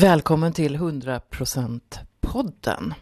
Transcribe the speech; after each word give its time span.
Välkommen 0.00 0.52
till 0.52 0.76
100% 0.76 1.80
podden 2.20 2.94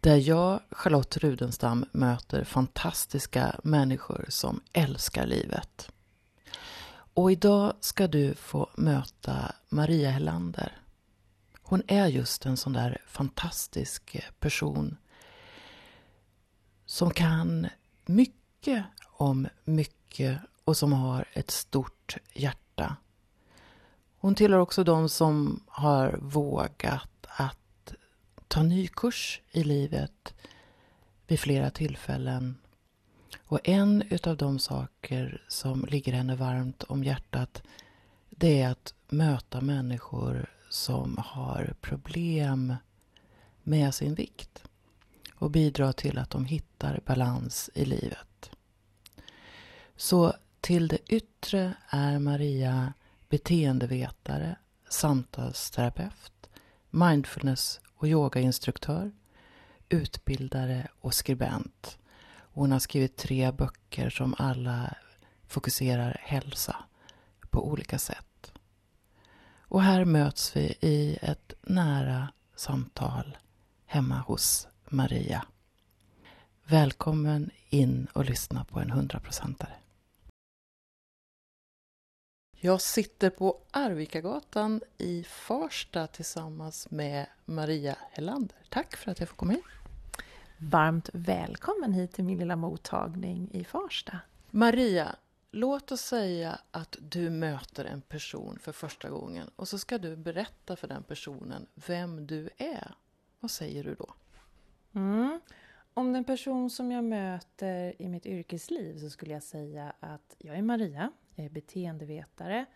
där 0.00 0.16
jag, 0.16 0.60
Charlotte 0.70 1.16
Rudenstam, 1.16 1.84
möter 1.92 2.44
fantastiska 2.44 3.60
människor 3.64 4.24
som 4.28 4.60
älskar 4.72 5.26
livet. 5.26 5.90
Och 7.14 7.32
idag 7.32 7.74
ska 7.80 8.06
du 8.06 8.34
få 8.34 8.70
möta 8.76 9.52
Maria 9.68 10.10
Hellander. 10.10 10.78
Hon 11.62 11.82
är 11.86 12.06
just 12.06 12.46
en 12.46 12.56
sån 12.56 12.72
där 12.72 13.02
fantastisk 13.06 14.16
person 14.38 14.96
som 16.86 17.10
kan 17.10 17.68
mycket 18.06 18.84
om 19.06 19.48
mycket 19.64 20.40
och 20.64 20.76
som 20.76 20.92
har 20.92 21.24
ett 21.32 21.50
stort 21.50 22.16
hjärta. 22.34 22.96
Hon 24.22 24.34
tillhör 24.34 24.60
också 24.60 24.84
de 24.84 25.08
som 25.08 25.62
har 25.66 26.18
vågat 26.22 27.26
att 27.26 27.94
ta 28.48 28.62
ny 28.62 28.88
kurs 28.88 29.40
i 29.50 29.64
livet 29.64 30.34
vid 31.26 31.40
flera 31.40 31.70
tillfällen. 31.70 32.56
Och 33.46 33.60
en 33.64 34.02
utav 34.10 34.36
de 34.36 34.58
saker 34.58 35.44
som 35.48 35.86
ligger 35.88 36.12
henne 36.12 36.36
varmt 36.36 36.82
om 36.82 37.04
hjärtat 37.04 37.62
det 38.30 38.62
är 38.62 38.70
att 38.70 38.94
möta 39.08 39.60
människor 39.60 40.50
som 40.68 41.18
har 41.18 41.74
problem 41.80 42.74
med 43.62 43.94
sin 43.94 44.14
vikt 44.14 44.62
och 45.34 45.50
bidra 45.50 45.92
till 45.92 46.18
att 46.18 46.30
de 46.30 46.44
hittar 46.44 47.00
balans 47.06 47.70
i 47.74 47.84
livet. 47.84 48.50
Så 49.96 50.34
till 50.60 50.88
det 50.88 51.12
yttre 51.12 51.74
är 51.88 52.18
Maria 52.18 52.92
beteendevetare, 53.30 54.56
samtalsterapeut, 54.88 56.50
mindfulness 56.90 57.80
och 57.94 58.08
yogainstruktör, 58.08 59.12
utbildare 59.88 60.88
och 61.00 61.14
skribent. 61.14 61.98
Hon 62.32 62.72
har 62.72 62.78
skrivit 62.78 63.16
tre 63.16 63.52
böcker 63.52 64.10
som 64.10 64.34
alla 64.38 64.94
fokuserar 65.46 66.20
hälsa 66.20 66.76
på 67.50 67.68
olika 67.68 67.98
sätt. 67.98 68.52
Och 69.60 69.82
här 69.82 70.04
möts 70.04 70.56
vi 70.56 70.74
i 70.80 71.18
ett 71.22 71.52
nära 71.62 72.28
samtal 72.56 73.36
hemma 73.86 74.18
hos 74.18 74.68
Maria. 74.88 75.44
Välkommen 76.64 77.50
in 77.68 78.06
och 78.12 78.24
lyssna 78.24 78.64
på 78.64 78.80
en 78.80 78.90
hundraprocentare. 78.90 79.79
Jag 82.62 82.80
sitter 82.80 83.30
på 83.30 83.58
Arvikagatan 83.70 84.80
i 84.98 85.24
Farsta 85.24 86.06
tillsammans 86.06 86.90
med 86.90 87.26
Maria 87.44 87.96
Hellander. 88.10 88.56
Tack 88.68 88.96
för 88.96 89.10
att 89.10 89.20
jag 89.20 89.28
får 89.28 89.36
komma 89.36 89.52
hit. 89.52 89.64
Varmt 90.58 91.10
välkommen 91.12 91.92
hit 91.92 92.12
till 92.12 92.24
min 92.24 92.38
lilla 92.38 92.56
mottagning 92.56 93.48
i 93.52 93.64
Farsta. 93.64 94.18
Maria, 94.50 95.16
låt 95.50 95.92
oss 95.92 96.00
säga 96.00 96.58
att 96.70 96.96
du 97.00 97.30
möter 97.30 97.84
en 97.84 98.00
person 98.00 98.58
för 98.58 98.72
första 98.72 99.10
gången 99.10 99.50
och 99.56 99.68
så 99.68 99.78
ska 99.78 99.98
du 99.98 100.16
berätta 100.16 100.76
för 100.76 100.88
den 100.88 101.02
personen 101.02 101.66
vem 101.86 102.26
du 102.26 102.50
är. 102.56 102.94
Vad 103.40 103.50
säger 103.50 103.84
du 103.84 103.94
då? 103.94 104.14
Mm. 104.94 105.40
Om 105.94 106.12
den 106.12 106.24
person 106.24 106.70
som 106.70 106.92
jag 106.92 107.04
möter 107.04 108.02
i 108.02 108.08
mitt 108.08 108.26
yrkesliv 108.26 108.98
så 108.98 109.10
skulle 109.10 109.32
jag 109.32 109.42
säga 109.42 109.92
att 110.00 110.36
jag 110.38 110.56
är 110.56 110.62
Maria, 110.62 111.12
beteendevetare, 111.48 112.66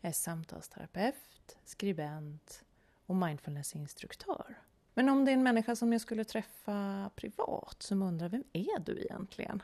jag 0.00 0.08
är 0.08 0.12
samtalsterapeut, 0.12 1.58
skribent 1.64 2.64
och 3.06 3.16
mindfulnessinstruktör. 3.16 4.58
Men 4.94 5.08
om 5.08 5.24
det 5.24 5.30
är 5.30 5.32
en 5.32 5.42
människa 5.42 5.76
som 5.76 5.92
jag 5.92 6.00
skulle 6.00 6.24
träffa 6.24 7.10
privat 7.16 7.76
som 7.82 8.02
undrar 8.02 8.28
vem 8.28 8.44
är 8.52 8.78
du 8.78 9.00
egentligen? 9.00 9.62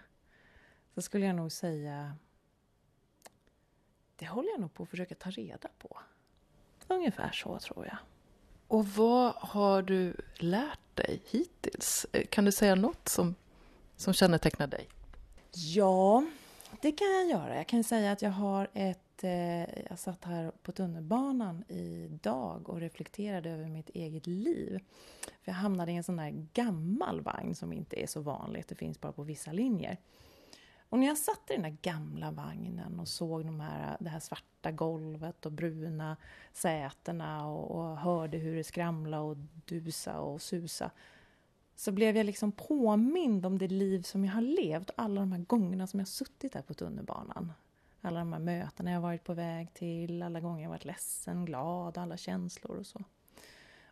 Så 0.95 1.03
skulle 1.03 1.27
jag 1.27 1.37
nog 1.37 1.53
säga 1.53 2.17
det 4.19 4.27
håller 4.27 4.51
jag 4.51 4.61
nog 4.61 4.75
på 4.75 4.83
att 4.83 4.89
försöka 4.89 5.15
ta 5.15 5.31
reda 5.31 5.69
på. 5.79 5.99
Ungefär 6.89 7.33
så 7.33 7.59
tror 7.59 7.87
jag. 7.87 7.97
Och 8.69 8.87
vad 8.87 9.35
har 9.35 9.83
du 9.83 10.17
lärt 10.37 10.97
dig 10.97 11.23
hittills? 11.31 12.07
Kan 12.31 12.45
du 12.45 12.53
säga 12.53 12.75
något 12.75 13.09
som, 13.09 13.35
som 13.97 14.13
kännetecknar 14.13 14.67
dig? 14.67 14.89
Ja, 15.53 16.25
det 16.81 16.93
kan 16.93 17.09
jag 17.09 17.29
göra. 17.29 17.57
Jag 17.57 17.67
kan 17.67 17.85
säga 17.85 18.13
att 18.13 18.23
jag 18.23 18.31
har 18.31 18.69
ett... 18.75 19.25
Eh, 19.25 19.89
jag 19.89 19.99
satt 19.99 20.25
här 20.25 20.53
på 20.63 20.73
tunnelbanan 20.73 21.65
idag 21.69 22.69
och 22.69 22.81
reflekterade 22.81 23.51
över 23.51 23.69
mitt 23.69 23.91
eget 23.91 24.27
liv. 24.27 24.81
För 25.43 25.53
jag 25.53 25.55
hamnade 25.55 25.93
i 25.93 25.97
en 25.97 26.05
sån 26.05 26.17
där 26.17 26.47
gammal 26.53 27.21
vagn 27.21 27.55
som 27.55 27.73
inte 27.73 28.03
är 28.03 28.07
så 28.07 28.21
vanligt. 28.21 28.69
Det 28.69 28.75
finns 28.75 29.01
bara 29.01 29.13
på 29.13 29.23
vissa 29.23 29.53
linjer. 29.53 29.97
Och 30.89 30.99
när 30.99 31.07
jag 31.07 31.19
satt 31.19 31.51
i 31.51 31.53
den 31.53 31.63
där 31.63 31.77
gamla 31.83 32.31
vagnen 32.31 33.01
och 33.01 33.09
såg 33.09 33.45
de 33.45 33.61
här, 33.61 33.97
det 34.01 34.09
här 34.09 34.21
svarta 34.21 34.71
golvet 34.71 35.47
och 35.47 35.53
bruna 35.53 36.17
sätena 36.53 37.47
och, 37.47 37.71
och 37.71 37.97
hörde 37.97 38.39
hur 38.39 38.57
det 38.57 38.65
skramlade 38.65 39.23
och 39.23 39.37
dusa 39.65 40.21
och 40.21 40.43
susa 40.43 40.91
så 41.79 41.93
blev 41.93 42.17
jag 42.17 42.27
liksom 42.27 42.53
påmind 42.53 43.47
om 43.47 43.59
det 43.59 43.69
liv 43.69 44.03
som 44.03 44.25
jag 44.25 44.33
har 44.33 44.41
levt 44.41 44.91
alla 44.97 45.21
de 45.21 45.33
här 45.33 45.39
gångerna 45.39 45.87
som 45.87 46.01
jag 46.01 46.07
har 46.07 46.11
suttit 46.11 46.53
där 46.53 46.63
på 46.63 46.75
tunnelbanan. 46.75 47.53
Alla 48.01 48.19
de 48.19 48.33
här 48.33 48.41
mötena 48.41 48.93
jag 48.93 49.01
varit 49.01 49.25
på 49.25 49.35
väg 49.35 49.75
till, 49.75 50.23
alla 50.23 50.41
gånger 50.41 50.63
jag 50.63 50.71
varit 50.71 50.85
ledsen, 50.85 51.45
glad, 51.45 51.99
alla 51.99 52.17
känslor 52.17 52.77
och 52.77 52.87
så. 52.87 53.05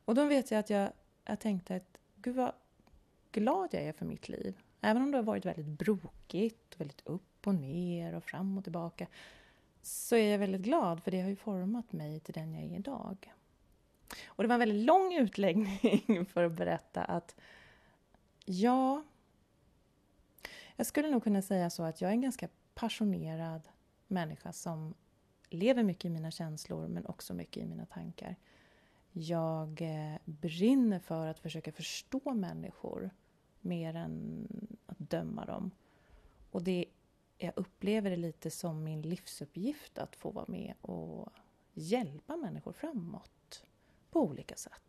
Och 0.05 0.15
då 0.15 0.25
vet 0.25 0.51
jag 0.51 0.59
att 0.59 0.71
jag, 0.71 0.93
jag 1.25 1.41
tänkte 1.41 1.77
att 1.77 1.99
gud 2.17 2.35
vad 2.35 2.53
glad 3.33 3.69
jag 3.73 3.83
är 3.83 3.93
för 3.93 4.05
mitt 4.05 4.29
liv. 4.29 4.59
Även 4.81 5.03
om 5.03 5.11
det 5.11 5.19
har 5.19 5.23
varit 5.23 5.47
väldigt 5.47 5.79
brokigt, 5.79 6.75
väldigt 6.81 7.07
upp 7.07 7.47
och 7.47 7.55
ner 7.55 8.15
och 8.15 8.25
fram 8.25 8.59
och 8.59 8.65
tillbaka 8.65 9.07
så 9.83 10.17
är 10.17 10.33
jag 10.33 10.39
väldigt 10.39 10.63
glad 10.63 11.03
för 11.03 11.11
det 11.11 11.21
har 11.21 11.29
ju 11.29 11.37
format 11.37 11.93
mig 11.93 12.21
till 12.21 12.35
den 12.35 12.55
jag 12.55 12.65
är 12.65 12.77
idag. 12.77 13.33
Och 14.27 14.45
det 14.45 14.49
var 14.49 14.55
en 14.55 14.61
väldigt 14.61 14.87
lång 14.87 15.15
utläggning 15.15 16.27
för 16.33 16.45
att 16.45 16.53
berätta 16.53 17.05
att 17.05 17.35
Ja, 18.49 19.03
jag 20.77 20.87
skulle 20.87 21.11
nog 21.11 21.25
kunna 21.25 21.43
säga 21.43 21.71
så 21.71 21.83
att 21.83 22.01
jag 22.01 22.09
är 22.09 22.13
en 22.13 22.21
ganska 22.21 22.49
passionerad 22.75 23.69
människa 24.07 24.53
som 24.53 24.95
lever 25.51 25.83
mycket 25.83 26.05
i 26.05 26.11
mina 26.11 26.31
känslor 26.31 26.89
men 26.89 27.07
också 27.07 27.35
mycket 27.35 27.63
i 27.63 27.67
mina 27.67 27.87
tankar. 27.87 28.37
Jag 29.13 29.83
eh, 29.83 30.19
brinner 30.25 30.99
för 30.99 31.27
att 31.27 31.39
försöka 31.39 31.73
förstå 31.73 32.35
människor 32.35 33.11
mer 33.61 33.95
än 33.95 34.49
att 34.87 34.99
döma 34.99 35.45
dem. 35.45 35.71
Och 36.51 36.63
det, 36.63 36.85
jag 37.39 37.53
upplever 37.57 38.11
det 38.11 38.17
lite 38.17 38.51
som 38.51 38.85
min 38.85 39.03
livsuppgift 39.03 39.99
att 39.99 40.17
få 40.17 40.31
vara 40.31 40.47
med 40.49 40.75
och 40.81 41.29
hjälpa 41.73 42.37
människor 42.37 42.73
framåt 42.73 43.65
på 44.11 44.23
olika 44.23 44.57
sätt. 44.57 44.86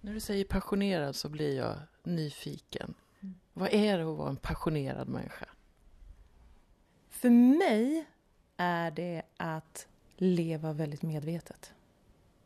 När 0.00 0.14
du 0.14 0.20
säger 0.20 0.44
passionerad 0.44 1.16
så 1.16 1.28
blir 1.28 1.56
jag 1.56 1.76
nyfiken. 2.02 2.94
Mm. 3.20 3.34
Vad 3.52 3.68
är 3.72 3.98
det 3.98 4.10
att 4.10 4.18
vara 4.18 4.30
en 4.30 4.36
passionerad 4.36 5.08
människa? 5.08 5.46
För 7.08 7.30
mig 7.30 8.06
är 8.56 8.90
det 8.90 9.22
att 9.36 9.86
leva 10.16 10.72
väldigt 10.72 11.02
medvetet. 11.02 11.72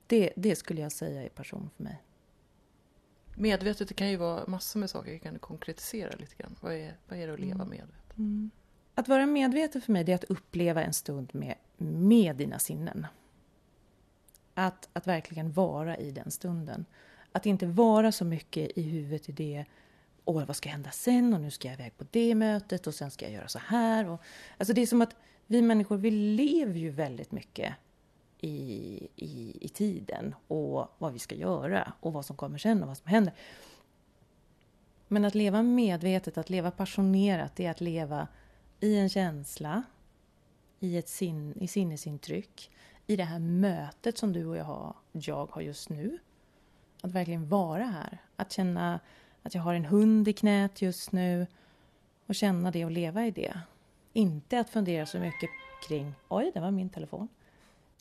Det, 0.07 0.33
det 0.37 0.57
skulle 0.57 0.81
jag 0.81 0.93
säga 0.93 1.23
är 1.23 1.29
passion 1.29 1.71
för 1.77 1.83
mig. 1.85 2.03
Medvetet 3.35 3.89
det 3.89 3.95
kan 3.95 4.11
ju 4.11 4.17
vara 4.17 4.47
massor 4.47 4.81
med 4.81 4.91
saker. 4.91 5.19
Kan 5.19 5.33
du 5.33 5.39
konkretisera 5.39 6.17
lite 6.17 6.35
grann? 6.37 6.57
Vad 6.61 6.73
är, 6.75 6.97
vad 7.09 7.19
är 7.19 7.27
det 7.27 7.35
att 7.35 7.41
leva 7.41 7.55
mm. 7.55 7.69
medvetet? 7.69 8.19
Mm. 8.19 8.51
Att 8.95 9.09
vara 9.09 9.27
medveten 9.27 9.83
för 9.83 9.93
mig 9.93 10.05
det 10.05 10.13
är 10.13 10.17
att 10.17 10.25
uppleva 10.25 10.83
en 10.83 10.93
stund 10.93 11.35
med, 11.35 11.55
med 11.77 12.37
dina 12.37 12.59
sinnen. 12.59 13.07
Att, 14.55 14.89
att 14.93 15.07
verkligen 15.07 15.53
vara 15.53 15.97
i 15.97 16.11
den 16.11 16.31
stunden. 16.31 16.85
Att 17.37 17.47
inte 17.47 17.67
vara 17.67 18.13
så 18.13 18.25
mycket 18.25 18.79
i 18.79 18.83
huvudet 18.83 19.29
i 19.29 19.33
det 19.33 19.65
Åh, 20.25 20.45
vad 20.45 20.57
ska 20.57 20.69
hända 20.69 20.91
sen? 20.91 21.35
Och 21.35 21.41
nu 21.41 21.51
ska 21.51 21.69
jag 21.69 21.75
iväg 21.75 21.97
på 21.97 22.05
det 22.11 22.35
mötet 22.35 22.87
och 22.87 22.95
sen 22.95 23.11
ska 23.11 23.25
jag 23.25 23.35
göra 23.35 23.49
så 23.49 23.59
här. 23.59 24.09
Och, 24.09 24.21
alltså 24.59 24.75
det 24.75 24.83
är 24.83 24.87
som 24.87 25.03
att 25.03 25.17
vi 25.47 25.63
människor, 25.63 25.97
vi 25.97 26.11
lever 26.11 26.79
ju 26.79 26.91
väldigt 26.91 27.33
mycket 27.33 27.75
i, 28.41 29.09
i, 29.17 29.57
i 29.61 29.69
tiden 29.69 30.35
och 30.49 30.89
vad 30.99 31.13
vi 31.13 31.19
ska 31.19 31.35
göra 31.35 31.93
och 32.01 32.13
vad 32.13 32.25
som 32.25 32.37
kommer 32.37 32.59
sen 32.59 32.83
och 32.83 32.89
vad 32.89 32.99
som 32.99 33.07
händer. 33.07 33.35
Men 35.09 35.25
att 35.25 35.35
leva 35.35 35.63
medvetet, 35.63 36.39
att 36.39 36.51
leva 36.51 36.71
passionerat, 36.71 37.57
det 37.57 37.67
är 37.67 37.71
att 37.71 37.81
leva 37.81 38.29
i 38.81 38.97
en 38.97 39.09
känsla, 39.09 39.83
i 40.81 40.97
ett 40.97 41.09
sin, 41.09 41.55
i 41.61 41.69
sinnesintryck, 41.69 42.71
i 43.07 43.17
det 43.17 43.25
här 43.25 43.39
mötet 43.39 44.19
som 44.19 44.33
du 44.33 44.47
och 44.47 44.57
jag 44.57 44.65
har, 44.65 44.97
jag 45.13 45.47
har 45.53 45.63
just 45.63 45.89
nu. 45.89 46.19
Att 47.05 47.13
verkligen 47.13 47.49
vara 47.49 47.85
här. 47.85 48.19
Att 48.37 48.53
känna 48.53 49.01
att 49.43 49.55
jag 49.55 49.63
har 49.63 49.75
en 49.75 49.85
hund 49.85 50.29
i 50.29 50.33
knät 50.33 50.83
just 50.83 51.13
nu 51.13 51.47
och 52.27 52.35
känna 52.35 52.71
det 52.71 52.85
och 52.85 52.91
leva 52.91 53.27
i 53.27 53.31
det. 53.31 53.61
Inte 54.13 54.61
att 54.61 54.71
fundera 54.71 55.07
så 55.07 55.19
mycket 55.19 55.51
kring, 55.89 56.15
oj, 56.29 56.51
det 56.55 56.61
var 56.61 56.71
min 56.71 56.91
telefon. 56.91 57.29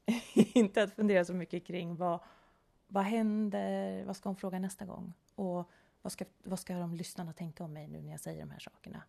inte 0.36 0.84
att 0.84 0.94
fundera 0.94 1.26
så 1.26 1.34
mycket 1.34 1.66
kring 1.66 1.96
vad, 1.96 2.20
vad 2.88 3.04
händer? 3.04 4.04
Vad 4.06 4.16
ska 4.16 4.30
hon 4.30 4.36
fråga 4.36 4.60
nästa 4.60 4.86
gång? 4.86 5.14
Och 5.36 5.70
vad 6.02 6.12
ska, 6.12 6.26
vad 6.44 6.60
ska 6.60 6.78
de 6.78 6.96
lyssnarna 6.96 7.34
tänka 7.34 7.64
om 7.64 7.74
mig 7.74 7.88
nu 7.88 8.02
när 8.02 8.12
jag 8.12 8.20
säger 8.20 8.40
de 8.40 8.52
här 8.52 8.60
sakerna? 8.60 9.04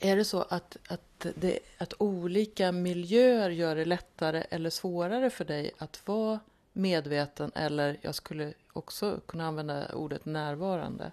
Är 0.00 0.16
det 0.16 0.24
så 0.24 0.42
att, 0.42 0.76
att, 0.88 1.26
det, 1.36 1.58
att 1.78 1.94
olika 1.98 2.72
miljöer 2.72 3.50
gör 3.50 3.76
det 3.76 3.84
lättare 3.84 4.44
eller 4.50 4.70
svårare 4.70 5.30
för 5.30 5.44
dig 5.44 5.70
att 5.78 6.06
vara 6.08 6.40
medveten 6.76 7.52
eller 7.54 7.98
jag 8.02 8.14
skulle 8.14 8.54
också 8.72 9.20
kunna 9.26 9.46
använda 9.46 9.94
ordet 9.94 10.24
närvarande? 10.24 11.12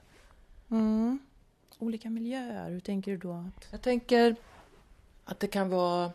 Mm. 0.71 1.19
Olika 1.79 2.09
miljöer, 2.09 2.69
hur 2.69 2.79
tänker 2.79 3.11
du 3.11 3.17
då? 3.17 3.45
Jag 3.71 3.81
tänker 3.81 4.35
att 5.25 5.39
det 5.39 5.47
kan 5.47 5.69
vara 5.69 6.11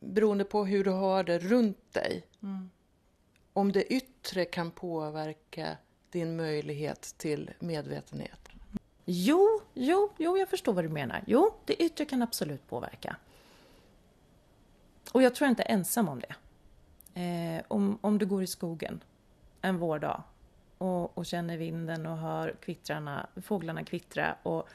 beroende 0.00 0.44
på 0.44 0.64
hur 0.64 0.84
du 0.84 0.90
har 0.90 1.24
det 1.24 1.38
runt 1.38 1.92
dig. 1.92 2.26
Mm. 2.42 2.70
Om 3.52 3.72
det 3.72 3.92
yttre 3.92 4.44
kan 4.44 4.70
påverka 4.70 5.76
din 6.10 6.36
möjlighet 6.36 7.14
till 7.16 7.50
medvetenhet. 7.58 8.48
Jo, 9.04 9.60
jo, 9.74 10.12
jo, 10.18 10.38
jag 10.38 10.48
förstår 10.48 10.72
vad 10.72 10.84
du 10.84 10.88
menar. 10.88 11.24
Jo, 11.26 11.54
det 11.64 11.82
yttre 11.82 12.04
kan 12.04 12.22
absolut 12.22 12.68
påverka. 12.68 13.16
Och 15.12 15.22
jag 15.22 15.34
tror 15.34 15.46
jag 15.46 15.52
inte 15.52 15.62
är 15.62 15.74
ensam 15.74 16.08
om 16.08 16.20
det. 16.20 16.34
Eh, 17.14 17.62
om, 17.68 17.98
om 18.00 18.18
du 18.18 18.26
går 18.26 18.42
i 18.42 18.46
skogen 18.46 19.04
en 19.60 19.78
vårdag 19.78 20.22
och, 20.78 21.18
och 21.18 21.26
känner 21.26 21.56
vinden 21.56 22.06
och 22.06 22.18
hör 22.18 22.56
kvittrarna, 22.60 23.26
fåglarna 23.42 23.84
kvittra 23.84 24.36
och 24.42 24.68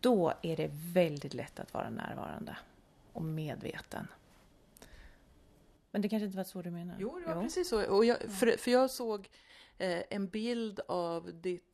då 0.00 0.32
är 0.42 0.56
det 0.56 0.70
väldigt 0.72 1.34
lätt 1.34 1.60
att 1.60 1.74
vara 1.74 1.90
närvarande 1.90 2.56
och 3.12 3.22
medveten. 3.22 4.06
Men 5.90 6.02
det 6.02 6.08
kanske 6.08 6.24
inte 6.24 6.36
var 6.36 6.44
så 6.44 6.62
du 6.62 6.70
menar? 6.70 6.96
Jo, 6.98 7.18
det 7.18 7.26
var 7.26 7.34
jo. 7.34 7.42
precis 7.42 7.68
så. 7.68 7.86
Och 7.86 8.04
jag, 8.04 8.18
för, 8.18 8.56
för 8.56 8.70
jag 8.70 8.90
såg 8.90 9.28
eh, 9.78 10.02
en 10.10 10.28
bild 10.28 10.80
av 10.88 11.30
ditt 11.34 11.64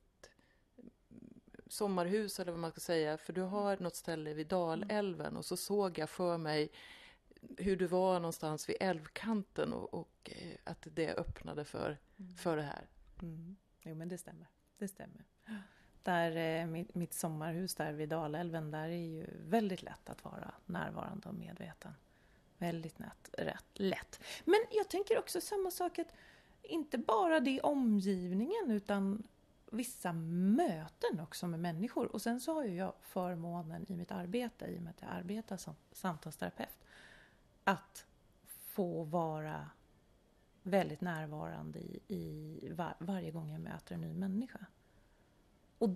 sommarhus 1.69 2.41
eller 2.41 2.53
vad 2.53 2.61
man 2.61 2.71
ska 2.71 2.81
säga. 2.81 3.19
För 3.19 3.33
du 3.33 3.41
har 3.41 3.77
något 3.77 3.97
ställe 3.97 4.35
vid 4.35 4.47
Dalälven 4.47 5.37
och 5.37 5.45
så 5.45 5.57
såg 5.57 5.99
jag 5.99 6.11
för 6.11 6.39
mig 6.39 6.71
hur 7.59 7.77
du 7.77 7.87
var 7.87 8.15
någonstans 8.15 8.69
vid 8.69 8.77
älvkanten 8.81 9.73
och, 9.73 9.95
och 9.95 10.31
eh, 10.33 10.57
att 10.65 10.87
det 10.95 11.15
öppnade 11.15 11.65
för, 11.65 11.99
mm. 12.17 12.37
för 12.37 12.57
det 12.57 12.63
här. 12.63 12.87
Mm. 13.23 13.57
Jo, 13.83 13.95
men 13.95 14.09
det 14.09 14.19
stämmer. 14.19 14.47
Det 14.79 14.89
stämmer. 14.89 15.25
Där, 16.03 16.37
eh, 16.37 16.67
mitt, 16.67 16.95
mitt 16.95 17.15
sommarhus 17.15 17.75
där 17.75 17.93
vid 17.93 18.09
Dalälven, 18.09 18.71
där 18.71 18.89
är 18.89 19.07
ju 19.07 19.27
väldigt 19.45 19.83
lätt 19.83 20.11
att 20.11 20.25
vara 20.25 20.55
närvarande 20.67 21.29
och 21.29 21.35
medveten. 21.35 21.93
Väldigt 22.59 22.99
nät, 22.99 23.31
rätt, 23.33 23.67
lätt. 23.73 24.21
Men 24.45 24.61
jag 24.71 24.89
tänker 24.89 25.19
också 25.19 25.41
samma 25.41 25.71
sak 25.71 25.99
att 25.99 26.13
inte 26.63 26.99
bara 26.99 27.41
det 27.41 27.61
omgivningen 27.61 28.71
utan 28.71 29.23
vissa 29.71 30.13
möten 30.13 31.21
också 31.21 31.47
med 31.47 31.61
människor. 31.61 32.07
Och 32.07 32.23
sen 32.23 32.41
så 32.41 32.55
har 32.55 32.65
ju 32.65 32.75
jag 32.75 32.93
förmånen 33.01 33.87
i 33.89 33.97
mitt 33.97 34.13
arbete, 34.13 34.67
i 34.67 34.79
och 34.79 34.83
med 34.83 34.91
att 34.91 35.03
jag 35.03 35.11
arbetar 35.11 35.57
som 35.57 35.75
samtalsterapeut, 35.93 36.79
att 37.67 38.07
få 38.49 39.05
vara 39.05 39.71
väldigt 40.63 41.01
närvarande 41.01 41.79
i, 41.79 42.01
i 42.09 42.73
var, 42.73 42.95
varje 42.99 43.31
gång 43.31 43.51
jag 43.51 43.61
möter 43.61 43.95
en 43.95 44.01
ny 44.01 44.15
människa. 44.15 44.67
Och 45.79 45.91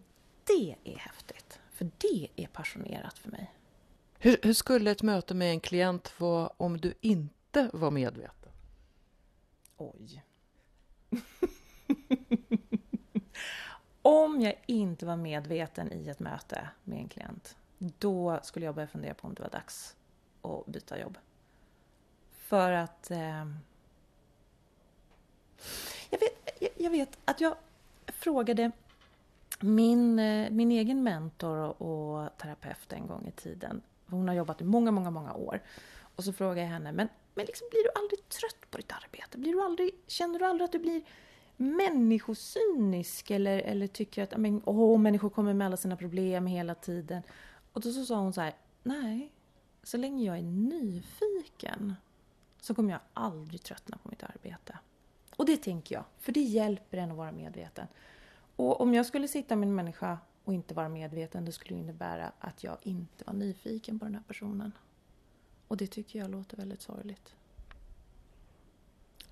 det 0.45 0.77
är 0.85 0.97
häftigt, 0.99 1.61
för 1.71 1.91
det 1.99 2.29
är 2.37 2.47
passionerat 2.47 3.19
för 3.19 3.31
mig. 3.31 3.55
Hur, 4.19 4.37
hur 4.43 4.53
skulle 4.53 4.91
ett 4.91 5.03
möte 5.03 5.35
med 5.35 5.51
en 5.51 5.61
klient 5.61 6.21
vara 6.21 6.49
om 6.57 6.81
du 6.81 6.95
inte 7.01 7.71
var 7.73 7.91
medveten? 7.91 8.53
Oj. 9.77 10.25
om 14.03 14.41
jag 14.41 14.55
inte 14.67 15.07
var 15.07 15.17
medveten 15.17 15.93
i 15.93 16.09
ett 16.09 16.21
möte 16.21 16.69
med 16.85 16.99
en 16.99 17.09
klient, 17.09 17.57
då 17.79 18.41
skulle 18.43 18.67
jag 18.67 18.75
börja 18.75 18.89
fundera 18.89 19.15
på 19.15 19.27
om 19.27 19.35
det 19.35 19.43
var 19.43 19.51
dags 19.51 19.97
att 20.43 20.67
byta 20.67 21.01
jobb. 21.01 21.19
För 22.51 22.73
att... 22.73 23.11
Eh, 23.11 23.47
jag, 26.11 26.19
vet, 26.21 26.53
jag, 26.61 26.71
jag, 26.77 26.91
vet 26.91 27.19
att 27.25 27.41
jag 27.41 27.55
frågade 28.07 28.71
min, 29.61 30.19
eh, 30.19 30.51
min 30.51 30.71
egen 30.71 31.03
mentor 31.03 31.57
och, 31.57 31.83
och 31.83 32.39
terapeut 32.39 32.93
en 32.93 33.07
gång 33.07 33.27
i 33.27 33.31
tiden. 33.31 33.83
Hon 34.07 34.29
har 34.29 34.35
jobbat 34.35 34.61
i 34.61 34.65
många, 34.65 34.91
många, 34.91 35.11
många 35.11 35.35
år. 35.35 35.61
Och 36.17 36.25
så 36.25 36.33
frågade 36.33 36.61
jag 36.61 36.69
henne, 36.69 36.93
men, 36.93 37.09
men 37.35 37.47
liksom, 37.47 37.69
blir 37.71 37.83
du 37.83 37.91
aldrig 38.01 38.29
trött 38.29 38.71
på 38.71 38.79
ditt 38.79 38.93
arbete? 38.93 39.39
Blir 39.39 39.53
du 39.53 39.63
aldrig, 39.63 39.91
känner 40.07 40.39
du 40.39 40.45
aldrig 40.45 40.65
att 40.65 40.73
du 40.73 40.79
blir 40.79 41.03
människocynisk 41.57 43.31
eller, 43.31 43.59
eller 43.59 43.87
tycker 43.87 44.23
att 44.23 44.37
men, 44.37 44.63
åh, 44.65 44.99
människor 44.99 45.31
kommer 45.31 45.55
med 45.55 45.67
alla 45.67 45.77
sina 45.77 45.97
problem 45.97 46.47
hela 46.47 46.75
tiden? 46.75 47.23
Och 47.73 47.81
då 47.81 47.93
så 47.93 48.05
sa 48.05 48.17
hon 48.17 48.33
så 48.33 48.41
här, 48.41 48.55
nej, 48.83 49.33
så 49.83 49.97
länge 49.97 50.25
jag 50.25 50.39
är 50.39 50.43
nyfiken 50.43 51.95
så 52.61 52.75
kommer 52.75 52.93
jag 52.93 53.01
aldrig 53.15 53.63
tröttna 53.63 53.99
på 54.03 54.09
mitt 54.09 54.23
arbete. 54.23 54.79
Och 55.37 55.47
det 55.47 55.57
tänker 55.57 55.95
jag, 55.95 56.05
för 56.19 56.33
det 56.33 56.41
hjälper 56.41 56.99
en 56.99 57.11
att 57.11 57.17
vara 57.17 57.33
medveten. 57.33 57.87
Och 58.57 58.81
om 58.81 58.95
jag 58.95 59.07
skulle 59.07 59.29
sitta 59.29 59.57
med 59.57 59.67
en 59.67 59.75
människa 59.75 60.19
och 60.45 60.55
inte 60.55 60.75
vara 60.75 60.89
medveten, 60.89 61.45
det 61.45 61.53
skulle 61.53 61.79
innebära 61.79 62.33
att 62.39 62.65
jag 62.65 62.77
inte 62.83 63.25
var 63.25 63.35
nyfiken 63.35 63.99
på 63.99 64.05
den 64.05 64.15
här 64.15 64.23
personen. 64.29 64.73
Och 65.69 65.77
det 65.77 65.87
tycker 65.87 66.19
jag 66.19 66.31
låter 66.31 66.57
väldigt 66.57 66.83
sorgligt. 66.83 67.35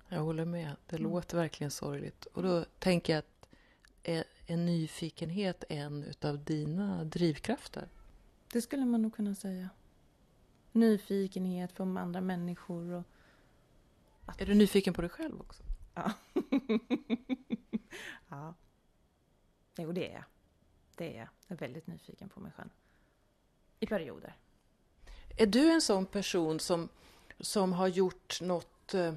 Jag 0.07 0.19
håller 0.19 0.45
med. 0.45 0.75
Det 0.87 0.95
mm. 0.95 1.11
låter 1.11 1.37
verkligen 1.37 1.71
sorgligt. 1.71 2.25
Och 2.25 2.43
då 2.43 2.65
tänker 2.79 3.13
jag 3.13 3.19
att 3.19 3.49
är, 4.03 4.23
är 4.47 4.57
nyfikenhet 4.57 5.63
en 5.69 6.03
utav 6.03 6.43
dina 6.43 7.03
drivkrafter? 7.03 7.87
Det 8.51 8.61
skulle 8.61 8.85
man 8.85 9.01
nog 9.01 9.15
kunna 9.15 9.35
säga. 9.35 9.69
Nyfikenhet 10.71 11.73
på 11.73 11.83
andra 11.83 12.21
människor 12.21 12.91
och... 12.91 13.03
Är 14.37 14.45
du 14.45 14.53
nyfiken 14.53 14.93
på 14.93 15.01
dig 15.01 15.09
själv 15.09 15.41
också? 15.41 15.63
Ja. 15.93 16.11
ja. 18.29 18.53
Jo, 19.77 19.91
det 19.91 20.09
är 20.09 20.13
jag. 20.13 20.23
Det 20.95 21.13
är 21.13 21.17
jag. 21.17 21.27
Jag 21.47 21.55
är 21.55 21.59
väldigt 21.59 21.87
nyfiken 21.87 22.29
på 22.29 22.39
mig 22.39 22.51
själv. 22.51 22.69
I 23.79 23.85
perioder. 23.85 24.35
Är 25.37 25.45
du 25.45 25.71
en 25.71 25.81
sån 25.81 26.05
person 26.05 26.59
som, 26.59 26.89
som 27.39 27.73
har 27.73 27.87
gjort 27.87 28.41
något, 28.41 28.93
eh, 28.93 29.13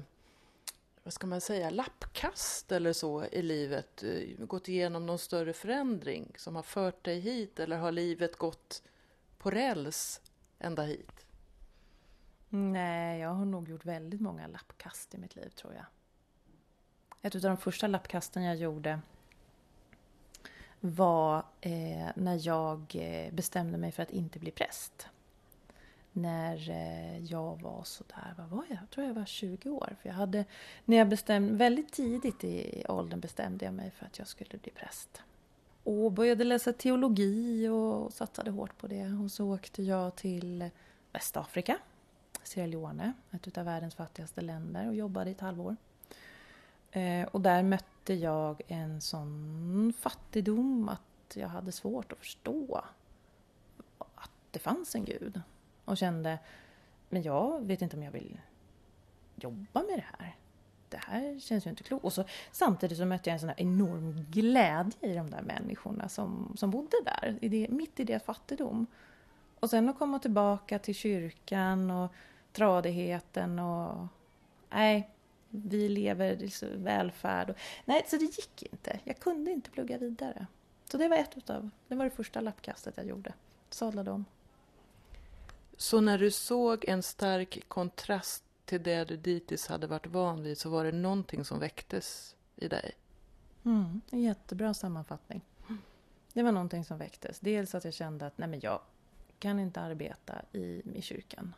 vad 1.03 1.13
ska 1.13 1.27
man 1.27 1.41
säga, 1.41 1.69
lappkast 1.69 2.71
eller 2.71 2.93
så 2.93 3.25
i 3.25 3.41
livet? 3.41 4.03
Eh, 4.03 4.45
gått 4.45 4.67
igenom 4.67 5.05
någon 5.05 5.19
större 5.19 5.53
förändring 5.53 6.31
som 6.37 6.55
har 6.55 6.63
fört 6.63 7.03
dig 7.03 7.19
hit 7.19 7.59
eller 7.59 7.77
har 7.77 7.91
livet 7.91 8.37
gått 8.37 8.83
på 9.37 9.51
räls 9.51 10.21
ända 10.59 10.83
hit? 10.83 11.22
Mm. 12.53 12.73
Nej, 12.73 13.19
jag 13.19 13.29
har 13.29 13.45
nog 13.45 13.69
gjort 13.69 13.85
väldigt 13.85 14.21
många 14.21 14.47
lappkast 14.47 15.15
i 15.15 15.17
mitt 15.17 15.35
liv 15.35 15.49
tror 15.49 15.73
jag. 15.73 15.85
Ett 17.21 17.35
av 17.35 17.41
de 17.41 17.57
första 17.57 17.87
lappkasten 17.87 18.43
jag 18.43 18.55
gjorde 18.55 18.99
var 20.79 21.45
eh, 21.61 22.07
när 22.15 22.47
jag 22.47 22.95
eh, 22.95 23.33
bestämde 23.33 23.77
mig 23.77 23.91
för 23.91 24.03
att 24.03 24.11
inte 24.11 24.39
bli 24.39 24.51
präst. 24.51 25.07
När 26.11 26.69
eh, 26.69 27.17
jag 27.17 27.61
var 27.61 27.83
sådär, 27.83 28.33
vad 28.37 28.47
var 28.49 28.65
jag? 28.69 28.77
Jag 28.81 28.89
tror 28.89 29.07
jag 29.07 29.13
var 29.13 29.25
20 29.25 29.69
år. 29.69 29.95
För 30.01 30.09
jag 30.09 30.15
hade, 30.15 30.45
när 30.85 30.97
jag 30.97 31.09
bestämde, 31.09 31.53
väldigt 31.53 31.91
tidigt 31.91 32.43
i 32.43 32.85
åldern 32.89 33.19
bestämde 33.19 33.65
jag 33.65 33.73
mig 33.73 33.91
för 33.91 34.05
att 34.05 34.19
jag 34.19 34.27
skulle 34.27 34.57
bli 34.57 34.71
präst. 34.71 35.21
Och 35.83 36.11
började 36.11 36.43
läsa 36.43 36.73
teologi 36.73 37.67
och 37.67 38.13
satsade 38.13 38.51
hårt 38.51 38.77
på 38.77 38.87
det. 38.87 39.07
Och 39.23 39.31
så 39.31 39.53
åkte 39.53 39.83
jag 39.83 40.15
till 40.15 40.69
Västafrika, 41.11 41.77
Sierra 42.43 42.67
Leone, 42.67 43.13
ett 43.31 43.57
av 43.57 43.65
världens 43.65 43.95
fattigaste 43.95 44.41
länder 44.41 44.87
och 44.87 44.95
jobbade 44.95 45.29
i 45.29 45.33
ett 45.33 45.41
halvår. 45.41 45.75
Eh, 46.91 47.27
och 47.27 47.41
där 47.41 47.63
mötte 47.63 48.13
jag 48.13 48.61
en 48.67 49.01
sån 49.01 49.93
fattigdom 49.99 50.89
att 50.89 51.35
jag 51.35 51.47
hade 51.47 51.71
svårt 51.71 52.11
att 52.11 52.17
förstå 52.17 52.83
att 53.97 54.31
det 54.51 54.59
fanns 54.59 54.95
en 54.95 55.05
gud. 55.05 55.41
Och 55.85 55.97
kände, 55.97 56.39
men 57.09 57.21
jag 57.21 57.65
vet 57.65 57.81
inte 57.81 57.97
om 57.97 58.03
jag 58.03 58.11
vill 58.11 58.41
jobba 59.35 59.83
med 59.83 59.97
det 59.97 60.05
här. 60.17 60.35
Det 60.89 60.99
här 61.07 61.39
känns 61.39 61.65
ju 61.65 61.69
inte 61.69 61.83
klokt. 61.83 62.05
Och 62.05 62.13
så, 62.13 62.23
samtidigt 62.51 62.97
så 62.97 63.05
mötte 63.05 63.29
jag 63.29 63.33
en 63.33 63.39
sån 63.39 63.49
här 63.49 63.61
enorm 63.61 64.25
glädje 64.29 65.11
i 65.11 65.15
de 65.15 65.29
där 65.29 65.41
människorna 65.41 66.09
som, 66.09 66.53
som 66.57 66.71
bodde 66.71 66.97
där, 67.05 67.37
i 67.41 67.49
det, 67.49 67.67
mitt 67.69 67.99
i 67.99 68.03
deras 68.03 68.23
fattigdom. 68.23 68.87
Och 69.59 69.69
sen 69.69 69.89
att 69.89 69.97
komma 69.97 70.19
tillbaka 70.19 70.79
till 70.79 70.95
kyrkan 70.95 71.91
och 71.91 72.11
tradigheten 72.53 73.59
och... 73.59 74.07
Nej, 74.69 75.09
vi 75.49 75.89
lever 75.89 76.37
liksom 76.37 76.67
välfärd. 76.83 77.49
Och, 77.49 77.55
nej, 77.85 78.05
så 78.07 78.17
det 78.17 78.23
gick 78.23 78.63
inte. 78.71 78.99
Jag 79.03 79.19
kunde 79.19 79.51
inte 79.51 79.69
plugga 79.69 79.97
vidare. 79.97 80.47
Så 80.91 80.97
det 80.97 81.07
var 81.07 81.17
ett 81.17 81.37
utav, 81.37 81.69
det 81.87 81.95
var 81.95 82.05
det 82.05 82.11
första 82.11 82.41
lappkastet 82.41 82.97
jag 82.97 83.05
gjorde. 83.05 83.33
Sadlade 83.69 84.11
om. 84.11 84.25
Så 85.77 86.01
när 86.01 86.17
du 86.17 86.31
såg 86.31 86.85
en 86.87 87.03
stark 87.03 87.59
kontrast 87.67 88.43
till 88.65 88.83
det 88.83 89.03
du 89.03 89.17
dittills 89.17 89.67
hade 89.67 89.87
varit 89.87 90.07
van 90.07 90.43
vid 90.43 90.57
så 90.57 90.69
var 90.69 90.85
det 90.85 90.91
någonting 90.91 91.45
som 91.45 91.59
väcktes 91.59 92.35
i 92.55 92.67
dig? 92.67 92.91
Mm, 93.65 94.01
en 94.09 94.21
jättebra 94.21 94.73
sammanfattning. 94.73 95.41
Det 96.33 96.43
var 96.43 96.51
någonting 96.51 96.85
som 96.85 96.97
väcktes. 96.97 97.39
Dels 97.39 97.75
att 97.75 97.85
jag 97.85 97.93
kände 97.93 98.25
att 98.25 98.37
nej 98.37 98.49
men 98.49 98.59
jag 98.59 98.81
kan 99.39 99.59
inte 99.59 99.81
arbeta 99.81 100.41
i, 100.51 100.81
i 100.95 101.01
kyrkan. 101.01 101.53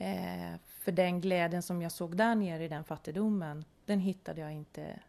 Eh, 0.00 0.54
för 0.64 0.92
den 0.92 1.20
glädjen 1.20 1.62
som 1.62 1.82
jag 1.82 1.92
såg 1.92 2.16
där 2.16 2.34
nere 2.34 2.64
i 2.64 2.68
den 2.68 2.84
fattigdomen, 2.84 3.64
den 3.84 4.00
hittade 4.00 4.40
jag 4.40 4.52
inte 4.52 5.00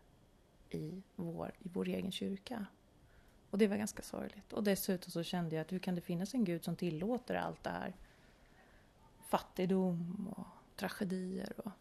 i 0.70 1.02
vår, 1.16 1.52
i 1.60 1.70
vår 1.74 1.88
egen 1.88 2.12
kyrka. 2.12 2.66
Och 3.50 3.58
det 3.58 3.68
var 3.68 3.78
ganska 3.78 4.04
sorgligt. 4.04 4.54
Och 4.54 4.64
dessutom 4.64 5.12
så 5.12 5.24
kände 5.24 5.56
jag 5.56 5.62
att 5.62 5.72
hur 5.72 5.80
kan 5.80 5.96
det 5.96 6.02
finnas 6.02 6.34
en 6.34 6.46
gud 6.46 6.64
som 6.64 6.76
tillåter 6.76 7.36
allt 7.36 7.64
det 7.64 7.70
här? 7.70 7.94
Fattigdom 9.28 10.34
och 10.38 10.48
tragedier. 10.76 11.54
Och... 11.58 11.72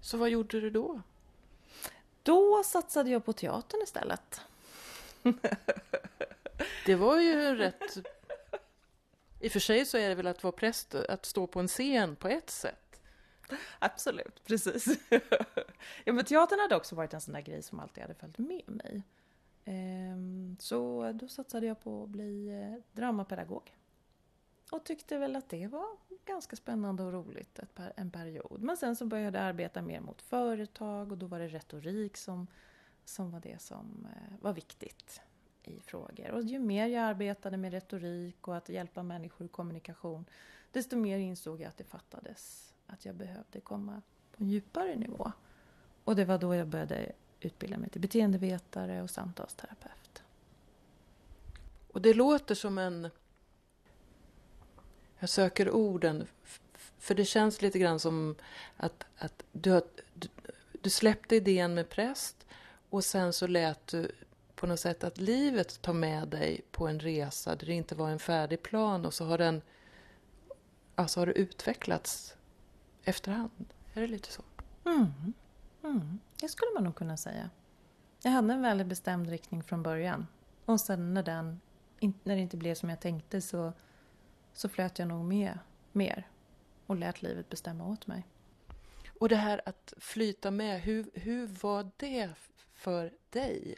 Så 0.00 0.18
vad 0.18 0.30
gjorde 0.30 0.60
du 0.60 0.70
då? 0.70 1.00
Då 2.22 2.62
satsade 2.64 3.10
jag 3.10 3.24
på 3.24 3.32
teatern 3.32 3.80
istället. 3.82 4.40
det 6.86 6.94
var 6.94 7.20
ju 7.20 7.56
rätt... 7.56 8.19
I 9.40 9.48
och 9.48 9.52
för 9.52 9.60
sig 9.60 9.86
så 9.86 9.98
är 9.98 10.08
det 10.08 10.14
väl 10.14 10.26
att 10.26 10.42
vara 10.42 10.52
präst, 10.52 10.94
att 10.94 11.26
stå 11.26 11.46
på 11.46 11.60
en 11.60 11.68
scen 11.68 12.16
på 12.16 12.28
ett 12.28 12.50
sätt. 12.50 13.00
Absolut, 13.78 14.44
precis. 14.44 14.86
ja, 16.04 16.12
men 16.12 16.24
teatern 16.24 16.60
hade 16.60 16.76
också 16.76 16.94
varit 16.94 17.14
en 17.14 17.20
sån 17.20 17.34
där 17.34 17.40
grej 17.40 17.62
som 17.62 17.80
alltid 17.80 18.02
hade 18.02 18.14
följt 18.14 18.38
med 18.38 18.62
mig. 18.66 19.02
Ehm, 19.64 20.56
så 20.60 21.12
då 21.14 21.28
satsade 21.28 21.66
jag 21.66 21.80
på 21.80 22.02
att 22.02 22.08
bli 22.08 22.48
eh, 22.48 22.82
dramapedagog. 22.92 23.76
Och 24.70 24.84
tyckte 24.84 25.18
väl 25.18 25.36
att 25.36 25.48
det 25.48 25.66
var 25.66 25.86
ganska 26.24 26.56
spännande 26.56 27.02
och 27.02 27.12
roligt 27.12 27.58
ett 27.58 27.74
per, 27.74 27.92
en 27.96 28.10
period. 28.10 28.62
Men 28.62 28.76
sen 28.76 28.96
så 28.96 29.06
började 29.06 29.38
jag 29.38 29.46
arbeta 29.46 29.82
mer 29.82 30.00
mot 30.00 30.22
företag 30.22 31.12
och 31.12 31.18
då 31.18 31.26
var 31.26 31.38
det 31.38 31.48
retorik 31.48 32.16
som, 32.16 32.46
som 33.04 33.30
var 33.30 33.40
det 33.40 33.62
som 33.62 34.06
eh, 34.16 34.34
var 34.40 34.52
viktigt 34.52 35.20
i 35.68 35.80
frågor. 35.80 36.30
Och 36.30 36.42
ju 36.42 36.58
mer 36.58 36.86
jag 36.86 37.04
arbetade 37.04 37.56
med 37.56 37.72
retorik 37.72 38.48
och 38.48 38.56
att 38.56 38.68
hjälpa 38.68 39.02
människor 39.02 39.44
i 39.44 39.48
kommunikation 39.48 40.24
desto 40.72 40.96
mer 40.96 41.18
insåg 41.18 41.60
jag 41.60 41.68
att 41.68 41.76
det 41.76 41.84
fattades. 41.84 42.72
Att 42.86 43.04
jag 43.04 43.14
behövde 43.14 43.60
komma 43.60 44.02
på 44.32 44.42
en 44.42 44.50
djupare 44.50 44.96
nivå. 44.96 45.32
Och 46.04 46.16
det 46.16 46.24
var 46.24 46.38
då 46.38 46.54
jag 46.54 46.68
började 46.68 47.12
utbilda 47.40 47.78
mig 47.78 47.90
till 47.90 48.00
beteendevetare 48.00 49.02
och 49.02 49.10
samtalsterapeut. 49.10 50.22
Och 51.92 52.02
det 52.02 52.14
låter 52.14 52.54
som 52.54 52.78
en... 52.78 53.10
Jag 55.18 55.28
söker 55.28 55.70
orden, 55.70 56.26
för 56.98 57.14
det 57.14 57.24
känns 57.24 57.62
lite 57.62 57.78
grann 57.78 58.00
som 58.00 58.34
att, 58.76 59.06
att 59.18 59.42
du, 59.52 59.70
har, 59.70 59.82
du, 60.14 60.28
du 60.80 60.90
släppte 60.90 61.36
idén 61.36 61.74
med 61.74 61.88
präst 61.88 62.46
och 62.90 63.04
sen 63.04 63.32
så 63.32 63.46
lät 63.46 63.86
du 63.86 64.12
på 64.60 64.66
något 64.66 64.80
sätt 64.80 65.04
att 65.04 65.18
livet 65.18 65.82
tar 65.82 65.92
med 65.92 66.28
dig 66.28 66.60
på 66.70 66.88
en 66.88 67.00
resa 67.00 67.56
där 67.56 67.66
det 67.66 67.72
inte 67.72 67.94
var 67.94 68.08
en 68.08 68.18
färdig 68.18 68.62
plan 68.62 69.06
och 69.06 69.14
så 69.14 69.24
har 69.24 69.38
den 69.38 69.62
alltså 70.94 71.20
har 71.20 71.26
det 71.26 71.32
utvecklats 71.32 72.36
efterhand. 73.04 73.74
Är 73.94 74.00
det 74.00 74.06
lite 74.06 74.32
så? 74.32 74.42
Mm. 74.84 75.32
Mm, 75.82 76.18
det 76.40 76.48
skulle 76.48 76.70
man 76.74 76.84
nog 76.84 76.94
kunna 76.94 77.16
säga. 77.16 77.50
Jag 78.22 78.30
hade 78.30 78.54
en 78.54 78.62
väldigt 78.62 78.86
bestämd 78.86 79.28
riktning 79.28 79.62
från 79.62 79.82
början. 79.82 80.26
Och 80.64 80.80
sen 80.80 81.14
när, 81.14 81.22
den, 81.22 81.60
när 82.00 82.34
det 82.34 82.40
inte 82.40 82.56
blev 82.56 82.74
som 82.74 82.88
jag 82.88 83.00
tänkte 83.00 83.40
så, 83.40 83.72
så 84.52 84.68
flöt 84.68 84.98
jag 84.98 85.08
nog 85.08 85.24
med 85.24 85.58
mer. 85.92 86.28
Och 86.86 86.96
lät 86.96 87.22
livet 87.22 87.48
bestämma 87.48 87.86
åt 87.86 88.06
mig. 88.06 88.26
Och 89.18 89.28
det 89.28 89.36
här 89.36 89.60
att 89.66 89.94
flyta 89.98 90.50
med, 90.50 90.80
hur, 90.80 91.10
hur 91.14 91.46
var 91.46 91.90
det 91.96 92.30
för 92.74 93.12
dig? 93.30 93.76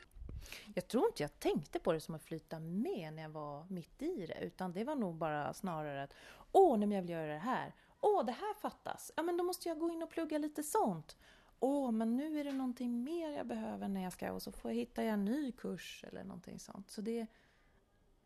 Jag 0.75 0.89
tror 0.89 1.07
inte 1.07 1.23
jag 1.23 1.41
tänkte 1.41 1.79
på 1.79 1.93
det 1.93 2.01
som 2.01 2.15
att 2.15 2.23
flyta 2.23 2.59
med 2.59 3.13
när 3.13 3.23
jag 3.23 3.31
var 3.31 3.67
mitt 3.69 4.03
i 4.03 4.27
det. 4.27 4.45
Utan 4.45 4.73
det 4.73 4.85
var 4.85 4.95
nog 4.95 5.15
bara 5.15 5.55
snarare 5.55 6.03
att 6.03 6.15
Åh, 6.53 6.79
nej, 6.79 6.89
men 6.89 6.97
jag 6.97 7.03
vill 7.03 7.11
göra 7.11 7.33
det 7.33 7.39
här. 7.39 7.75
Åh, 8.01 8.25
det 8.25 8.33
här 8.33 8.55
fattas. 8.55 9.13
Ja, 9.17 9.23
men 9.23 9.37
då 9.37 9.45
måste 9.45 9.69
jag 9.69 9.79
gå 9.79 9.91
in 9.91 10.03
och 10.03 10.11
plugga 10.11 10.39
lite 10.39 10.63
sånt 10.63 11.17
åh, 11.63 11.93
men 11.93 12.17
nu 12.17 12.41
är 12.41 12.45
det 12.45 12.53
någonting 12.53 13.05
mer 13.05 13.31
jag 13.31 13.47
behöver 13.47 13.89
när 13.89 14.03
jag 14.03 14.13
ska 14.13 14.33
och 14.33 14.43
så 14.43 14.53
får 14.53 14.71
jag 14.71 14.79
hitta 14.79 15.03
en 15.03 15.25
ny 15.25 15.53
kurs 15.53 16.05
eller 16.09 16.25
någonting 16.25 16.59
sånt. 16.59 16.91
Så 16.91 17.01
det, 17.01 17.27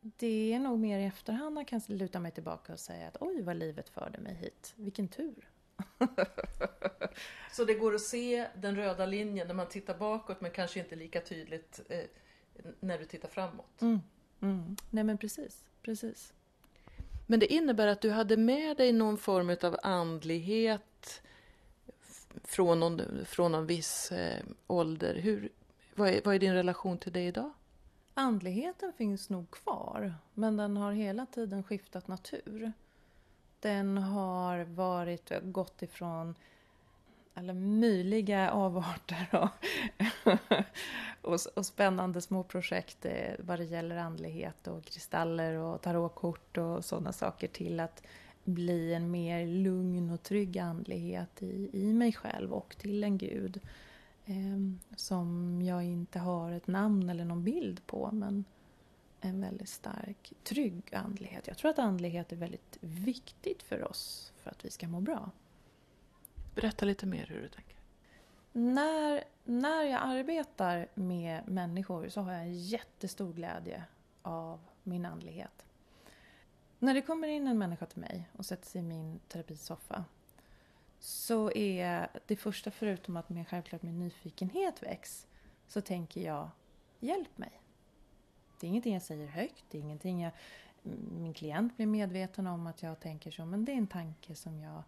det 0.01 0.53
är 0.53 0.59
nog 0.59 0.79
mer 0.79 0.99
i 0.99 1.05
efterhand 1.05 1.59
jag 1.59 1.69
kan 1.69 1.81
luta 1.87 2.21
mig 2.21 2.33
tillbaka 2.33 2.73
och 2.73 2.81
säga 2.81 3.09
att 3.09 3.17
oj 3.21 3.43
vad 3.43 3.57
livet 3.57 3.89
förde 3.89 4.19
mig 4.19 4.35
hit. 4.35 4.75
Vilken 4.77 5.09
tur! 5.09 5.49
så 7.57 7.65
det 7.65 7.75
går 7.75 7.95
att 7.95 8.01
se 8.01 8.47
den 8.55 8.77
röda 8.77 9.07
linjen 9.07 9.47
när 9.47 9.55
man 9.55 9.69
tittar 9.69 9.99
bakåt 9.99 10.41
men 10.41 10.51
kanske 10.51 10.81
inte 10.81 10.97
lika 10.97 11.21
tydligt 11.21 11.81
eh, 11.89 12.05
när 12.81 12.99
du 12.99 13.05
tittar 13.05 13.29
framåt? 13.29 13.83
Mm. 13.83 14.01
Mm. 14.41 14.77
Nej 14.91 15.05
men 15.05 15.19
precis, 15.19 15.65
precis. 15.83 16.33
Men 17.27 17.41
det 17.41 17.53
innebär 17.53 17.87
att 17.87 18.01
du 18.01 18.11
hade 18.11 18.37
med 18.37 18.77
dig 18.77 18.93
någon 18.93 19.19
form 19.19 19.57
av 19.63 19.77
andlighet 19.83 21.23
från 22.45 22.81
någon, 22.81 23.25
från 23.25 23.53
någon 23.53 23.67
viss 23.67 24.13
eh, 24.13 24.45
ålder. 24.67 25.15
Hur, 25.15 25.49
vad, 25.95 26.09
är, 26.09 26.21
vad 26.25 26.35
är 26.35 26.39
din 26.39 26.55
relation 26.55 26.99
till 26.99 27.13
det 27.13 27.27
idag? 27.27 27.53
Andligheten 28.15 28.93
finns 28.93 29.31
nog 29.31 29.51
kvar, 29.51 30.15
men 30.35 30.57
den 30.57 30.77
har 30.77 30.93
hela 30.93 31.27
tiden 31.27 31.63
skiftat 31.63 32.09
natur. 32.09 32.73
Den 33.61 33.99
har 33.99 34.65
varit, 34.65 35.33
gått 35.43 35.83
ifrån 35.83 36.35
alla 37.39 37.55
möjliga 37.55 38.51
avarter 38.51 39.29
och, 39.33 39.49
och, 41.23 41.39
och, 41.55 41.67
spännande 41.67 42.21
små 42.21 42.43
projekt 42.43 43.05
eh, 43.05 43.35
vad 43.39 43.59
det 43.59 43.65
gäller 43.65 43.97
andlighet 43.97 44.69
och 44.69 44.85
kristaller 44.85 45.55
och 45.55 45.83
tarotkort 45.83 46.59
och 46.59 46.85
sådana 46.85 47.13
saker 47.13 47.49
till 47.49 47.81
att 47.81 48.03
bli 48.45 48.95
en 48.95 49.11
mer 49.11 49.47
lugn 49.47 50.11
och 50.11 50.23
trygg 50.23 50.59
andlighet 50.59 51.43
i, 51.43 51.71
i 51.73 51.93
mig 51.93 52.13
själv 52.13 52.53
och 52.53 52.77
till 52.79 53.05
en 53.05 53.19
gud. 53.19 53.61
Eh, 54.27 54.59
som 54.97 55.63
jag 55.63 55.85
inte 55.85 56.19
har 56.19 56.53
ett 56.53 56.67
namn 56.67 57.11
eller 57.11 57.25
någon 57.25 57.45
bild 57.45 57.87
på 57.87 58.11
men 58.13 58.45
en 59.21 59.41
väldigt 59.41 59.69
stark, 59.69 60.33
trygg 60.43 60.95
andlighet. 60.95 61.47
Jag 61.47 61.59
tror 61.59 61.71
att 61.71 61.79
andlighet 61.79 62.33
är 62.33 62.37
väldigt 62.37 62.79
viktigt 62.81 63.63
för 63.63 63.91
oss 63.91 64.33
för 64.43 64.51
att 64.51 64.65
vi 64.65 64.71
ska 64.71 64.89
må 64.89 65.01
bra. 65.01 65.31
Berätta 66.57 66.85
lite 66.85 67.07
mer 67.07 67.27
hur 67.27 67.43
du 67.43 67.49
tänker. 67.49 67.77
När, 68.53 69.25
när 69.45 69.83
jag 69.83 70.01
arbetar 70.03 70.89
med 70.95 71.49
människor 71.49 72.09
så 72.09 72.21
har 72.21 72.33
jag 72.33 72.43
en 72.43 72.59
jättestor 72.59 73.33
glädje 73.33 73.85
av 74.23 74.61
min 74.83 75.07
andlighet. 75.07 75.67
När 76.79 76.95
det 76.95 77.03
kommer 77.03 77.29
in 77.29 77.47
en 77.47 77.59
människa 77.59 77.87
till 77.87 78.01
mig 78.01 78.29
och 78.33 78.47
sätter 78.47 78.67
sig 78.67 78.79
i 78.79 78.85
min 78.85 79.19
terapisoffa 79.29 80.05
så 80.99 81.53
är 81.53 82.09
det 82.27 82.37
första, 82.37 82.71
förutom 82.71 83.17
att 83.17 83.29
min, 83.29 83.45
självklart 83.45 83.83
min 83.83 83.99
nyfikenhet 83.99 84.83
väcks, 84.83 85.27
så 85.69 85.81
tänker 85.81 86.21
jag 86.21 86.51
Hjälp 87.01 87.39
mig! 87.39 87.61
Det 88.61 88.67
är 88.67 88.69
ingenting 88.69 88.95
jag 88.95 89.03
säger 89.03 89.27
högt, 89.27 89.65
det 89.71 89.79
är 89.79 89.83
ingenting 89.83 90.23
jag, 90.23 90.33
min 91.11 91.35
klient 91.35 91.77
blir 91.77 91.87
medveten 91.87 92.47
om 92.47 92.67
att 92.67 92.83
jag 92.83 93.01
tänker 93.01 93.31
så, 93.31 93.45
men 93.45 93.65
det 93.65 93.73
är 93.73 93.77
en 93.77 93.87
tanke 93.87 94.35
som 94.35 94.61
jag 94.61 94.83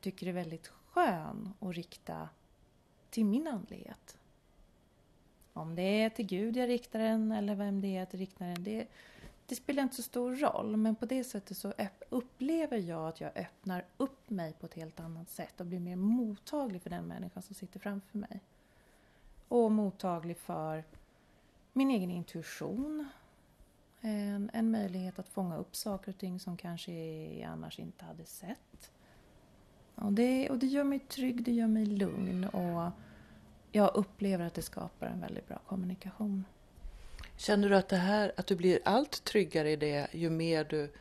tycker 0.00 0.26
är 0.26 0.32
väldigt 0.32 0.66
skön 0.92 1.54
att 1.60 1.74
rikta 1.74 2.28
till 3.10 3.24
min 3.24 3.48
andlighet. 3.48 4.18
Om 5.52 5.74
det 5.74 5.82
är 5.82 6.10
till 6.10 6.26
Gud 6.26 6.56
jag 6.56 6.68
riktar 6.68 6.98
den 6.98 7.32
eller 7.32 7.54
vem 7.54 7.80
det 7.80 7.88
är 7.88 7.98
jag 7.98 8.20
riktar 8.20 8.46
den, 8.46 8.64
det, 8.64 8.86
det 9.46 9.56
spelar 9.56 9.82
inte 9.82 9.96
så 9.96 10.02
stor 10.02 10.36
roll, 10.36 10.76
men 10.76 10.96
på 10.96 11.06
det 11.06 11.24
sättet 11.24 11.56
så 11.56 11.72
upplever 12.08 12.78
jag 12.78 13.08
att 13.08 13.20
jag 13.20 13.36
öppnar 13.36 13.84
upp 13.96 14.30
mig 14.30 14.52
på 14.52 14.66
ett 14.66 14.74
helt 14.74 15.00
annat 15.00 15.30
sätt 15.30 15.60
och 15.60 15.66
blir 15.66 15.80
mer 15.80 15.96
mottaglig 15.96 16.82
för 16.82 16.90
den 16.90 17.04
människan 17.04 17.42
som 17.42 17.54
sitter 17.54 17.80
framför 17.80 18.18
mig. 18.18 18.40
Och 19.48 19.72
mottaglig 19.72 20.36
för 20.36 20.84
min 21.72 21.90
egen 21.90 22.10
intuition. 22.10 23.08
En, 24.00 24.50
en 24.52 24.70
möjlighet 24.70 25.18
att 25.18 25.28
fånga 25.28 25.56
upp 25.56 25.76
saker 25.76 26.12
och 26.12 26.18
ting 26.18 26.40
som 26.40 26.56
kanske 26.56 26.92
jag 26.92 27.50
annars 27.50 27.78
inte 27.78 28.04
hade 28.04 28.24
sett. 28.24 28.90
Och 29.94 30.12
det, 30.12 30.50
och 30.50 30.58
det 30.58 30.66
gör 30.66 30.84
mig 30.84 30.98
trygg, 30.98 31.44
det 31.44 31.52
gör 31.52 31.66
mig 31.66 31.86
lugn 31.86 32.44
och 32.44 32.90
jag 33.72 33.90
upplever 33.94 34.46
att 34.46 34.54
det 34.54 34.62
skapar 34.62 35.06
en 35.06 35.20
väldigt 35.20 35.48
bra 35.48 35.58
kommunikation. 35.66 36.44
Känner 37.36 37.68
du 37.68 37.76
att, 37.76 37.88
det 37.88 37.96
här, 37.96 38.32
att 38.36 38.46
du 38.46 38.56
blir 38.56 38.78
allt 38.84 39.24
tryggare 39.24 39.70
i 39.70 39.76
det 39.76 40.08
ju 40.12 40.30
mer 40.30 40.64
du 40.64 40.92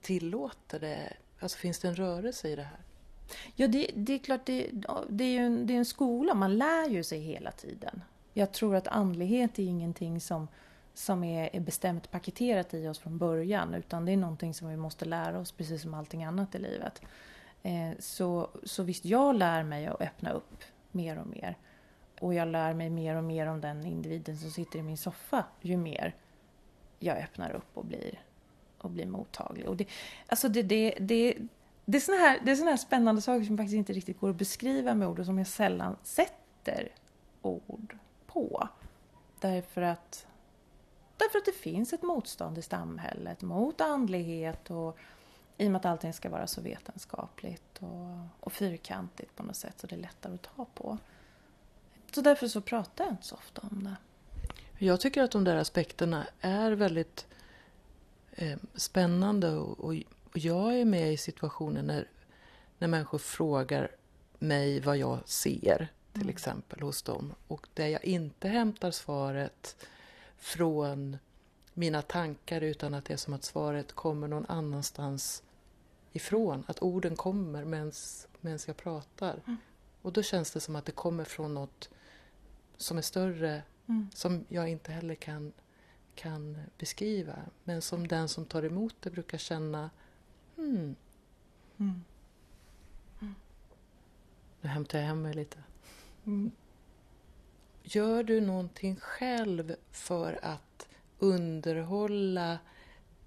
tillåter 0.00 0.80
det? 0.80 1.12
Alltså 1.40 1.58
finns 1.58 1.78
det 1.78 1.88
en 1.88 1.96
rörelse 1.96 2.48
i 2.48 2.56
det 2.56 2.62
här? 2.62 2.78
Ja, 3.54 3.68
det, 3.68 3.90
det 3.94 4.12
är 4.12 4.18
klart, 4.18 4.46
det, 4.46 4.70
det, 5.08 5.24
är 5.24 5.28
ju 5.28 5.38
en, 5.38 5.66
det 5.66 5.74
är 5.74 5.78
en 5.78 5.84
skola, 5.84 6.34
man 6.34 6.58
lär 6.58 6.88
ju 6.88 7.02
sig 7.02 7.20
hela 7.20 7.50
tiden. 7.50 8.02
Jag 8.32 8.52
tror 8.52 8.76
att 8.76 8.88
andlighet 8.88 9.58
är 9.58 9.62
ingenting 9.62 10.20
som, 10.20 10.48
som 10.94 11.24
är, 11.24 11.56
är 11.56 11.60
bestämt 11.60 12.10
paketerat 12.10 12.74
i 12.74 12.88
oss 12.88 12.98
från 12.98 13.18
början, 13.18 13.74
utan 13.74 14.04
det 14.04 14.12
är 14.12 14.16
någonting 14.16 14.54
som 14.54 14.68
vi 14.68 14.76
måste 14.76 15.04
lära 15.04 15.38
oss, 15.38 15.52
precis 15.52 15.82
som 15.82 15.94
allting 15.94 16.24
annat 16.24 16.54
i 16.54 16.58
livet. 16.58 17.02
Eh, 17.66 17.98
så, 17.98 18.50
så 18.62 18.82
visst, 18.82 19.04
jag 19.04 19.34
lär 19.34 19.62
mig 19.62 19.86
att 19.86 20.00
öppna 20.00 20.30
upp 20.30 20.64
mer 20.92 21.18
och 21.18 21.26
mer. 21.26 21.56
Och 22.20 22.34
jag 22.34 22.48
lär 22.48 22.74
mig 22.74 22.90
mer 22.90 23.16
och 23.16 23.24
mer 23.24 23.46
om 23.46 23.60
den 23.60 23.84
individen 23.84 24.36
som 24.36 24.50
sitter 24.50 24.78
i 24.78 24.82
min 24.82 24.96
soffa 24.96 25.44
ju 25.60 25.76
mer 25.76 26.14
jag 26.98 27.18
öppnar 27.18 27.50
upp 27.50 27.76
och 27.76 27.84
blir, 27.84 28.20
och 28.78 28.90
blir 28.90 29.06
mottaglig. 29.06 29.68
Och 29.68 29.76
det, 29.76 29.86
alltså 30.26 30.48
det, 30.48 30.62
det, 30.62 30.94
det, 31.00 31.34
det 31.84 31.98
är 31.98 32.00
såna 32.00 32.18
här, 32.18 32.40
det 32.44 32.50
är 32.50 32.56
såna 32.56 32.70
här 32.70 32.76
spännande 32.76 33.22
saker 33.22 33.44
som 33.44 33.56
faktiskt 33.56 33.76
inte 33.76 33.92
riktigt 33.92 34.20
går 34.20 34.30
att 34.30 34.36
beskriva 34.36 34.94
med 34.94 35.08
ord 35.08 35.18
och 35.18 35.26
som 35.26 35.38
jag 35.38 35.46
sällan 35.46 35.96
sätter 36.02 36.88
ord 37.42 37.98
på. 38.26 38.68
Därför 39.40 39.82
att, 39.82 40.26
därför 41.16 41.38
att 41.38 41.44
det 41.44 41.52
finns 41.52 41.92
ett 41.92 42.02
motstånd 42.02 42.58
i 42.58 42.62
samhället 42.62 43.42
mot 43.42 43.80
andlighet 43.80 44.70
och 44.70 44.98
i 45.58 45.66
och 45.66 45.70
med 45.70 45.78
att 45.78 45.84
allting 45.84 46.12
ska 46.12 46.28
vara 46.28 46.46
så 46.46 46.60
vetenskapligt 46.60 47.78
och, 47.78 48.18
och 48.40 48.52
fyrkantigt 48.52 49.36
på 49.36 49.42
något 49.42 49.56
sätt 49.56 49.74
så 49.80 49.86
det 49.86 49.94
är 49.94 50.00
lättare 50.00 50.34
att 50.34 50.42
ta 50.56 50.66
på. 50.74 50.98
Så 52.14 52.20
därför 52.20 52.48
så 52.48 52.60
pratar 52.60 53.04
jag 53.04 53.12
inte 53.12 53.26
så 53.26 53.34
ofta 53.34 53.62
om 53.70 53.84
det. 53.84 53.96
Jag 54.78 55.00
tycker 55.00 55.22
att 55.22 55.30
de 55.30 55.44
där 55.44 55.56
aspekterna 55.56 56.26
är 56.40 56.72
väldigt 56.72 57.26
eh, 58.32 58.58
spännande 58.74 59.50
och, 59.50 59.80
och, 59.80 59.94
och, 60.24 60.38
jag 60.38 60.78
är 60.78 60.84
med 60.84 61.12
i 61.12 61.16
situationer 61.16 61.82
när, 61.82 62.08
när 62.78 62.88
människor 62.88 63.18
frågar 63.18 63.90
mig 64.38 64.80
vad 64.80 64.96
jag 64.96 65.28
ser 65.28 65.88
till 66.12 66.22
mm. 66.22 66.34
exempel 66.34 66.80
hos 66.80 67.02
dem 67.02 67.34
och 67.48 67.66
där 67.74 67.86
jag 67.86 68.04
inte 68.04 68.48
hämtar 68.48 68.90
svaret 68.90 69.76
från 70.38 71.18
mina 71.74 72.02
tankar 72.02 72.60
utan 72.60 72.94
att 72.94 73.04
det 73.04 73.12
är 73.12 73.16
som 73.16 73.34
att 73.34 73.44
svaret 73.44 73.92
kommer 73.92 74.28
någon 74.28 74.46
annanstans 74.46 75.42
ifrån. 76.16 76.64
Att 76.66 76.82
orden 76.82 77.16
kommer 77.16 77.64
medan 77.64 78.58
jag 78.66 78.76
pratar. 78.76 79.42
Mm. 79.46 79.56
Och 80.02 80.12
då 80.12 80.22
känns 80.22 80.50
det 80.50 80.60
som 80.60 80.76
att 80.76 80.84
det 80.84 80.92
kommer 80.92 81.24
från 81.24 81.54
något 81.54 81.90
som 82.76 82.98
är 82.98 83.02
större, 83.02 83.62
mm. 83.86 84.08
som 84.14 84.44
jag 84.48 84.68
inte 84.68 84.92
heller 84.92 85.14
kan, 85.14 85.52
kan 86.14 86.58
beskriva. 86.78 87.36
Men 87.64 87.82
som 87.82 88.08
den 88.08 88.28
som 88.28 88.44
tar 88.44 88.62
emot 88.62 88.94
det 89.00 89.10
brukar 89.10 89.38
känna, 89.38 89.90
hmm. 90.56 90.96
Mm. 91.78 92.04
Nu 94.60 94.68
hämtar 94.68 94.98
jag 94.98 95.06
hem 95.06 95.22
mig 95.22 95.34
lite. 95.34 95.58
Mm. 96.24 96.50
Gör 97.82 98.22
du 98.22 98.40
någonting 98.40 98.96
själv 98.96 99.76
för 99.90 100.38
att 100.42 100.88
underhålla 101.18 102.58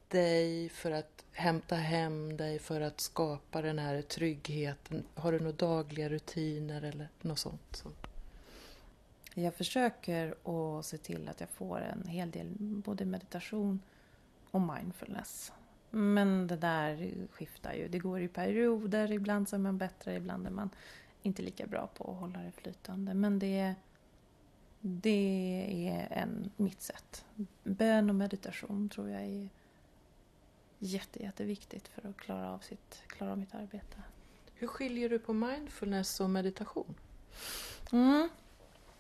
dig, 0.08 0.69
för 0.69 0.91
att 0.91 1.18
hämta 1.39 1.75
hem 1.75 2.38
dig, 2.38 2.60
för 2.60 2.81
att 2.81 3.01
skapa 3.01 3.62
den 3.62 3.79
här 3.79 4.01
tryggheten? 4.01 5.03
Har 5.13 5.31
du 5.31 5.39
några 5.39 5.51
dagliga 5.51 6.10
rutiner 6.10 6.81
eller 6.81 7.10
något 7.22 7.39
sånt? 7.39 7.84
Jag 9.34 9.53
försöker 9.53 10.36
att 10.43 10.86
se 10.86 10.98
till 10.98 11.29
att 11.29 11.39
jag 11.39 11.50
får 11.50 11.81
en 11.81 12.08
hel 12.08 12.31
del 12.31 12.55
både 12.60 13.05
meditation 13.05 13.79
och 14.51 14.62
mindfulness. 14.62 15.51
Men 15.89 16.48
det 16.48 16.55
där 16.55 17.12
skiftar 17.31 17.74
ju. 17.74 17.88
Det 17.88 18.00
går 18.00 18.22
i 18.22 18.27
perioder. 18.27 19.12
Ibland 19.12 19.50
så 19.50 19.55
är 19.55 19.60
man 19.60 19.77
bättre, 19.77 20.15
ibland 20.15 20.48
är 20.48 20.51
man 20.51 20.69
inte 21.22 21.41
lika 21.41 21.67
bra 21.67 21.88
på 21.88 22.12
att 22.12 22.19
hålla 22.19 22.39
det 22.39 22.51
flytande. 22.51 23.13
Men 23.13 23.39
det, 23.39 23.75
det 24.79 25.89
är 25.89 26.17
en, 26.17 26.51
mitt 26.58 26.81
sätt. 26.81 27.25
Bön 27.63 28.10
och 28.10 28.15
meditation 28.15 28.89
tror 28.89 29.10
jag 29.10 29.22
är 29.22 29.50
jätte, 30.80 31.24
jätteviktigt 31.24 31.88
för 31.88 32.10
att 32.10 32.18
klara 32.18 32.52
av, 32.52 32.60
sitt, 32.60 33.04
klara 33.08 33.32
av 33.32 33.38
mitt 33.38 33.56
arbete. 33.56 33.98
Hur 34.54 34.68
skiljer 34.68 35.10
du 35.10 35.20
på 35.20 35.34
mindfulness 35.34 36.20
och 36.20 36.30
meditation? 36.30 36.96
Mm. 37.92 38.30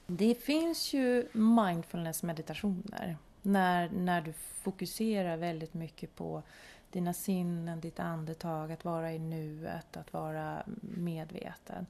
Det 0.07 0.35
finns 0.35 0.93
ju 0.93 1.27
mindfulness-meditationer. 1.33 3.17
När, 3.41 3.89
när 3.89 4.21
du 4.21 4.33
fokuserar 4.33 5.37
väldigt 5.37 5.73
mycket 5.73 6.15
på 6.15 6.43
dina 6.91 7.13
sinnen, 7.13 7.79
ditt 7.79 7.99
andetag, 7.99 8.71
att 8.71 8.85
vara 8.85 9.13
i 9.13 9.19
nuet, 9.19 9.97
att 9.97 10.13
vara 10.13 10.63
medveten. 10.81 11.85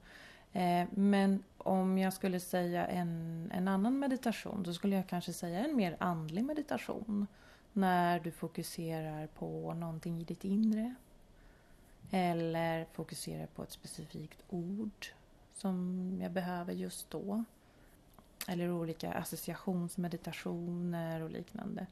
Eh, 0.52 0.88
men 0.90 1.42
om 1.58 1.98
jag 1.98 2.12
skulle 2.12 2.40
säga 2.40 2.86
en, 2.86 3.50
en 3.54 3.68
annan 3.68 3.98
meditation, 3.98 4.64
så 4.64 4.74
skulle 4.74 4.96
jag 4.96 5.06
kanske 5.06 5.32
säga 5.32 5.64
en 5.64 5.76
mer 5.76 5.96
andlig 6.00 6.44
meditation. 6.44 7.26
När 7.72 8.20
du 8.20 8.30
fokuserar 8.30 9.26
på 9.26 9.74
någonting 9.74 10.20
i 10.20 10.24
ditt 10.24 10.44
inre. 10.44 10.94
Eller 12.10 12.86
fokuserar 12.92 13.46
på 13.46 13.62
ett 13.62 13.72
specifikt 13.72 14.42
ord 14.48 15.06
som 15.54 16.18
jag 16.22 16.32
behöver 16.32 16.72
just 16.72 17.10
då. 17.10 17.44
Eller 18.48 18.72
olika 18.72 19.12
associationsmeditationer 19.12 21.20
och 21.20 21.30
liknande. 21.30 21.86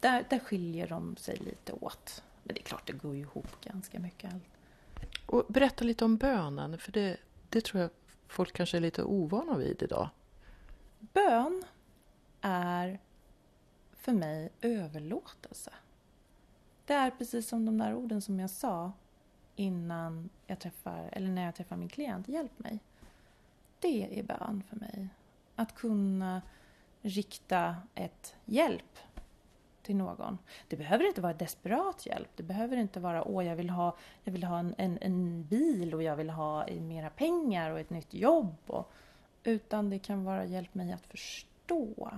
Där, 0.00 0.24
där 0.30 0.38
skiljer 0.38 0.88
de 0.88 1.16
sig 1.16 1.36
lite 1.36 1.72
åt. 1.72 2.22
Men 2.42 2.54
det 2.54 2.60
är 2.60 2.64
klart, 2.64 2.86
det 2.86 2.92
går 2.92 3.14
ju 3.14 3.20
ihop 3.20 3.60
ganska 3.60 3.98
mycket. 3.98 4.32
Allt. 4.32 4.44
Och 5.26 5.44
berätta 5.48 5.84
lite 5.84 6.04
om 6.04 6.16
bönen, 6.16 6.78
för 6.78 6.92
det, 6.92 7.16
det 7.48 7.64
tror 7.64 7.82
jag 7.82 7.90
folk 8.28 8.52
kanske 8.52 8.76
är 8.76 8.80
lite 8.80 9.04
ovana 9.04 9.56
vid 9.56 9.82
idag. 9.82 10.08
Bön 10.98 11.64
är 12.40 12.98
för 14.04 14.12
mig 14.12 14.50
överlåtelse. 14.60 15.72
Det 16.84 16.94
är 16.94 17.10
precis 17.10 17.48
som 17.48 17.66
de 17.66 17.78
där 17.78 17.94
orden 17.94 18.22
som 18.22 18.40
jag 18.40 18.50
sa 18.50 18.92
innan 19.56 20.30
jag 20.46 20.58
träffar, 20.58 21.08
eller 21.12 21.28
när 21.28 21.44
jag 21.44 21.54
träffar 21.54 21.76
min 21.76 21.88
klient, 21.88 22.28
hjälp 22.28 22.58
mig. 22.58 22.78
Det 23.80 24.18
är 24.18 24.22
bön 24.22 24.62
för 24.68 24.76
mig. 24.76 25.08
Att 25.56 25.74
kunna 25.74 26.42
rikta 27.02 27.76
ett 27.94 28.36
hjälp 28.44 28.98
till 29.82 29.96
någon. 29.96 30.38
Det 30.68 30.76
behöver 30.76 31.06
inte 31.06 31.20
vara 31.20 31.34
desperat 31.34 32.06
hjälp. 32.06 32.28
Det 32.36 32.42
behöver 32.42 32.76
inte 32.76 33.00
vara 33.00 33.24
åh, 33.24 33.46
jag 33.46 33.56
vill 33.56 33.70
ha, 33.70 33.96
jag 34.24 34.32
vill 34.32 34.44
ha 34.44 34.58
en, 34.58 34.74
en, 34.78 34.98
en 35.00 35.44
bil 35.44 35.94
och 35.94 36.02
jag 36.02 36.16
vill 36.16 36.30
ha 36.30 36.66
mera 36.66 37.10
pengar 37.10 37.70
och 37.70 37.80
ett 37.80 37.90
nytt 37.90 38.14
jobb. 38.14 38.56
Och, 38.66 38.92
utan 39.42 39.90
det 39.90 39.98
kan 39.98 40.24
vara 40.24 40.44
hjälp 40.44 40.74
mig 40.74 40.92
att 40.92 41.06
förstå. 41.06 42.10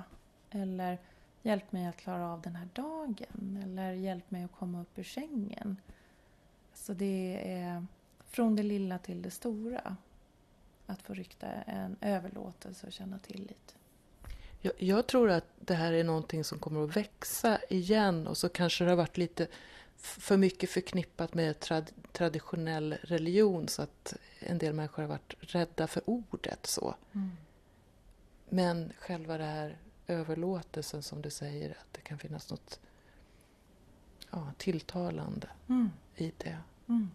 Eller 0.50 0.98
hjälp 1.46 1.72
mig 1.72 1.86
att 1.86 1.96
klara 1.96 2.32
av 2.32 2.40
den 2.40 2.56
här 2.56 2.68
dagen. 2.72 3.62
Eller 3.64 3.92
hjälp 3.92 4.30
mig 4.30 4.44
att 4.44 4.52
komma 4.52 4.80
upp 4.80 4.98
ur 4.98 5.04
sängen. 5.04 5.76
Så 6.74 6.92
det 6.92 7.40
är 7.44 7.86
från 8.30 8.56
det 8.56 8.62
lilla 8.62 8.98
till 8.98 9.22
det 9.22 9.30
stora. 9.30 9.96
Att 10.86 11.02
få 11.02 11.14
rykta 11.14 11.46
en 11.46 11.96
överlåtelse 12.00 12.86
och 12.86 12.92
känna 12.92 13.18
tillit. 13.18 13.76
Jag, 14.60 14.72
jag, 14.78 15.06
tror 15.06 15.30
att 15.30 15.44
det 15.60 15.74
här 15.74 15.92
är 15.92 16.04
någonting 16.04 16.44
som 16.44 16.58
kommer 16.58 16.84
att 16.84 16.96
växa 16.96 17.58
igen 17.68 18.26
och 18.26 18.36
så 18.36 18.48
kanske 18.48 18.84
det 18.84 18.90
har 18.90 18.96
varit 18.96 19.16
lite 19.16 19.46
för 19.96 20.36
mycket 20.36 20.70
förknippat 20.70 21.34
med 21.34 21.60
trad, 21.60 21.90
traditionell 22.12 22.96
religion 23.02 23.68
så 23.68 23.82
att 23.82 24.16
en 24.38 24.58
del 24.58 24.72
människor 24.72 25.02
har 25.02 25.08
varit 25.08 25.34
rädda 25.40 25.86
för 25.86 26.02
ordet 26.10 26.66
så. 26.66 26.94
Mm. 27.12 27.30
Men 28.48 28.92
själva 28.98 29.38
det 29.38 29.44
här 29.44 29.76
överlåtelsen 30.06 31.02
som 31.02 31.22
du 31.22 31.30
säger, 31.30 31.70
att 31.70 31.92
det 31.92 32.00
kan 32.00 32.18
finnas 32.18 32.50
något 32.50 32.80
ja, 34.30 34.52
tilltalande 34.58 35.48
mm. 35.68 35.90
i 36.16 36.32
det. 36.38 36.58
Mm. 36.88 37.10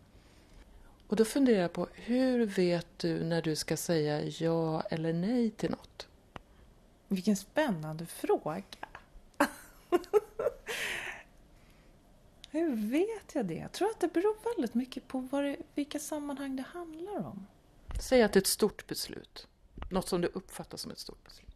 Och 1.07 1.15
då 1.15 1.25
funderar 1.25 1.61
jag 1.61 1.73
på, 1.73 1.87
hur 1.93 2.45
vet 2.45 2.99
du 2.99 3.23
när 3.23 3.41
du 3.41 3.55
ska 3.55 3.77
säga 3.77 4.25
ja 4.25 4.81
eller 4.81 5.13
nej 5.13 5.49
till 5.49 5.71
något? 5.71 6.07
Vilken 7.07 7.35
spännande 7.35 8.05
fråga! 8.05 8.63
Hur 12.51 12.75
vet 12.75 13.35
jag 13.35 13.45
det? 13.45 13.53
Jag 13.53 13.71
tror 13.71 13.89
att 13.89 13.99
det 13.99 14.13
beror 14.13 14.55
väldigt 14.55 14.73
mycket 14.73 15.07
på 15.07 15.27
det, 15.31 15.57
vilka 15.75 15.99
sammanhang 15.99 16.55
det 16.55 16.63
handlar 16.63 17.27
om. 17.27 17.47
Säg 17.99 18.21
att 18.23 18.33
det 18.33 18.37
är 18.37 18.41
ett 18.41 18.47
stort 18.47 18.87
beslut. 18.87 19.47
Något 19.89 20.09
som 20.09 20.21
du 20.21 20.27
uppfattar 20.27 20.77
som 20.77 20.91
ett 20.91 20.99
stort 20.99 21.23
beslut. 21.23 21.50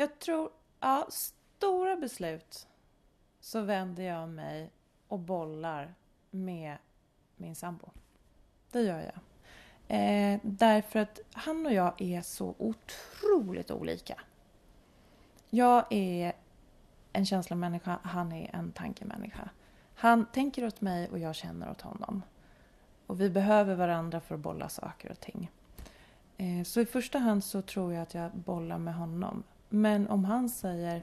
Jag 0.00 0.18
tror, 0.18 0.50
ja, 0.80 1.06
stora 1.10 1.96
beslut 1.96 2.68
så 3.40 3.60
vänder 3.60 4.02
jag 4.02 4.28
mig 4.28 4.70
och 5.08 5.18
bollar 5.18 5.94
med 6.30 6.76
min 7.36 7.54
sambo. 7.54 7.90
Det 8.70 8.82
gör 8.82 9.00
jag. 9.00 9.20
Eh, 9.88 10.40
därför 10.42 10.98
att 10.98 11.20
han 11.32 11.66
och 11.66 11.72
jag 11.72 12.00
är 12.02 12.22
så 12.22 12.54
otroligt 12.58 13.70
olika. 13.70 14.20
Jag 15.50 15.84
är 15.90 16.32
en 17.12 17.26
känslomänniska, 17.26 17.98
han 18.02 18.32
är 18.32 18.56
en 18.56 18.72
tankemänniska. 18.72 19.50
Han 19.94 20.26
tänker 20.26 20.66
åt 20.66 20.80
mig 20.80 21.08
och 21.08 21.18
jag 21.18 21.34
känner 21.34 21.70
åt 21.70 21.80
honom. 21.80 22.22
Och 23.06 23.20
vi 23.20 23.30
behöver 23.30 23.74
varandra 23.74 24.20
för 24.20 24.34
att 24.34 24.40
bolla 24.40 24.68
saker 24.68 25.10
och 25.10 25.20
ting. 25.20 25.50
Eh, 26.36 26.64
så 26.64 26.80
i 26.80 26.86
första 26.86 27.18
hand 27.18 27.44
så 27.44 27.62
tror 27.62 27.92
jag 27.92 28.02
att 28.02 28.14
jag 28.14 28.30
bollar 28.32 28.78
med 28.78 28.94
honom. 28.94 29.42
Men 29.70 30.08
om 30.08 30.24
han 30.24 30.48
säger 30.48 31.02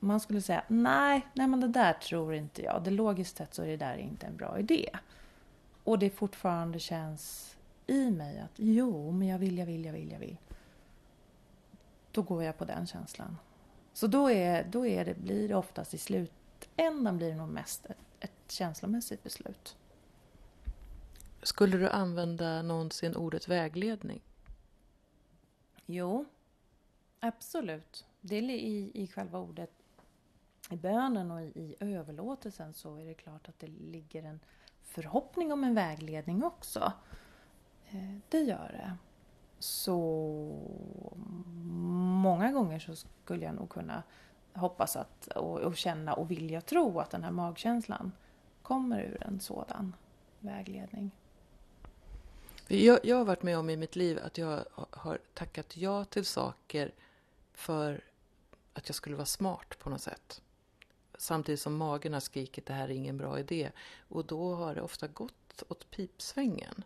om 0.00 0.10
han 0.10 0.20
skulle 0.20 0.42
säga 0.42 0.64
nej, 0.68 1.26
nej 1.34 1.46
men 1.46 1.60
det 1.60 1.68
där 1.68 1.92
tror 1.92 2.34
inte 2.34 2.62
jag. 2.62 2.84
Det 2.84 2.90
logiskt 2.90 3.36
sett 3.36 3.54
så 3.54 3.62
är 3.62 3.66
det 3.66 3.76
där 3.76 3.96
inte 3.96 4.26
en 4.26 4.36
bra 4.36 4.58
idé. 4.58 4.90
Och 5.84 5.98
det 5.98 6.10
fortfarande 6.10 6.78
känns 6.78 7.56
i 7.86 8.10
mig 8.10 8.38
att 8.38 8.52
jo, 8.56 9.10
men 9.10 9.28
jag 9.28 9.38
vill, 9.38 9.58
jag 9.58 9.66
vill, 9.66 9.84
jag 9.84 9.92
vill, 9.92 10.10
jag 10.10 10.18
vill. 10.18 10.36
Då 12.12 12.22
går 12.22 12.44
jag 12.44 12.58
på 12.58 12.64
den 12.64 12.86
känslan. 12.86 13.36
Så 13.92 14.06
då, 14.06 14.30
är, 14.30 14.64
då 14.64 14.86
är 14.86 15.04
det, 15.04 15.14
blir 15.14 15.48
det 15.48 15.54
oftast 15.54 15.94
i 15.94 15.98
slutändan 15.98 17.16
blir 17.16 17.28
det 17.28 17.36
nog 17.36 17.48
mest 17.48 17.86
ett, 17.86 17.96
ett 18.20 18.32
känslomässigt 18.48 19.22
beslut. 19.22 19.76
Skulle 21.42 21.76
du 21.76 21.88
använda 21.88 22.62
någonsin 22.62 23.16
ordet 23.16 23.48
vägledning? 23.48 24.20
Jo, 25.86 26.24
absolut. 27.20 28.06
Det 28.20 28.36
är 28.36 28.42
i, 28.42 28.90
i 28.94 29.06
själva 29.06 29.38
ordet 29.38 29.70
i 30.70 30.76
bönen 30.76 31.30
och 31.30 31.40
i, 31.40 31.44
i 31.44 31.76
överlåtelsen 31.80 32.74
så 32.74 32.96
är 32.96 33.04
det 33.04 33.14
klart 33.14 33.48
att 33.48 33.58
det 33.58 33.66
ligger 33.66 34.22
en 34.22 34.40
förhoppning 34.82 35.52
om 35.52 35.64
en 35.64 35.74
vägledning 35.74 36.44
också. 36.44 36.92
Eh, 37.90 38.18
det 38.28 38.40
gör 38.40 38.68
det. 38.72 38.96
Så 39.58 39.98
många 42.22 42.52
gånger 42.52 42.78
så 42.78 42.96
skulle 42.96 43.44
jag 43.44 43.54
nog 43.54 43.68
kunna 43.68 44.02
hoppas 44.52 44.96
att, 44.96 45.26
och, 45.26 45.58
och 45.58 45.76
känna 45.76 46.14
och 46.14 46.30
vilja 46.30 46.60
tro 46.60 47.00
att 47.00 47.10
den 47.10 47.24
här 47.24 47.30
magkänslan 47.30 48.12
kommer 48.62 49.00
ur 49.00 49.22
en 49.26 49.40
sådan 49.40 49.94
vägledning. 50.38 51.10
Jag, 52.68 52.98
jag 53.02 53.16
har 53.16 53.24
varit 53.24 53.42
med 53.42 53.58
om 53.58 53.70
i 53.70 53.76
mitt 53.76 53.96
liv 53.96 54.18
att 54.24 54.38
jag 54.38 54.64
har 54.90 55.18
tackat 55.34 55.76
ja 55.76 56.04
till 56.04 56.24
saker 56.24 56.92
för 57.60 58.04
att 58.72 58.88
jag 58.88 58.96
skulle 58.96 59.16
vara 59.16 59.26
smart 59.26 59.78
på 59.78 59.90
något 59.90 60.02
sätt. 60.02 60.42
Samtidigt 61.18 61.60
som 61.60 61.76
magen 61.76 62.12
har 62.12 62.20
skrikit 62.20 62.66
det 62.66 62.72
här 62.72 62.84
är 62.84 62.94
ingen 62.94 63.16
bra 63.16 63.38
idé. 63.38 63.72
Och 63.98 64.26
då 64.26 64.54
har 64.54 64.74
det 64.74 64.82
ofta 64.82 65.08
gått 65.08 65.62
åt 65.68 65.90
pipsvängen. 65.90 66.84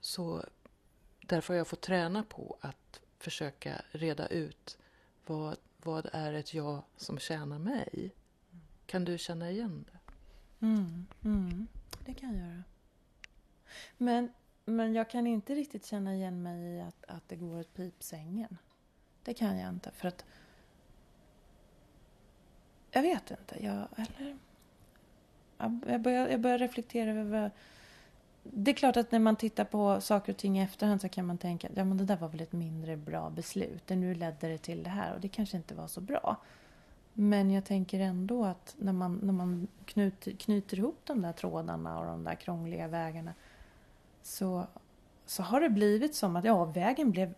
Så 0.00 0.44
därför 1.20 1.54
har 1.54 1.58
jag 1.58 1.66
fått 1.66 1.80
träna 1.80 2.22
på 2.22 2.56
att 2.60 3.00
försöka 3.18 3.82
reda 3.90 4.26
ut 4.26 4.78
vad, 5.26 5.56
vad 5.82 6.08
är 6.12 6.32
ett 6.32 6.54
jag 6.54 6.82
som 6.96 7.18
tjänar 7.18 7.58
mig? 7.58 8.14
Kan 8.86 9.04
du 9.04 9.18
känna 9.18 9.50
igen 9.50 9.84
det? 9.92 9.98
Mm, 10.66 11.06
mm, 11.24 11.66
det 12.04 12.14
kan 12.14 12.36
jag 12.36 12.48
göra. 12.48 12.62
Men, 13.96 14.32
men 14.64 14.94
jag 14.94 15.10
kan 15.10 15.26
inte 15.26 15.54
riktigt 15.54 15.86
känna 15.86 16.14
igen 16.14 16.42
mig 16.42 16.76
i 16.76 16.80
att, 16.80 17.04
att 17.08 17.28
det 17.28 17.36
går 17.36 17.60
åt 17.60 17.74
pipsängen. 17.74 18.58
Det 19.26 19.34
kan 19.34 19.58
jag 19.58 19.68
inte. 19.68 19.90
För 19.90 20.08
att 20.08 20.24
jag 22.90 23.02
vet 23.02 23.30
inte. 23.30 23.64
Jag, 23.64 23.86
eller, 23.96 24.36
jag, 25.86 26.00
börjar, 26.00 26.28
jag 26.28 26.40
börjar 26.40 26.58
reflektera 26.58 27.10
över... 27.10 27.50
Det 28.42 28.70
är 28.70 28.74
klart 28.74 28.96
att 28.96 29.12
när 29.12 29.18
man 29.18 29.36
tittar 29.36 29.64
på 29.64 30.00
saker 30.00 30.32
och 30.32 30.38
ting 30.38 30.58
i 30.58 30.62
efterhand 30.62 31.00
så 31.00 31.08
kan 31.08 31.26
man 31.26 31.38
tänka 31.38 31.68
att 31.68 31.76
ja 31.76 31.84
men 31.84 31.96
det 31.96 32.04
där 32.04 32.16
var 32.16 32.28
väl 32.28 32.40
ett 32.40 32.52
mindre 32.52 32.96
bra 32.96 33.30
beslut. 33.30 33.88
Nu 33.88 34.14
ledde 34.14 34.48
det 34.48 34.58
till 34.58 34.82
det 34.82 34.90
här 34.90 35.14
och 35.14 35.20
det 35.20 35.28
kanske 35.28 35.56
inte 35.56 35.74
var 35.74 35.88
så 35.88 36.00
bra. 36.00 36.36
Men 37.12 37.50
jag 37.50 37.64
tänker 37.64 38.00
ändå 38.00 38.44
att 38.44 38.74
när 38.78 38.92
man, 38.92 39.20
när 39.22 39.32
man 39.32 39.68
knyter, 39.84 40.32
knyter 40.32 40.78
ihop 40.78 41.00
de 41.04 41.22
där 41.22 41.32
trådarna 41.32 41.98
och 41.98 42.06
de 42.06 42.24
där 42.24 42.34
krångliga 42.34 42.88
vägarna 42.88 43.34
så, 44.22 44.66
så 45.26 45.42
har 45.42 45.60
det 45.60 45.70
blivit 45.70 46.14
som 46.14 46.36
att 46.36 46.44
ja, 46.44 46.64
vägen 46.64 47.10
blev 47.10 47.34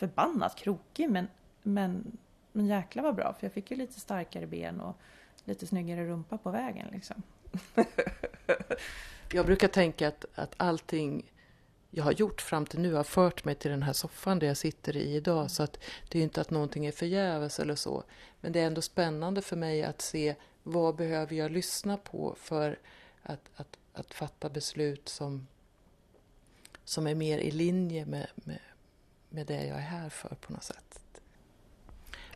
förbannat 0.00 0.56
krokig 0.56 1.10
men, 1.10 1.28
men 1.62 2.18
men 2.52 2.66
jäkla 2.66 3.02
vad 3.02 3.14
bra, 3.14 3.32
för 3.32 3.46
jag 3.46 3.52
fick 3.52 3.70
ju 3.70 3.76
lite 3.76 4.00
starkare 4.00 4.46
ben 4.46 4.80
och 4.80 4.96
lite 5.44 5.66
snyggare 5.66 6.06
rumpa 6.06 6.38
på 6.38 6.50
vägen 6.50 6.88
liksom. 6.92 7.22
jag 9.32 9.46
brukar 9.46 9.68
tänka 9.68 10.08
att, 10.08 10.24
att 10.34 10.54
allting 10.56 11.32
jag 11.90 12.04
har 12.04 12.12
gjort 12.12 12.40
fram 12.40 12.66
till 12.66 12.80
nu 12.80 12.94
har 12.94 13.04
fört 13.04 13.44
mig 13.44 13.54
till 13.54 13.70
den 13.70 13.82
här 13.82 13.92
soffan 13.92 14.38
där 14.38 14.46
jag 14.46 14.56
sitter 14.56 14.96
i 14.96 15.14
idag. 15.16 15.50
Så 15.50 15.62
att 15.62 15.78
det 16.08 16.18
är 16.18 16.22
inte 16.22 16.40
att 16.40 16.50
någonting 16.50 16.86
är 16.86 16.92
förgäves 16.92 17.60
eller 17.60 17.74
så. 17.74 18.04
Men 18.40 18.52
det 18.52 18.60
är 18.60 18.66
ändå 18.66 18.82
spännande 18.82 19.42
för 19.42 19.56
mig 19.56 19.82
att 19.82 20.02
se 20.02 20.34
vad 20.62 20.96
behöver 20.96 21.36
jag 21.36 21.50
lyssna 21.50 21.96
på 21.96 22.34
för 22.38 22.78
att, 23.22 23.50
att, 23.56 23.78
att 23.92 24.14
fatta 24.14 24.48
beslut 24.48 25.08
som, 25.08 25.46
som 26.84 27.06
är 27.06 27.14
mer 27.14 27.38
i 27.38 27.50
linje 27.50 28.06
med, 28.06 28.26
med, 28.34 28.60
med 29.30 29.46
det 29.46 29.66
jag 29.66 29.76
är 29.76 29.82
här 29.82 30.08
för 30.08 30.28
på 30.28 30.52
något 30.52 30.64
sätt. 30.64 31.00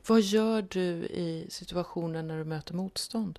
Vad 0.06 0.20
gör 0.20 0.62
du 0.62 1.06
i 1.06 1.46
situationen 1.50 2.28
när 2.28 2.38
du 2.38 2.44
möter 2.44 2.74
motstånd? 2.74 3.38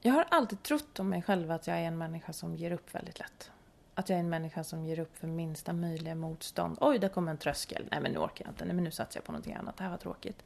Jag 0.00 0.12
har 0.12 0.26
alltid 0.30 0.62
trott 0.62 1.00
om 1.00 1.08
mig 1.08 1.22
själv 1.22 1.50
att 1.50 1.66
jag 1.66 1.76
är 1.76 1.82
en 1.82 1.98
människa 1.98 2.32
som 2.32 2.56
ger 2.56 2.70
upp 2.70 2.94
väldigt 2.94 3.18
lätt. 3.18 3.50
Att 3.94 4.08
jag 4.08 4.16
är 4.16 4.20
en 4.20 4.28
människa 4.28 4.64
som 4.64 4.84
ger 4.84 4.98
upp 4.98 5.16
för 5.16 5.26
minsta 5.26 5.72
möjliga 5.72 6.14
motstånd. 6.14 6.78
Oj, 6.80 6.98
där 6.98 7.08
kom 7.08 7.28
en 7.28 7.38
tröskel. 7.38 7.88
Nej, 7.90 8.00
men 8.00 8.12
nu 8.12 8.18
orkar 8.18 8.44
jag 8.44 8.52
inte. 8.52 8.64
Nej, 8.64 8.74
men 8.74 8.84
nu 8.84 8.90
satsar 8.90 9.18
jag 9.18 9.24
på 9.24 9.32
någonting 9.32 9.54
annat. 9.54 9.76
Det 9.76 9.82
här 9.84 9.90
var 9.90 9.98
tråkigt. 9.98 10.44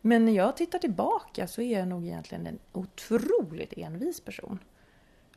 Men 0.00 0.24
när 0.24 0.32
jag 0.32 0.56
tittar 0.56 0.78
tillbaka 0.78 1.48
så 1.48 1.62
är 1.62 1.78
jag 1.78 1.88
nog 1.88 2.04
egentligen 2.06 2.46
en 2.46 2.58
otroligt 2.72 3.72
envis 3.76 4.20
person. 4.20 4.58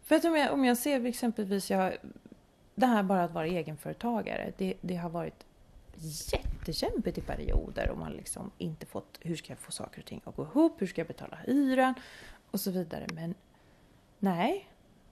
För 0.03 0.15
att 0.15 0.25
om 0.25 0.35
jag, 0.35 0.53
om 0.53 0.65
jag 0.65 0.77
ser 0.77 1.05
exempelvis, 1.05 1.71
jag, 1.71 1.97
det 2.79 2.85
här 2.85 3.03
bara 3.03 3.23
att 3.23 3.33
vara 3.33 3.47
egenföretagare, 3.47 4.53
det, 4.57 4.73
det 4.81 4.95
har 4.95 5.09
varit 5.09 5.45
jättekämpigt 6.33 7.17
i 7.17 7.21
perioder 7.21 7.89
och 7.89 7.97
man 7.97 8.11
liksom 8.11 8.51
inte 8.57 8.85
fått, 8.85 9.19
hur 9.21 9.35
ska 9.35 9.51
jag 9.51 9.59
få 9.59 9.71
saker 9.71 10.01
och 10.01 10.05
ting 10.05 10.21
att 10.25 10.35
gå 10.35 10.43
ihop, 10.43 10.81
hur 10.81 10.87
ska 10.87 11.01
jag 11.01 11.07
betala 11.07 11.37
hyran 11.45 11.93
och 12.51 12.59
så 12.59 12.71
vidare. 12.71 13.07
Men 13.13 13.35
nej, 14.19 14.69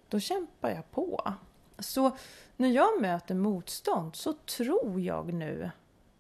då 0.10 0.20
kämpar 0.20 0.70
jag 0.70 0.92
på. 0.92 1.34
Så 1.80 2.18
när 2.58 2.70
jag 2.70 3.02
möter 3.02 3.36
motstånd 3.36 4.16
så 4.16 4.34
tror 4.34 5.02
jag 5.02 5.34
nu 5.34 5.72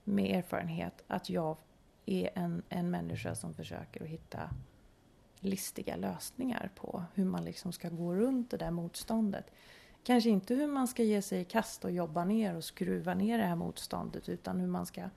med 0.03 0.37
erfarenhet 0.37 1.03
att 1.07 1.29
jag 1.29 1.57
är 2.05 2.29
en, 2.33 2.63
en 2.69 2.89
människa 2.89 3.35
som 3.35 3.53
försöker 3.53 4.03
att 4.03 4.09
hitta 4.09 4.49
listiga 5.39 5.95
lösningar 5.95 6.71
på 6.75 7.03
hur 7.13 7.25
man 7.25 7.45
liksom 7.45 7.71
ska 7.71 7.89
gå 7.89 8.15
runt 8.15 8.51
det 8.51 8.57
där 8.57 8.71
motståndet. 8.71 9.51
Kanske 10.03 10.29
inte 10.29 10.55
hur 10.55 10.67
man 10.67 10.87
ska 10.87 11.03
ge 11.03 11.21
sig 11.21 11.41
i 11.41 11.45
kast 11.45 11.85
och 11.85 11.91
jobba 11.91 12.25
ner 12.25 12.55
och 12.55 12.63
skruva 12.63 13.13
ner 13.13 13.37
det 13.37 13.43
här 13.43 13.55
motståndet 13.55 14.29
utan 14.29 14.59
hur 14.59 14.67
man 14.67 14.85
ska 14.85 15.09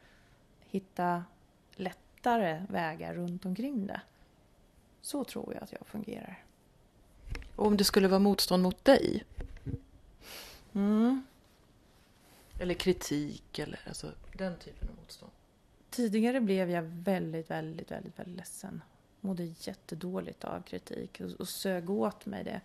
hitta 0.61 1.25
lättare 1.73 2.67
vägar 2.69 3.15
runt 3.15 3.45
omkring 3.45 3.87
det. 3.87 4.01
Så 5.01 5.25
tror 5.25 5.55
jag 5.55 5.63
att 5.63 5.73
jag 5.73 5.87
fungerar. 5.87 6.45
Och 7.57 7.67
om 7.67 7.77
det 7.77 7.85
skulle 7.85 8.09
vara 8.09 8.19
motstånd 8.19 8.63
mot 8.63 8.85
dig? 8.85 9.25
Mm. 10.73 11.23
Eller 12.61 12.75
kritik 12.75 13.59
eller 13.59 13.81
alltså 13.89 14.13
den 14.33 14.57
typen 14.59 14.89
av 14.89 14.95
motstånd? 14.95 15.33
Tidigare 15.91 16.41
blev 16.41 16.71
jag 16.71 16.83
väldigt, 16.83 17.51
väldigt, 17.51 17.91
väldigt, 17.91 18.19
väldigt 18.19 18.37
ledsen. 18.37 18.83
Mådde 19.21 19.45
jättedåligt 19.45 20.45
av 20.45 20.63
kritik 20.63 21.21
och, 21.21 21.41
och 21.41 21.49
sög 21.49 21.91
åt 21.91 22.27
mig 22.27 22.45
det 22.45 22.61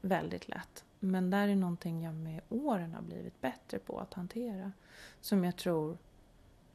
väldigt 0.00 0.48
lätt. 0.48 0.84
Men 1.04 1.30
där 1.30 1.48
är 1.48 1.56
någonting 1.56 2.02
jag 2.02 2.14
med 2.14 2.40
åren 2.48 2.94
har 2.94 3.02
blivit 3.02 3.40
bättre 3.40 3.78
på 3.78 3.98
att 3.98 4.14
hantera. 4.14 4.72
Som 5.20 5.44
jag 5.44 5.56
tror 5.56 5.98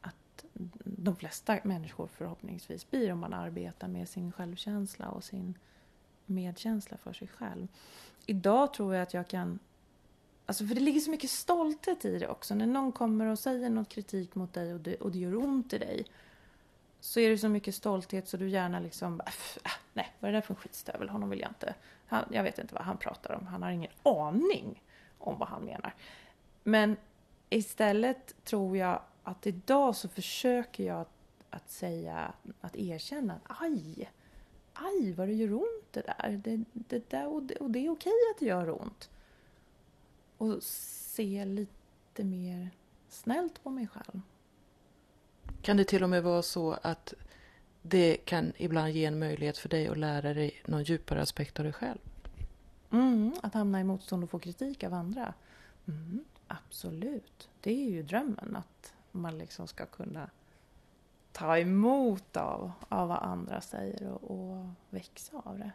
att 0.01 0.45
de 0.83 1.15
flesta 1.15 1.59
människor 1.63 2.07
förhoppningsvis 2.07 2.89
blir 2.89 3.11
om 3.11 3.19
man 3.19 3.33
arbetar 3.33 3.87
med 3.87 4.09
sin 4.09 4.31
självkänsla 4.31 5.09
och 5.09 5.23
sin 5.23 5.57
medkänsla 6.25 6.97
för 6.97 7.13
sig 7.13 7.27
själv. 7.27 7.67
Idag 8.25 8.73
tror 8.73 8.95
jag 8.95 9.03
att 9.03 9.13
jag 9.13 9.27
kan 9.27 9.59
Alltså 10.45 10.65
för 10.65 10.75
det 10.75 10.81
ligger 10.81 10.99
så 10.99 11.11
mycket 11.11 11.29
stolthet 11.29 12.05
i 12.05 12.19
det 12.19 12.27
också. 12.27 12.55
När 12.55 12.65
någon 12.65 12.91
kommer 12.91 13.25
och 13.25 13.39
säger 13.39 13.69
något 13.69 13.89
kritik 13.89 14.35
mot 14.35 14.53
dig 14.53 14.73
och 14.73 14.79
det, 14.79 14.95
och 14.95 15.11
det 15.11 15.19
gör 15.19 15.35
ont 15.35 15.73
i 15.73 15.77
dig. 15.77 16.05
Så 16.99 17.19
är 17.19 17.29
det 17.29 17.37
så 17.37 17.49
mycket 17.49 17.75
stolthet 17.75 18.27
så 18.27 18.37
du 18.37 18.49
gärna 18.49 18.79
liksom, 18.79 19.21
äh, 19.25 19.71
nej 19.93 20.13
vad 20.19 20.29
är 20.29 20.33
det 20.33 20.37
där 20.37 20.41
för 20.41 20.53
en 20.53 20.59
skitstövel, 20.59 21.09
honom 21.09 21.29
vill 21.29 21.39
jag 21.39 21.49
inte 21.49 21.73
han, 22.09 22.25
jag 22.31 22.43
vet 22.43 22.59
inte 22.59 22.73
vad 22.73 22.83
han 22.83 22.97
pratar 22.97 23.33
om. 23.35 23.47
Han 23.47 23.63
har 23.63 23.71
ingen 23.71 23.91
aning 24.03 24.83
om 25.17 25.39
vad 25.39 25.47
han 25.47 25.61
menar. 25.61 25.93
Men 26.63 26.97
istället 27.49 28.45
tror 28.45 28.77
jag 28.77 29.01
att 29.23 29.47
idag 29.47 29.95
så 29.95 30.09
försöker 30.09 30.83
jag 30.83 31.01
att, 31.01 31.11
att 31.49 31.69
säga, 31.69 32.33
att 32.61 32.75
erkänna 32.75 33.33
att 33.33 33.61
aj, 33.61 34.11
aj 34.73 35.13
vad 35.13 35.27
det 35.27 35.33
gör 35.33 35.53
ont 35.53 35.85
det 35.91 36.01
där. 36.01 36.41
Det, 36.43 36.63
det 36.73 37.09
där 37.09 37.27
och, 37.27 37.43
det, 37.43 37.55
och 37.55 37.71
det 37.71 37.85
är 37.85 37.89
okej 37.89 38.13
att 38.33 38.39
det 38.39 38.45
gör 38.45 38.81
ont. 38.81 39.09
Och 40.37 40.63
se 40.63 41.45
lite 41.45 42.23
mer 42.23 42.69
snällt 43.09 43.63
på 43.63 43.69
mig 43.69 43.87
själv. 43.87 44.21
Kan 45.61 45.77
det 45.77 45.83
till 45.83 46.03
och 46.03 46.09
med 46.09 46.23
vara 46.23 46.41
så 46.41 46.71
att 46.81 47.13
det 47.89 48.17
kan 48.25 48.53
ibland 48.57 48.89
ge 48.89 49.05
en 49.05 49.19
möjlighet 49.19 49.57
för 49.57 49.69
dig 49.69 49.87
att 49.87 49.97
lära 49.97 50.33
dig 50.33 50.61
någon 50.65 50.83
djupare 50.83 51.21
aspekt 51.21 51.59
av 51.59 51.63
dig 51.63 51.73
själv. 51.73 51.99
Mm, 52.91 53.33
att 53.43 53.53
hamna 53.53 53.81
i 53.81 53.83
motstånd 53.83 54.23
och 54.23 54.29
få 54.29 54.39
kritik 54.39 54.83
av 54.83 54.93
andra. 54.93 55.33
Mm, 55.87 56.25
absolut. 56.47 57.49
Det 57.61 57.71
är 57.71 57.89
ju 57.89 58.03
drömmen 58.03 58.55
att 58.55 58.93
man 59.11 59.37
liksom 59.37 59.67
ska 59.67 59.85
kunna 59.85 60.29
ta 61.31 61.57
emot 61.57 62.37
av, 62.37 62.71
av 62.89 63.07
vad 63.07 63.23
andra 63.23 63.61
säger 63.61 64.07
och, 64.07 64.31
och 64.31 64.65
växa 64.89 65.41
av 65.45 65.59
det. 65.59 65.71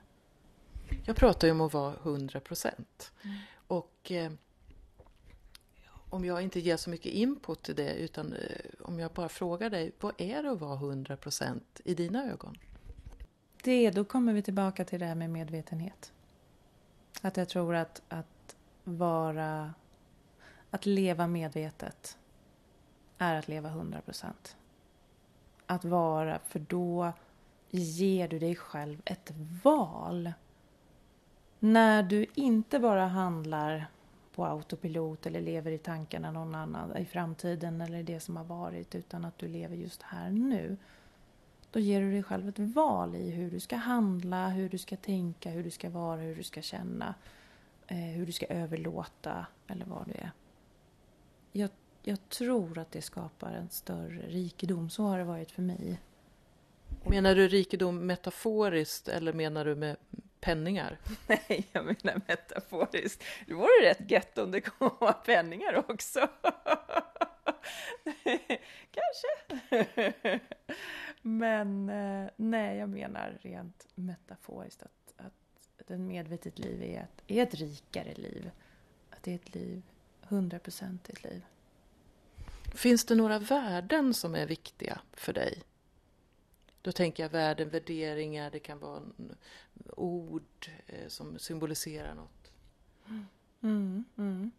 Jag 1.04 1.16
pratar 1.16 1.48
ju 1.48 1.52
om 1.52 1.60
att 1.60 1.72
vara 1.72 1.94
100 1.94 2.40
procent. 2.40 3.12
Mm. 3.22 3.36
Och 3.66 4.12
eh, 4.12 4.32
om 6.14 6.24
jag 6.24 6.42
inte 6.42 6.60
ger 6.60 6.76
så 6.76 6.90
mycket 6.90 7.12
input 7.12 7.62
till 7.62 7.74
det 7.74 7.94
utan 7.94 8.32
eh, 8.32 8.40
om 8.80 9.00
jag 9.00 9.10
bara 9.10 9.28
frågar 9.28 9.70
dig, 9.70 9.92
vad 10.00 10.14
är 10.18 10.42
det 10.42 10.50
att 10.50 10.60
vara 10.60 10.78
100% 10.78 11.60
i 11.84 11.94
dina 11.94 12.30
ögon? 12.30 12.56
Det, 13.62 13.90
då 13.90 14.04
kommer 14.04 14.32
vi 14.32 14.42
tillbaka 14.42 14.84
till 14.84 15.00
det 15.00 15.06
här 15.06 15.14
med 15.14 15.30
medvetenhet. 15.30 16.12
Att 17.20 17.36
jag 17.36 17.48
tror 17.48 17.74
att, 17.74 18.02
att 18.08 18.56
vara... 18.84 19.74
Att 20.70 20.86
leva 20.86 21.26
medvetet 21.26 22.18
är 23.18 23.34
att 23.34 23.48
leva 23.48 23.68
100%. 23.68 24.26
Att 25.66 25.84
vara, 25.84 26.38
för 26.38 26.58
då 26.58 27.12
ger 27.70 28.28
du 28.28 28.38
dig 28.38 28.56
själv 28.56 29.02
ett 29.04 29.32
val. 29.64 30.32
När 31.58 32.02
du 32.02 32.26
inte 32.34 32.78
bara 32.78 33.06
handlar 33.06 33.86
på 34.34 34.44
autopilot 34.44 35.26
eller 35.26 35.40
lever 35.40 35.70
i 35.70 35.78
tankarna 35.78 36.30
någon 36.30 36.54
annan 36.54 36.96
i 36.96 37.04
framtiden 37.04 37.80
eller 37.80 38.02
det 38.02 38.20
som 38.20 38.36
har 38.36 38.44
varit 38.44 38.94
utan 38.94 39.24
att 39.24 39.38
du 39.38 39.48
lever 39.48 39.76
just 39.76 40.02
här 40.02 40.30
nu. 40.30 40.76
Då 41.70 41.80
ger 41.80 42.00
du 42.00 42.10
dig 42.10 42.22
själv 42.22 42.48
ett 42.48 42.58
val 42.58 43.14
i 43.14 43.30
hur 43.30 43.50
du 43.50 43.60
ska 43.60 43.76
handla, 43.76 44.48
hur 44.48 44.68
du 44.68 44.78
ska 44.78 44.96
tänka, 44.96 45.50
hur 45.50 45.64
du 45.64 45.70
ska 45.70 45.90
vara, 45.90 46.20
hur 46.20 46.36
du 46.36 46.42
ska 46.42 46.62
känna, 46.62 47.14
eh, 47.86 47.96
hur 47.96 48.26
du 48.26 48.32
ska 48.32 48.46
överlåta 48.46 49.46
eller 49.66 49.84
vad 49.84 50.06
det 50.06 50.20
är. 50.20 50.30
Jag, 51.52 51.70
jag 52.02 52.28
tror 52.28 52.78
att 52.78 52.92
det 52.92 53.02
skapar 53.02 53.52
en 53.52 53.68
större 53.68 54.26
rikedom. 54.26 54.90
Så 54.90 55.02
har 55.02 55.18
det 55.18 55.24
varit 55.24 55.50
för 55.50 55.62
mig. 55.62 56.00
Menar 57.04 57.34
du 57.34 57.48
rikedom 57.48 58.06
metaforiskt 58.06 59.08
eller 59.08 59.32
menar 59.32 59.64
du 59.64 59.74
med 59.74 59.96
penningar? 60.44 60.98
Nej, 61.26 61.68
jag 61.72 61.84
menar 61.84 62.20
metaforiskt. 62.28 63.24
Det 63.46 63.54
vore 63.54 63.82
rätt 63.82 64.10
gött 64.10 64.38
om 64.38 64.50
det 64.50 64.60
kom 64.60 65.12
penningar 65.24 65.84
också. 65.90 66.20
Kanske. 68.90 70.40
Men 71.22 71.88
eh, 71.88 72.30
nej, 72.36 72.78
jag 72.78 72.88
menar 72.88 73.38
rent 73.40 73.86
metaforiskt 73.94 74.82
att, 74.82 75.14
att 75.16 75.32
ett 75.90 76.00
medvetet 76.00 76.58
liv 76.58 76.82
är 76.82 77.00
ett, 77.00 77.22
är 77.26 77.42
ett 77.42 77.54
rikare 77.54 78.14
liv. 78.14 78.50
Att 79.10 79.22
det 79.22 79.30
är 79.30 79.34
ett 79.34 79.54
liv, 79.54 79.82
hundraprocentigt 80.20 81.24
liv. 81.24 81.44
Finns 82.74 83.04
det 83.04 83.14
några 83.14 83.38
värden 83.38 84.14
som 84.14 84.34
är 84.34 84.46
viktiga 84.46 85.00
för 85.12 85.32
dig? 85.32 85.62
Då 86.84 86.92
tänker 86.92 87.22
jag 87.22 87.30
värden, 87.30 87.68
värderingar, 87.68 88.50
det 88.50 88.58
kan 88.58 88.78
vara 88.78 89.02
ord 89.96 90.70
eh, 90.86 91.08
som 91.08 91.38
symboliserar 91.38 92.14
något. 92.14 92.52
Mm, 93.62 94.04
mm. 94.16 94.50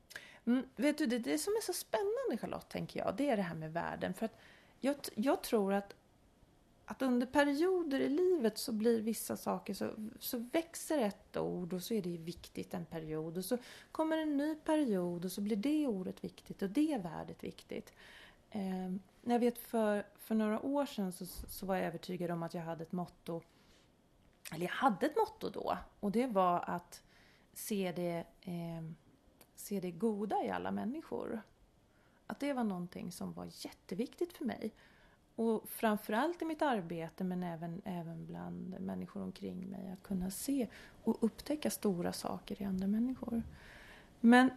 Mm, 0.45 0.65
vet 0.75 0.97
du, 0.97 1.05
det, 1.05 1.19
det 1.19 1.37
som 1.37 1.53
är 1.53 1.61
så 1.61 1.73
spännande 1.73 2.37
Charlotte, 2.41 2.69
tänker 2.69 2.99
jag, 2.99 3.15
det 3.17 3.29
är 3.29 3.37
det 3.37 3.43
här 3.43 3.55
med 3.55 3.73
värden. 3.73 4.13
För 4.13 4.25
att 4.25 4.39
jag, 4.79 4.95
jag 5.15 5.43
tror 5.43 5.73
att, 5.73 5.95
att 6.85 7.01
under 7.01 7.27
perioder 7.27 7.99
i 7.99 8.09
livet 8.09 8.57
så 8.57 8.71
blir 8.71 9.01
vissa 9.01 9.37
saker 9.37 9.73
så, 9.73 9.91
så 10.19 10.37
växer 10.37 10.97
ett 10.97 11.37
ord 11.37 11.73
och 11.73 11.83
så 11.83 11.93
är 11.93 12.01
det 12.01 12.17
viktigt 12.17 12.73
en 12.73 12.85
period 12.85 13.37
och 13.37 13.45
så 13.45 13.57
kommer 13.91 14.17
en 14.17 14.37
ny 14.37 14.55
period 14.55 15.25
och 15.25 15.31
så 15.31 15.41
blir 15.41 15.57
det 15.57 15.87
ordet 15.87 16.23
viktigt 16.23 16.61
och 16.61 16.69
det 16.69 17.01
värdet 17.03 17.43
viktigt. 17.43 17.93
Eh, 18.51 18.91
jag 19.33 19.39
vet 19.39 19.57
för, 19.57 20.05
för 20.15 20.35
några 20.35 20.59
år 20.65 20.85
sedan 20.85 21.11
så, 21.11 21.25
så 21.25 21.65
var 21.65 21.75
jag 21.75 21.85
övertygad 21.85 22.31
om 22.31 22.43
att 22.43 22.53
jag 22.53 22.61
hade 22.61 22.83
ett 22.83 22.91
motto, 22.91 23.41
eller 24.53 24.65
jag 24.65 24.73
hade 24.73 25.05
ett 25.05 25.15
motto 25.15 25.49
då 25.49 25.77
och 25.99 26.11
det 26.11 26.27
var 26.27 26.63
att 26.67 27.03
se 27.53 27.93
det 27.95 28.25
eh, 28.41 28.83
se 29.55 29.79
det 29.79 29.91
goda 29.91 30.43
i 30.43 30.49
alla 30.49 30.71
människor. 30.71 31.41
Att 32.27 32.39
det 32.39 32.53
var 32.53 32.63
någonting 32.63 33.11
som 33.11 33.33
var 33.33 33.47
jätteviktigt 33.51 34.33
för 34.33 34.45
mig. 34.45 34.73
Och 35.35 35.69
framförallt 35.69 36.41
i 36.41 36.45
mitt 36.45 36.61
arbete 36.61 37.23
men 37.23 37.43
även, 37.43 37.81
även 37.85 38.25
bland 38.25 38.79
människor 38.79 39.21
omkring 39.21 39.69
mig. 39.69 39.91
Att 39.91 40.03
kunna 40.03 40.31
se 40.31 40.67
och 41.03 41.23
upptäcka 41.23 41.69
stora 41.69 42.13
saker 42.13 42.61
i 42.61 42.65
andra 42.65 42.87
människor. 42.87 43.43
Men 44.19 44.49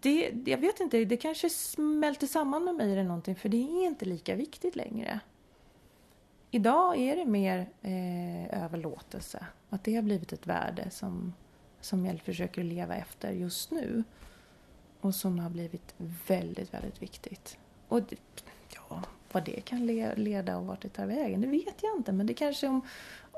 det, 0.00 0.32
jag 0.44 0.58
vet 0.58 0.80
inte, 0.80 1.04
det 1.04 1.16
kanske 1.16 1.50
smälter 1.50 2.26
samman 2.26 2.64
med 2.64 2.74
mig 2.74 2.92
eller 2.92 3.04
någonting 3.04 3.36
för 3.36 3.48
det 3.48 3.56
är 3.56 3.86
inte 3.86 4.04
lika 4.04 4.34
viktigt 4.34 4.76
längre. 4.76 5.20
Idag 6.50 6.98
är 6.98 7.16
det 7.16 7.24
mer 7.24 7.58
eh, 7.82 8.64
överlåtelse. 8.64 9.46
Att 9.68 9.84
det 9.84 9.94
har 9.94 10.02
blivit 10.02 10.32
ett 10.32 10.46
värde 10.46 10.90
som, 10.90 11.34
som 11.80 12.06
jag 12.06 12.20
försöker 12.20 12.64
leva 12.64 12.96
efter 12.96 13.30
just 13.30 13.70
nu. 13.70 14.04
Och 15.00 15.14
som 15.14 15.38
har 15.38 15.50
blivit 15.50 15.94
väldigt, 16.26 16.74
väldigt 16.74 17.02
viktigt. 17.02 17.58
Och 17.88 18.02
det, 18.02 18.16
ja, 18.74 19.02
vad 19.32 19.44
det 19.44 19.60
kan 19.60 19.86
leda 20.16 20.56
och 20.56 20.66
vart 20.66 20.82
det 20.82 20.88
tar 20.88 21.06
vägen, 21.06 21.40
det 21.40 21.46
vet 21.46 21.82
jag 21.82 21.96
inte. 21.96 22.12
Men 22.12 22.26
det 22.26 22.34
kanske 22.34 22.68
om, 22.68 22.80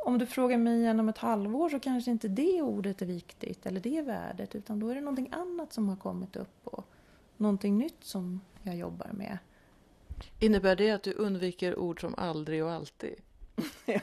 om 0.04 0.18
du 0.18 0.26
frågar 0.26 0.58
mig 0.58 0.78
igen 0.80 1.00
om 1.00 1.08
ett 1.08 1.18
halvår 1.18 1.68
så 1.68 1.80
kanske 1.80 2.10
inte 2.10 2.28
det 2.28 2.62
ordet 2.62 3.02
är 3.02 3.06
viktigt 3.06 3.66
eller 3.66 3.80
det 3.80 4.02
värdet. 4.02 4.54
Utan 4.54 4.80
då 4.80 4.88
är 4.88 4.94
det 4.94 5.00
någonting 5.00 5.28
annat 5.32 5.72
som 5.72 5.88
har 5.88 5.96
kommit 5.96 6.36
upp 6.36 6.66
och 6.66 6.86
någonting 7.36 7.78
nytt 7.78 8.04
som 8.04 8.40
jag 8.62 8.76
jobbar 8.76 9.10
med. 9.12 9.38
Innebär 10.40 10.76
det 10.76 10.90
att 10.90 11.02
du 11.02 11.12
undviker 11.12 11.78
ord 11.78 12.00
som 12.00 12.14
aldrig 12.14 12.64
och 12.64 12.72
alltid? 12.72 13.14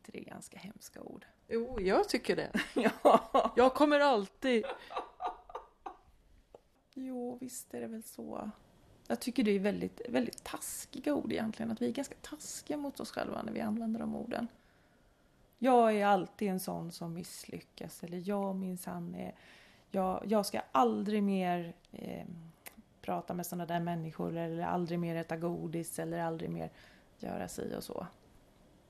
inte 0.00 0.12
det 0.12 0.20
ganska 0.20 0.58
hemska 0.58 1.02
ord? 1.02 1.26
Jo, 1.48 1.80
jag 1.80 2.08
tycker 2.08 2.36
det. 2.36 2.52
ja. 3.02 3.52
Jag 3.56 3.74
kommer 3.74 4.00
alltid... 4.00 4.64
Jo, 6.94 7.38
visst 7.40 7.74
är 7.74 7.80
det 7.80 7.86
väl 7.86 8.02
så. 8.02 8.50
Jag 9.10 9.20
tycker 9.20 9.44
det 9.44 9.50
är 9.50 9.58
väldigt, 9.58 10.00
väldigt 10.08 10.44
taskiga 10.44 11.14
ord 11.14 11.32
egentligen. 11.32 11.70
Att 11.70 11.82
vi 11.82 11.88
är 11.88 11.92
ganska 11.92 12.14
taskiga 12.22 12.76
mot 12.76 13.00
oss 13.00 13.10
själva 13.10 13.42
när 13.42 13.52
vi 13.52 13.60
använder 13.60 14.00
de 14.00 14.14
orden. 14.14 14.48
Jag 15.58 15.96
är 15.96 16.06
alltid 16.06 16.48
en 16.48 16.60
sån 16.60 16.92
som 16.92 17.14
misslyckas. 17.14 18.02
Eller 18.02 18.28
jag 18.28 18.56
minsann 18.56 19.14
är... 19.14 19.34
Jag, 19.90 20.22
jag 20.26 20.46
ska 20.46 20.60
aldrig 20.72 21.22
mer 21.22 21.74
eh, 21.92 22.26
prata 23.02 23.34
med 23.34 23.46
såna 23.46 23.66
där 23.66 23.80
människor. 23.80 24.36
Eller 24.36 24.62
aldrig 24.62 24.98
mer 24.98 25.16
äta 25.16 25.36
godis. 25.36 25.98
Eller 25.98 26.20
aldrig 26.20 26.50
mer 26.50 26.70
göra 27.18 27.48
si 27.48 27.74
och 27.76 27.84
så. 27.84 28.06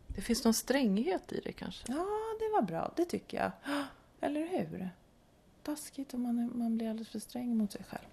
Det 0.06 0.20
finns 0.20 0.44
någon 0.44 0.54
stränghet 0.54 1.32
i 1.32 1.40
det 1.44 1.52
kanske? 1.52 1.92
Ja, 1.92 2.06
det 2.38 2.48
var 2.52 2.62
bra. 2.62 2.92
Det 2.96 3.04
tycker 3.04 3.38
jag. 3.38 3.52
Eller 4.20 4.46
hur? 4.46 4.90
Taskigt 5.62 6.14
om 6.14 6.22
man, 6.22 6.50
man 6.54 6.76
blir 6.76 6.90
alldeles 6.90 7.08
för 7.08 7.18
sträng 7.18 7.56
mot 7.56 7.72
sig 7.72 7.84
själv. 7.84 8.08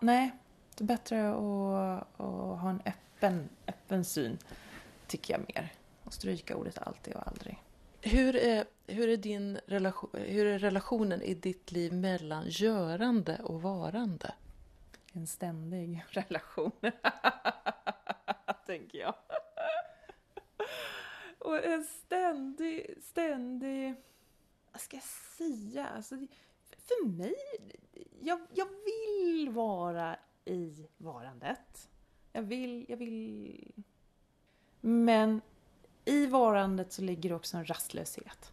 Nej, 0.00 0.32
det 0.74 0.84
är 0.84 0.86
bättre 0.86 1.28
att, 1.28 2.20
att 2.20 2.60
ha 2.60 2.70
en 2.70 2.82
öppen, 2.86 3.48
öppen 3.66 4.04
syn, 4.04 4.38
tycker 5.06 5.34
jag 5.34 5.40
mer. 5.40 5.72
Och 6.04 6.14
stryka 6.14 6.56
ordet 6.56 6.78
alltid 6.78 7.14
och 7.14 7.26
aldrig. 7.26 7.62
Hur 8.00 8.36
är, 8.36 8.64
hur, 8.86 9.08
är 9.08 9.16
din 9.16 9.58
relation, 9.66 10.10
hur 10.12 10.46
är 10.46 10.58
relationen 10.58 11.22
i 11.22 11.34
ditt 11.34 11.72
liv 11.72 11.92
mellan 11.92 12.44
görande 12.48 13.38
och 13.42 13.62
varande? 13.62 14.34
En 15.12 15.26
ständig 15.26 16.04
relation, 16.08 16.72
tänker 18.66 18.98
jag. 18.98 19.14
Och 21.38 21.64
en 21.64 21.84
ständig, 21.84 22.98
ständig... 23.02 23.94
Vad 24.72 24.80
ska 24.80 24.96
jag 24.96 25.04
säga? 25.38 25.86
Alltså, 25.86 26.14
för 26.70 27.06
mig... 27.06 27.34
Jag, 28.20 28.40
jag 28.54 28.68
vill 28.84 29.50
vara 29.50 30.16
i 30.44 30.86
varandet. 30.96 31.88
Jag 32.32 32.42
vill, 32.42 32.86
jag 32.88 32.96
vill... 32.96 33.72
Men 34.80 35.40
i 36.04 36.26
varandet 36.26 36.92
så 36.92 37.02
ligger 37.02 37.32
också 37.32 37.56
en 37.56 37.64
rastlöshet. 37.64 38.52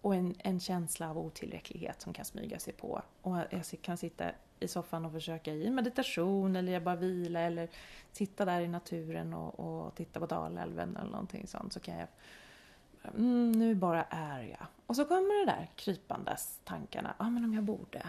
Och 0.00 0.14
en, 0.14 0.34
en 0.38 0.60
känsla 0.60 1.10
av 1.10 1.18
otillräcklighet 1.18 2.02
som 2.02 2.12
kan 2.12 2.24
smyga 2.24 2.58
sig 2.58 2.72
på. 2.72 3.02
Och 3.22 3.36
jag 3.50 3.64
kan 3.82 3.96
sitta 3.96 4.30
i 4.60 4.68
soffan 4.68 5.04
och 5.06 5.12
försöka 5.12 5.52
i 5.54 5.70
meditation 5.70 6.56
eller 6.56 6.72
jag 6.72 6.82
bara 6.82 6.96
vila 6.96 7.40
eller 7.40 7.68
sitta 8.12 8.44
där 8.44 8.60
i 8.60 8.68
naturen 8.68 9.34
och, 9.34 9.60
och 9.60 9.94
titta 9.94 10.20
på 10.20 10.26
Dalälven 10.26 10.96
eller 10.96 11.10
någonting 11.10 11.46
sånt 11.46 11.72
så 11.72 11.80
kan 11.80 11.98
jag 11.98 12.08
mm, 13.14 13.52
nu 13.52 13.74
bara 13.74 14.04
är 14.10 14.42
jag. 14.42 14.66
Och 14.86 14.96
så 14.96 15.04
kommer 15.04 15.46
det 15.46 15.52
där 15.52 15.70
krypandes 15.76 16.60
tankarna. 16.64 17.14
Ja, 17.18 17.26
ah, 17.26 17.30
men 17.30 17.44
om 17.44 17.54
jag 17.54 17.64
borde. 17.64 18.02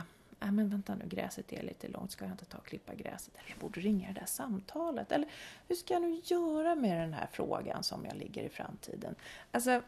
Ja, 0.46 0.52
men 0.52 0.70
vänta 0.70 0.96
nu, 0.96 1.06
gräset 1.08 1.54
är 1.54 1.64
lite 1.64 1.88
långt. 1.88 2.12
Ska 2.12 2.26
jag 2.26 2.34
inte 2.34 2.46
ta 2.46 2.58
och 2.58 2.66
klippa 2.66 2.94
gräset? 2.94 3.34
Eller 3.38 3.50
jag 3.50 3.58
borde 3.58 3.80
ringa 3.80 4.08
det 4.08 4.20
där 4.20 4.26
samtalet. 4.26 5.12
Eller 5.12 5.28
hur 5.68 5.76
ska 5.76 5.94
jag 5.94 6.02
nu 6.02 6.22
göra 6.24 6.76
med 6.76 7.02
den 7.02 7.14
här 7.14 7.28
frågan 7.32 7.84
som 7.84 8.06
jag 8.06 8.16
ligger 8.16 8.44
i 8.44 8.50
framtiden? 8.50 9.16
Alltså, 9.52 9.82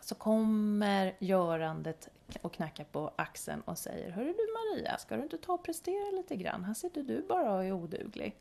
så 0.00 0.14
kommer 0.14 1.14
görandet 1.18 2.08
och 2.42 2.52
knackar 2.52 2.84
på 2.84 3.12
axeln 3.16 3.60
och 3.60 3.78
säger 3.78 4.10
Hörru 4.10 4.32
du 4.32 4.46
Maria, 4.52 4.98
ska 4.98 5.16
du 5.16 5.22
inte 5.22 5.38
ta 5.38 5.52
och 5.52 5.62
prestera 5.62 6.10
lite 6.10 6.36
grann? 6.36 6.64
Här 6.64 6.74
sitter 6.74 7.02
du 7.02 7.22
bara 7.28 7.54
och 7.54 7.64
är 7.64 7.72
oduglig. 7.72 8.36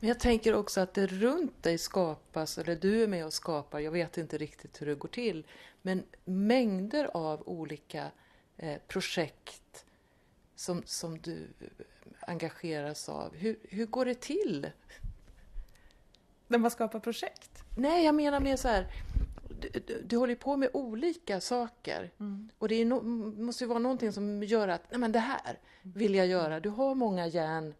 Men 0.00 0.08
jag 0.08 0.20
tänker 0.20 0.54
också 0.54 0.80
att 0.80 0.94
det 0.94 1.06
runt 1.06 1.62
dig 1.62 1.78
skapas, 1.78 2.58
eller 2.58 2.76
du 2.76 3.02
är 3.02 3.06
med 3.06 3.26
och 3.26 3.32
skapar, 3.32 3.78
jag 3.78 3.90
vet 3.90 4.18
inte 4.18 4.38
riktigt 4.38 4.82
hur 4.82 4.86
det 4.86 4.94
går 4.94 5.08
till, 5.08 5.46
men 5.82 6.02
mängder 6.24 7.10
av 7.14 7.48
olika 7.48 8.10
eh, 8.56 8.78
projekt 8.88 9.59
som, 10.60 10.82
som 10.86 11.18
du 11.18 11.48
engageras 12.20 13.08
av. 13.08 13.34
Hur, 13.34 13.58
hur 13.62 13.86
går 13.86 14.04
det 14.04 14.20
till? 14.20 14.70
När 16.48 16.58
man 16.58 16.70
skapar 16.70 17.00
projekt? 17.00 17.64
Nej, 17.76 18.04
jag 18.04 18.14
menar 18.14 18.40
mer 18.40 18.56
så 18.56 18.68
här, 18.68 18.86
du, 19.60 19.68
du, 19.86 20.02
du 20.02 20.16
håller 20.16 20.34
på 20.34 20.56
med 20.56 20.70
olika 20.72 21.40
saker. 21.40 22.10
Mm. 22.20 22.50
Och 22.58 22.68
det 22.68 22.84
no, 22.84 23.02
måste 23.42 23.64
ju 23.64 23.68
vara 23.68 23.78
någonting 23.78 24.12
som 24.12 24.42
gör 24.42 24.68
att, 24.68 24.82
nej 24.90 25.00
men 25.00 25.12
det 25.12 25.18
här 25.18 25.58
vill 25.82 26.14
jag 26.14 26.26
göra. 26.26 26.60
Du 26.60 26.68
har 26.68 26.94
många 26.94 27.26
järn 27.26 27.74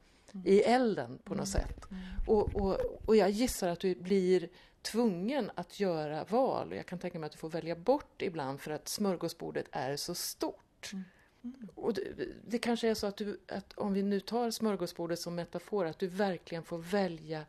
i 0.44 0.60
elden 0.60 1.18
på 1.24 1.34
något 1.34 1.54
mm. 1.54 1.66
sätt. 1.66 1.90
Mm. 1.90 2.02
Och, 2.26 2.56
och, 2.56 2.76
och 3.04 3.16
jag 3.16 3.30
gissar 3.30 3.68
att 3.68 3.80
du 3.80 3.94
blir 3.94 4.48
tvungen 4.82 5.50
att 5.54 5.80
göra 5.80 6.24
val. 6.24 6.70
Och 6.70 6.76
jag 6.76 6.86
kan 6.86 6.98
tänka 6.98 7.18
mig 7.18 7.26
att 7.26 7.32
du 7.32 7.38
får 7.38 7.50
välja 7.50 7.76
bort 7.76 8.22
ibland 8.22 8.60
för 8.60 8.70
att 8.70 8.88
smörgåsbordet 8.88 9.66
är 9.70 9.96
så 9.96 10.14
stort. 10.14 10.90
Mm. 10.92 11.04
Mm. 11.44 11.68
Och 11.74 11.94
det, 11.94 12.28
det, 12.46 12.58
kanske 12.58 12.88
är 12.88 12.94
så 12.94 13.06
att, 13.06 13.16
du, 13.16 13.40
att 13.48 13.72
om 13.72 13.92
vi 13.92 14.02
nu 14.02 14.20
tar 14.20 14.50
smörgåsbordet 14.50 15.20
som 15.20 15.34
metafor, 15.34 15.86
att 15.86 15.98
du 15.98 16.06
verkligen 16.06 16.64
får 16.64 16.78
välja 16.78 17.44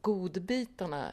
godbitarna. 0.00 1.12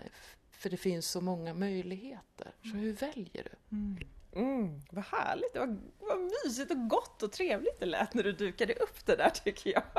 För 0.52 0.70
det 0.70 0.78
finns 0.78 1.12
så 1.12 1.22
många 1.22 1.54
möjligheter. 1.54 2.52
Så 2.62 2.70
mm. 2.70 2.80
hur 2.80 2.94
väljer 2.94 3.44
du? 3.44 3.76
Mm. 3.76 3.98
Mm, 4.36 4.82
vad 4.92 5.04
härligt! 5.06 5.56
Vad, 5.56 5.80
vad 6.00 6.20
mysigt 6.20 6.72
och 6.72 6.88
gott 6.88 7.24
och 7.24 7.32
trevligt 7.32 7.80
det 7.80 7.86
lät 7.86 8.14
när 8.14 8.24
du 8.24 8.32
dukade 8.32 8.74
upp 8.74 9.06
det 9.06 9.16
där 9.16 9.30
tycker 9.30 9.72
jag. 9.72 9.84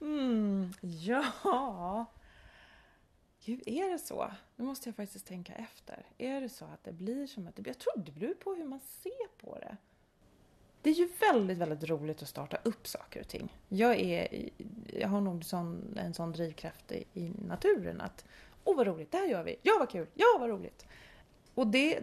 Mm, 0.00 0.72
ja, 0.80 2.06
Gud, 3.46 3.62
är 3.66 3.92
det 3.92 3.98
så? 3.98 4.30
Nu 4.56 4.64
måste 4.64 4.88
jag 4.88 4.96
faktiskt 4.96 5.26
tänka 5.26 5.52
efter. 5.52 6.06
Är 6.18 6.40
det 6.40 6.48
så 6.48 6.64
att 6.64 6.84
det 6.84 6.92
blir 6.92 7.26
som 7.26 7.46
att 7.46 7.56
det 7.56 7.62
blir... 7.62 7.72
Jag 7.72 7.78
tror 7.78 8.04
det 8.04 8.12
beror 8.12 8.34
på 8.34 8.54
hur 8.54 8.64
man 8.64 8.80
ser 8.80 9.28
på 9.36 9.58
det. 9.58 9.76
Det 10.82 10.90
är 10.90 10.94
ju 10.94 11.08
väldigt, 11.20 11.58
väldigt 11.58 11.90
roligt 11.90 12.22
att 12.22 12.28
starta 12.28 12.58
upp 12.62 12.86
saker 12.86 13.20
och 13.20 13.28
ting. 13.28 13.56
Jag, 13.68 14.00
är, 14.00 14.48
jag 14.86 15.08
har 15.08 15.20
nog 15.20 15.44
sån, 15.44 15.98
en 15.98 16.14
sån 16.14 16.32
drivkraft 16.32 16.92
i, 16.92 17.04
i 17.12 17.32
naturen 17.48 18.00
att 18.00 18.24
Åh 18.64 18.76
vad 18.76 18.86
roligt, 18.86 19.12
det 19.12 19.18
här 19.18 19.26
gör 19.26 19.42
vi! 19.42 19.56
Ja 19.62 19.76
vad 19.78 19.90
kul! 19.90 20.06
Ja 20.14 20.36
vad 20.40 20.50
roligt! 20.50 20.86
Och 21.54 21.66
det, 21.66 21.98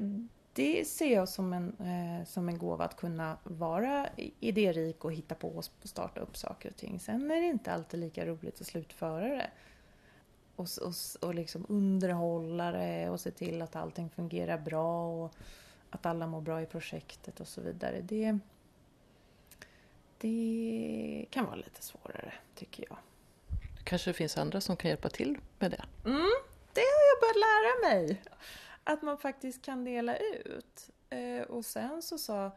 det 0.54 0.88
ser 0.88 1.14
jag 1.14 1.30
som 1.30 1.54
en, 1.54 1.78
eh, 1.80 2.26
som 2.26 2.50
en 2.50 2.58
gåva 2.58 2.86
att 2.86 2.98
kunna 2.98 3.38
vara 3.44 4.10
idérik 4.40 5.06
och 5.06 5.14
hitta 5.14 5.36
på 5.36 5.50
och 5.50 5.66
starta 5.84 6.20
upp 6.20 6.38
saker 6.38 6.70
och 6.70 6.76
ting. 6.76 7.00
Sen 7.00 7.32
är 7.32 7.42
det 7.42 7.48
inte 7.48 7.74
alltid 7.74 8.00
lika 8.00 8.26
roligt 8.26 8.62
att 8.62 8.68
slutföra 8.68 9.28
det. 9.28 9.50
Och, 10.56 10.68
och, 10.82 10.94
och 11.28 11.36
liksom 11.36 11.66
underhålla 11.70 12.72
det 12.72 13.10
och 13.10 13.20
se 13.20 13.32
till 13.32 13.62
att 13.62 13.76
allting 13.76 14.10
fungerar 14.10 14.58
bra 14.58 15.08
och 15.08 15.34
att 15.90 16.06
alla 16.06 16.28
mår 16.28 16.42
bra 16.42 16.62
i 16.62 16.66
projektet 16.66 17.40
och 17.40 17.48
så 17.48 17.62
vidare. 17.62 18.02
Det, 18.02 18.40
det 20.18 21.26
kan 21.30 21.46
vara 21.46 21.56
lite 21.56 21.82
svårare, 21.82 22.34
tycker 22.56 22.86
jag. 22.90 22.98
Kanske 23.84 24.10
det 24.10 24.14
finns 24.14 24.38
andra 24.38 24.62
som 24.62 24.78
kan 24.78 24.90
hjälpa 24.90 25.10
till 25.10 25.38
med 25.60 25.72
det? 25.72 25.86
Mm, 26.06 26.32
det 26.74 26.82
har 26.82 27.04
jag 27.12 27.20
börjat 27.22 27.36
lära 27.36 27.90
mig 27.90 28.22
att 28.84 29.02
man 29.02 29.18
faktiskt 29.18 29.62
kan 29.62 29.84
dela 29.84 30.18
ut. 30.18 30.90
Eh, 31.10 31.42
och 31.42 31.66
sen 31.66 32.02
så 32.02 32.18
sa, 32.18 32.52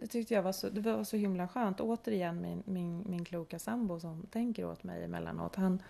det 0.00 0.06
tyckte 0.06 0.34
jag 0.34 0.42
var 0.42 0.52
så, 0.52 0.68
det 0.68 0.80
var 0.80 1.04
så 1.04 1.16
himla 1.16 1.48
skönt, 1.48 1.80
återigen 1.80 2.40
min, 2.40 2.62
min, 2.66 3.10
min 3.10 3.24
kloka 3.24 3.58
sambo 3.58 4.00
som 4.00 4.26
tänker 4.26 4.64
åt 4.64 4.82
mig 4.82 5.04
emellanåt. 5.04 5.56
Han, 5.56 5.82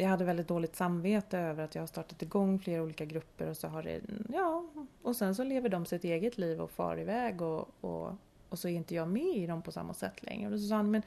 jag 0.00 0.08
hade 0.08 0.24
väldigt 0.24 0.48
dåligt 0.48 0.76
samvete 0.76 1.38
över 1.38 1.64
att 1.64 1.74
jag 1.74 1.82
har 1.82 1.86
startat 1.86 2.22
igång 2.22 2.58
flera 2.58 2.82
olika 2.82 3.04
grupper 3.04 3.46
och 3.46 3.56
så 3.56 3.68
har 3.68 3.82
det, 3.82 4.00
ja, 4.28 4.64
och 5.02 5.16
sen 5.16 5.34
så 5.34 5.44
lever 5.44 5.68
de 5.68 5.86
sitt 5.86 6.04
eget 6.04 6.38
liv 6.38 6.60
och 6.60 6.70
far 6.70 7.00
iväg 7.00 7.42
och, 7.42 7.68
och, 7.80 8.12
och 8.48 8.58
så 8.58 8.68
är 8.68 8.72
inte 8.72 8.94
jag 8.94 9.08
med 9.08 9.36
i 9.36 9.46
dem 9.46 9.62
på 9.62 9.72
samma 9.72 9.94
sätt 9.94 10.22
längre. 10.22 10.54
Och 10.54 10.60
så 10.60 10.66
sa 10.66 10.74
han, 10.74 10.90
men 10.90 11.02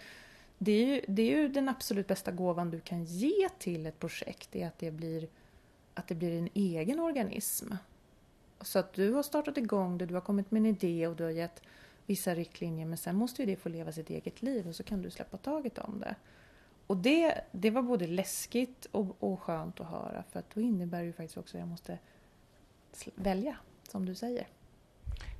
det 0.58 0.72
är, 0.72 0.86
ju, 0.86 1.02
det 1.08 1.22
är 1.22 1.38
ju 1.38 1.48
den 1.48 1.70
absolut 1.70 2.08
bästa 2.08 2.32
gåvan 2.32 2.70
du 2.72 2.80
kan 2.80 3.06
ge 3.06 3.50
till 3.60 3.86
ett 3.86 4.00
projekt, 4.00 4.50
det 4.52 4.62
är 4.62 4.68
att 4.68 4.80
det 4.80 4.92
blir 4.92 5.28
att 5.94 6.08
det 6.08 6.16
blir 6.16 6.40
en 6.40 6.50
egen 6.54 7.00
organism. 7.00 7.74
Så 8.62 8.80
att 8.80 8.94
du 8.94 9.12
har 9.12 9.24
startat 9.24 9.58
igång 9.58 9.98
det, 9.98 10.06
du 10.06 10.14
har 10.14 10.22
kommit 10.22 10.52
med 10.52 10.60
en 10.60 10.66
idé 10.66 11.08
och 11.08 11.16
du 11.16 11.24
har 11.24 11.32
gett 11.32 11.62
vissa 12.06 12.36
riktlinjer 12.36 12.86
men 12.86 12.98
sen 12.98 13.16
måste 13.16 13.42
ju 13.42 13.46
det 13.46 13.56
få 13.56 13.70
leva 13.70 13.92
sitt 13.92 14.10
eget 14.10 14.42
liv 14.42 14.68
och 14.68 14.76
så 14.76 14.84
kan 14.84 15.02
du 15.02 15.10
släppa 15.10 15.38
taget 15.38 15.78
om 15.78 16.00
det. 16.00 16.16
Och 16.88 16.98
det, 16.98 17.42
det 17.52 17.70
var 17.70 17.82
både 17.82 18.08
läskigt 18.08 18.88
och, 18.92 19.16
och 19.20 19.42
skönt 19.42 19.80
att 19.80 19.88
höra 19.88 20.24
för 20.32 20.40
att 20.40 20.56
då 20.56 20.62
innebär 20.62 21.00
det 21.00 21.06
ju 21.06 21.14
faktiskt 21.14 21.38
också 21.38 21.58
att 21.58 21.60
jag 21.60 21.68
måste 21.68 21.98
välja, 23.16 23.58
som 23.92 24.06
du 24.06 24.16
säger. 24.16 24.48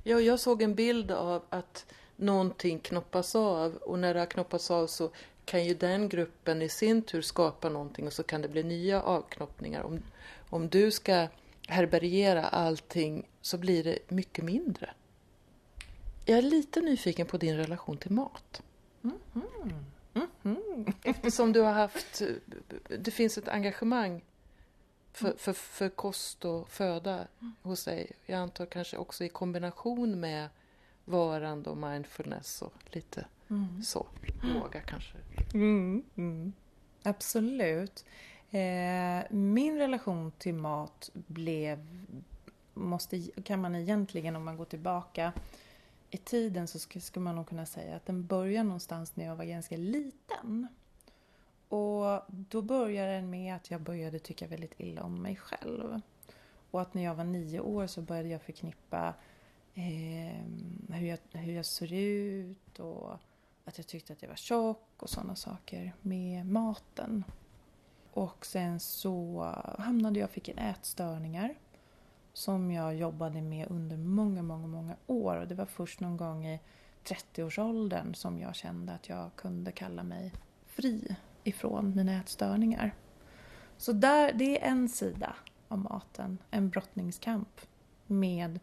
Ja, 0.02 0.20
jag 0.20 0.40
såg 0.40 0.62
en 0.62 0.74
bild 0.74 1.10
av 1.10 1.42
att 1.50 1.86
någonting 2.16 2.78
knoppas 2.78 3.34
av 3.34 3.74
och 3.74 3.98
när 3.98 4.14
det 4.14 4.20
har 4.20 4.26
knoppats 4.26 4.70
av 4.70 4.86
så 4.86 5.10
kan 5.44 5.64
ju 5.64 5.74
den 5.74 6.08
gruppen 6.08 6.62
i 6.62 6.68
sin 6.68 7.02
tur 7.02 7.22
skapa 7.22 7.68
någonting 7.68 8.06
och 8.06 8.12
så 8.12 8.22
kan 8.22 8.42
det 8.42 8.48
bli 8.48 8.62
nya 8.62 9.02
avknoppningar. 9.02 9.82
Om, 9.82 10.02
om 10.50 10.68
du 10.68 10.90
ska 10.90 11.28
härbärgera 11.68 12.44
allting 12.44 13.28
så 13.40 13.58
blir 13.58 13.84
det 13.84 13.98
mycket 14.08 14.44
mindre. 14.44 14.90
Jag 16.24 16.38
är 16.38 16.42
lite 16.42 16.80
nyfiken 16.80 17.26
på 17.26 17.36
din 17.36 17.56
relation 17.56 17.96
till 17.96 18.12
mat. 18.12 18.62
Mm 19.04 19.18
-hmm. 19.32 19.84
Mm. 20.74 20.92
Eftersom 21.02 21.52
du 21.52 21.60
har 21.60 21.72
haft, 21.72 22.22
det 22.98 23.10
finns 23.10 23.38
ett 23.38 23.48
engagemang 23.48 24.22
för, 25.12 25.34
för, 25.38 25.52
för 25.52 25.88
kost 25.88 26.44
och 26.44 26.68
föda 26.68 27.26
hos 27.62 27.84
dig. 27.84 28.12
Jag 28.26 28.38
antar 28.38 28.66
kanske 28.66 28.96
också 28.96 29.24
i 29.24 29.28
kombination 29.28 30.20
med 30.20 30.48
varande 31.04 31.70
och 31.70 31.76
mindfulness 31.76 32.62
och 32.62 32.74
lite 32.86 33.26
mm. 33.50 33.82
så. 33.82 34.06
Yoga 34.44 34.80
kanske. 34.80 35.16
Mm, 35.54 36.02
mm. 36.16 36.52
Absolut. 37.02 38.04
Eh, 38.50 39.30
min 39.30 39.78
relation 39.78 40.32
till 40.38 40.54
mat 40.54 41.10
blev, 41.12 42.06
måste, 42.74 43.22
kan 43.44 43.60
man 43.60 43.74
egentligen 43.74 44.36
om 44.36 44.44
man 44.44 44.56
går 44.56 44.64
tillbaka 44.64 45.32
i 46.14 46.16
tiden 46.16 46.68
så 46.68 46.78
skulle 46.78 47.24
man 47.24 47.36
nog 47.36 47.48
kunna 47.48 47.66
säga 47.66 47.96
att 47.96 48.06
den 48.06 48.26
börjar 48.26 48.64
någonstans 48.64 49.16
när 49.16 49.24
jag 49.24 49.36
var 49.36 49.44
ganska 49.44 49.76
liten. 49.76 50.66
Och 51.68 52.22
då 52.28 52.62
började 52.62 53.12
den 53.12 53.30
med 53.30 53.56
att 53.56 53.70
jag 53.70 53.80
började 53.80 54.18
tycka 54.18 54.46
väldigt 54.46 54.80
illa 54.80 55.02
om 55.02 55.22
mig 55.22 55.36
själv. 55.36 56.00
Och 56.70 56.80
att 56.80 56.94
när 56.94 57.02
jag 57.02 57.14
var 57.14 57.24
nio 57.24 57.60
år 57.60 57.86
så 57.86 58.02
började 58.02 58.28
jag 58.28 58.42
förknippa 58.42 59.14
eh, 59.74 60.44
hur, 60.88 61.06
jag, 61.06 61.18
hur 61.32 61.52
jag 61.52 61.64
såg 61.64 61.90
ut 61.92 62.78
och 62.78 63.12
att 63.64 63.78
jag 63.78 63.86
tyckte 63.86 64.12
att 64.12 64.22
jag 64.22 64.28
var 64.28 64.36
tjock 64.36 65.02
och 65.02 65.10
sådana 65.10 65.36
saker 65.36 65.92
med 66.02 66.46
maten. 66.46 67.24
Och 68.12 68.46
sen 68.46 68.80
så 68.80 69.42
hamnade 69.78 70.20
jag, 70.20 70.30
fick 70.30 70.48
en 70.48 70.58
ätstörningar 70.58 71.54
som 72.34 72.70
jag 72.70 72.96
jobbade 72.96 73.42
med 73.42 73.70
under 73.70 73.96
många, 73.96 74.42
många, 74.42 74.66
många 74.66 74.96
år. 75.06 75.36
Och 75.36 75.48
det 75.48 75.54
var 75.54 75.66
först 75.66 76.00
någon 76.00 76.16
gång 76.16 76.46
i 76.46 76.60
30-årsåldern 77.04 78.14
som 78.14 78.38
jag 78.38 78.54
kände 78.54 78.92
att 78.92 79.08
jag 79.08 79.30
kunde 79.36 79.72
kalla 79.72 80.02
mig 80.02 80.32
fri 80.66 81.16
ifrån 81.44 81.96
mina 81.96 82.12
ätstörningar. 82.12 82.94
Så 83.76 83.92
där, 83.92 84.32
det 84.32 84.62
är 84.62 84.70
en 84.70 84.88
sida 84.88 85.36
av 85.68 85.78
maten, 85.78 86.38
en 86.50 86.70
brottningskamp 86.70 87.60
med, 88.06 88.60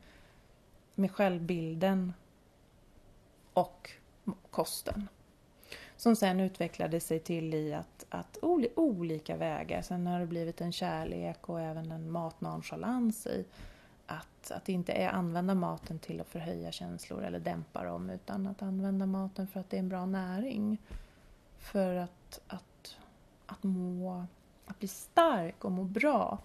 med 0.96 1.12
självbilden 1.12 2.14
och 3.54 3.92
kosten. 4.50 5.08
Som 5.98 6.16
sen 6.16 6.40
utvecklade 6.40 7.00
sig 7.00 7.20
till 7.20 7.54
i 7.54 7.74
att, 7.74 8.06
att 8.10 8.38
olika 8.76 9.38
vägar. 9.38 9.82
Sen 9.82 10.08
har 10.08 10.20
det 10.20 10.26
blivit 10.26 10.62
en 10.62 10.72
kärlek 10.72 11.50
och 11.50 11.62
även 11.62 11.92
en 11.92 12.12
matnonchalans 12.12 13.28
i 13.28 13.46
att, 14.12 14.52
att 14.52 14.70
inte 14.70 14.92
är 14.92 15.10
använda 15.10 15.56
maten 15.56 16.00
till 16.00 16.22
att 16.22 16.28
förhöja 16.28 16.72
känslor 16.72 17.24
eller 17.24 17.40
dämpa 17.40 17.84
dem 17.84 18.10
utan 18.10 18.48
att 18.48 18.62
använda 18.62 19.06
maten 19.06 19.48
för 19.48 19.60
att 19.60 19.70
det 19.70 19.78
är 19.78 19.80
en 19.80 19.90
bra 19.90 20.06
näring. 20.06 20.78
För 21.58 21.96
att, 21.96 22.42
att, 22.48 22.98
att, 23.46 23.64
må, 23.64 24.26
att 24.66 24.80
bli 24.80 24.88
stark 24.88 25.66
och 25.66 25.72
må 25.72 25.84
bra. 25.84 26.40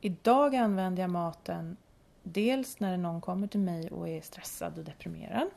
Idag 0.00 0.56
använder 0.56 1.02
jag 1.02 1.10
maten 1.10 1.76
dels 2.22 2.80
när 2.80 2.96
någon 2.96 3.20
kommer 3.20 3.46
till 3.46 3.60
mig 3.60 3.90
och 3.90 4.08
är 4.08 4.20
stressad 4.20 4.78
och 4.78 4.84
deprimerad 4.84 5.48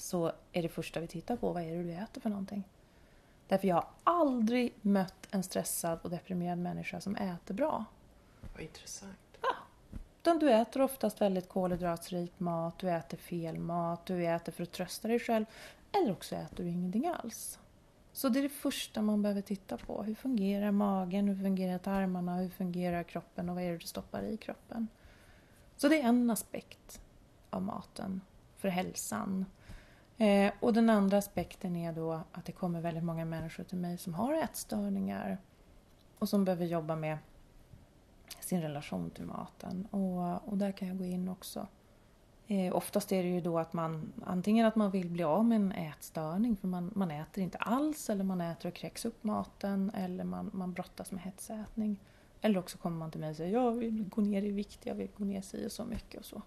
så 0.00 0.32
är 0.52 0.62
det 0.62 0.68
första 0.68 1.00
vi 1.00 1.06
tittar 1.06 1.36
på, 1.36 1.52
vad 1.52 1.62
är 1.62 1.76
det 1.76 1.82
du 1.82 1.92
äter 1.92 2.20
för 2.20 2.30
någonting? 2.30 2.64
Därför 3.48 3.68
jag 3.68 3.74
har 3.74 3.88
aldrig 4.04 4.74
mött 4.80 5.28
en 5.30 5.42
stressad 5.42 5.98
och 6.02 6.10
deprimerad 6.10 6.58
människa 6.58 7.00
som 7.00 7.16
äter 7.16 7.54
bra. 7.54 7.84
Vad 8.52 8.62
intressant. 8.62 9.29
Utan 10.22 10.38
du 10.38 10.50
äter 10.50 10.82
oftast 10.82 11.20
väldigt 11.20 11.48
kolhydratsrik 11.48 12.40
mat, 12.40 12.78
du 12.78 12.90
äter 12.90 13.16
fel 13.16 13.58
mat, 13.58 14.06
du 14.06 14.26
äter 14.26 14.52
för 14.52 14.62
att 14.62 14.72
trösta 14.72 15.08
dig 15.08 15.18
själv. 15.18 15.44
Eller 15.92 16.12
också 16.12 16.34
äter 16.36 16.56
du 16.56 16.68
ingenting 16.70 17.06
alls. 17.06 17.58
Så 18.12 18.28
det 18.28 18.38
är 18.38 18.42
det 18.42 18.48
första 18.48 19.02
man 19.02 19.22
behöver 19.22 19.40
titta 19.42 19.76
på. 19.76 20.02
Hur 20.02 20.14
fungerar 20.14 20.70
magen? 20.70 21.28
Hur 21.28 21.42
fungerar 21.42 21.78
tarmarna? 21.78 22.36
Hur 22.36 22.48
fungerar 22.48 23.02
kroppen? 23.02 23.48
Och 23.48 23.54
vad 23.54 23.64
är 23.64 23.70
det 23.70 23.78
du 23.78 23.86
stoppar 23.86 24.22
i 24.22 24.36
kroppen? 24.36 24.88
Så 25.76 25.88
det 25.88 26.00
är 26.00 26.04
en 26.04 26.30
aspekt 26.30 27.00
av 27.50 27.62
maten 27.62 28.20
för 28.56 28.68
hälsan. 28.68 29.44
Eh, 30.16 30.52
och 30.60 30.72
den 30.72 30.90
andra 30.90 31.18
aspekten 31.18 31.76
är 31.76 31.92
då 31.92 32.20
att 32.32 32.44
det 32.44 32.52
kommer 32.52 32.80
väldigt 32.80 33.04
många 33.04 33.24
människor 33.24 33.64
till 33.64 33.78
mig 33.78 33.98
som 33.98 34.14
har 34.14 34.34
ätstörningar 34.34 35.38
och 36.18 36.28
som 36.28 36.44
behöver 36.44 36.66
jobba 36.66 36.96
med 36.96 37.18
sin 38.40 38.62
relation 38.62 39.10
till 39.10 39.24
maten. 39.24 39.86
Och, 39.90 40.48
och 40.48 40.58
där 40.58 40.72
kan 40.72 40.88
jag 40.88 40.98
gå 40.98 41.04
in 41.04 41.28
också. 41.28 41.66
Eh, 42.46 42.76
oftast 42.76 43.12
är 43.12 43.22
det 43.22 43.28
ju 43.28 43.40
då 43.40 43.58
att 43.58 43.72
man 43.72 44.12
antingen 44.26 44.66
att 44.66 44.76
man 44.76 44.90
vill 44.90 45.10
bli 45.10 45.22
av 45.22 45.44
med 45.44 45.56
en 45.56 45.72
ätstörning 45.72 46.56
för 46.56 46.68
man, 46.68 46.92
man 46.94 47.10
äter 47.10 47.44
inte 47.44 47.58
alls 47.58 48.10
eller 48.10 48.24
man 48.24 48.40
äter 48.40 48.68
och 48.68 48.74
kräks 48.74 49.04
upp 49.04 49.24
maten 49.24 49.90
eller 49.94 50.24
man, 50.24 50.50
man 50.52 50.72
brottas 50.72 51.12
med 51.12 51.22
hetsätning. 51.22 52.00
Eller 52.40 52.58
också 52.58 52.78
kommer 52.78 52.96
man 52.96 53.10
till 53.10 53.20
mig 53.20 53.30
och 53.30 53.36
säger 53.36 53.52
jag 53.52 53.72
vill 53.72 54.04
gå 54.08 54.20
ner 54.20 54.42
i 54.42 54.50
vikt, 54.50 54.86
jag 54.86 54.94
vill 54.94 55.08
gå 55.16 55.24
ner 55.24 55.42
sig 55.42 55.64
och 55.64 55.72
så 55.72 55.84
mycket 55.84 56.20
och 56.20 56.26
så. 56.26 56.42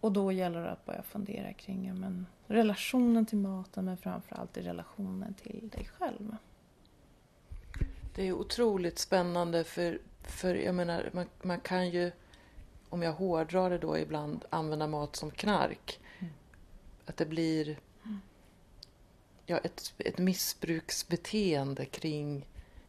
Och 0.00 0.12
då 0.12 0.32
gäller 0.32 0.62
det 0.62 0.70
att 0.70 0.84
börja 0.84 1.02
fundera 1.02 1.52
kring 1.52 1.86
ja, 1.86 1.94
men, 1.94 2.26
relationen 2.46 3.26
till 3.26 3.38
maten 3.38 3.84
men 3.84 3.96
framförallt 3.96 4.56
i 4.56 4.62
relationen 4.62 5.34
till 5.34 5.68
dig 5.72 5.84
själv. 5.84 6.36
Det 8.14 8.28
är 8.28 8.32
otroligt 8.32 8.98
spännande 8.98 9.64
för, 9.64 9.98
för 10.26 10.54
jag 10.54 10.74
menar, 10.74 11.10
man, 11.12 11.26
man 11.42 11.60
kan 11.60 11.90
ju, 11.90 12.12
om 12.88 13.02
jag 13.02 13.12
hårdrar 13.12 13.70
det 13.70 13.78
då 13.78 13.98
ibland, 13.98 14.44
använda 14.50 14.86
mat 14.86 15.16
som 15.16 15.30
knark. 15.30 16.00
Mm. 16.18 16.32
Att 17.06 17.16
det 17.16 17.26
blir 17.26 17.78
ja, 19.46 19.58
ett, 19.58 19.94
ett 19.98 20.18
missbruksbeteende 20.18 21.84
kring, 21.84 22.46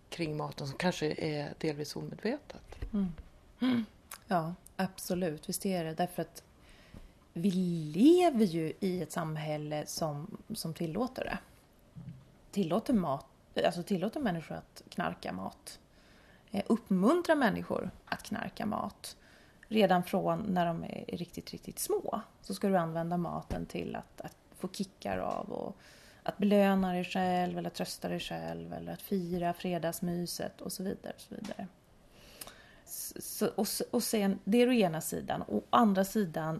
kring 0.09 0.37
maten 0.37 0.67
som 0.67 0.77
kanske 0.77 1.13
är 1.13 1.53
delvis 1.57 1.95
omedvetet. 1.95 2.93
Mm. 2.93 3.13
Mm. 3.59 3.85
Ja, 4.27 4.53
absolut. 4.75 5.49
Visst 5.49 5.65
är 5.65 5.83
det. 5.83 5.93
Därför 5.93 6.21
att 6.21 6.43
vi 7.33 7.51
lever 7.95 8.45
ju 8.45 8.73
i 8.79 9.01
ett 9.01 9.11
samhälle 9.11 9.85
som, 9.85 10.37
som 10.53 10.73
tillåter 10.73 11.23
det. 11.23 11.37
Tillåter, 12.51 12.93
mat, 12.93 13.25
alltså 13.65 13.83
tillåter 13.83 14.19
människor 14.19 14.55
att 14.55 14.83
knarka 14.89 15.33
mat. 15.33 15.79
Eh, 16.51 16.63
uppmuntra 16.67 17.35
människor 17.35 17.91
att 18.05 18.23
knarka 18.23 18.65
mat. 18.65 19.17
Redan 19.67 20.03
från 20.03 20.39
när 20.39 20.65
de 20.65 20.83
är 20.83 21.17
riktigt, 21.17 21.51
riktigt 21.51 21.79
små 21.79 22.21
så 22.41 22.53
ska 22.53 22.67
du 22.67 22.77
använda 22.77 23.17
maten 23.17 23.65
till 23.65 23.95
att, 23.95 24.21
att 24.21 24.37
få 24.57 24.67
kickar 24.67 25.17
av 25.17 25.51
och 25.51 25.77
att 26.23 26.37
belöna 26.37 26.93
dig 26.93 27.05
själv 27.05 27.57
eller 27.57 27.69
trösta 27.69 28.09
dig 28.09 28.19
själv 28.19 28.73
eller 28.73 28.93
att 28.93 29.01
fira 29.01 29.53
fredagsmyset 29.53 30.61
och 30.61 30.71
så 30.71 30.83
vidare. 30.83 31.13
Och 31.15 31.21
så 31.21 31.35
vidare. 31.35 31.67
Så, 32.85 33.47
och, 33.47 33.67
och 33.91 34.03
sen, 34.03 34.39
det 34.43 34.57
är 34.57 34.69
å 34.69 34.73
ena 34.73 35.01
sidan. 35.01 35.43
Å 35.47 35.61
andra 35.69 36.05
sidan 36.05 36.59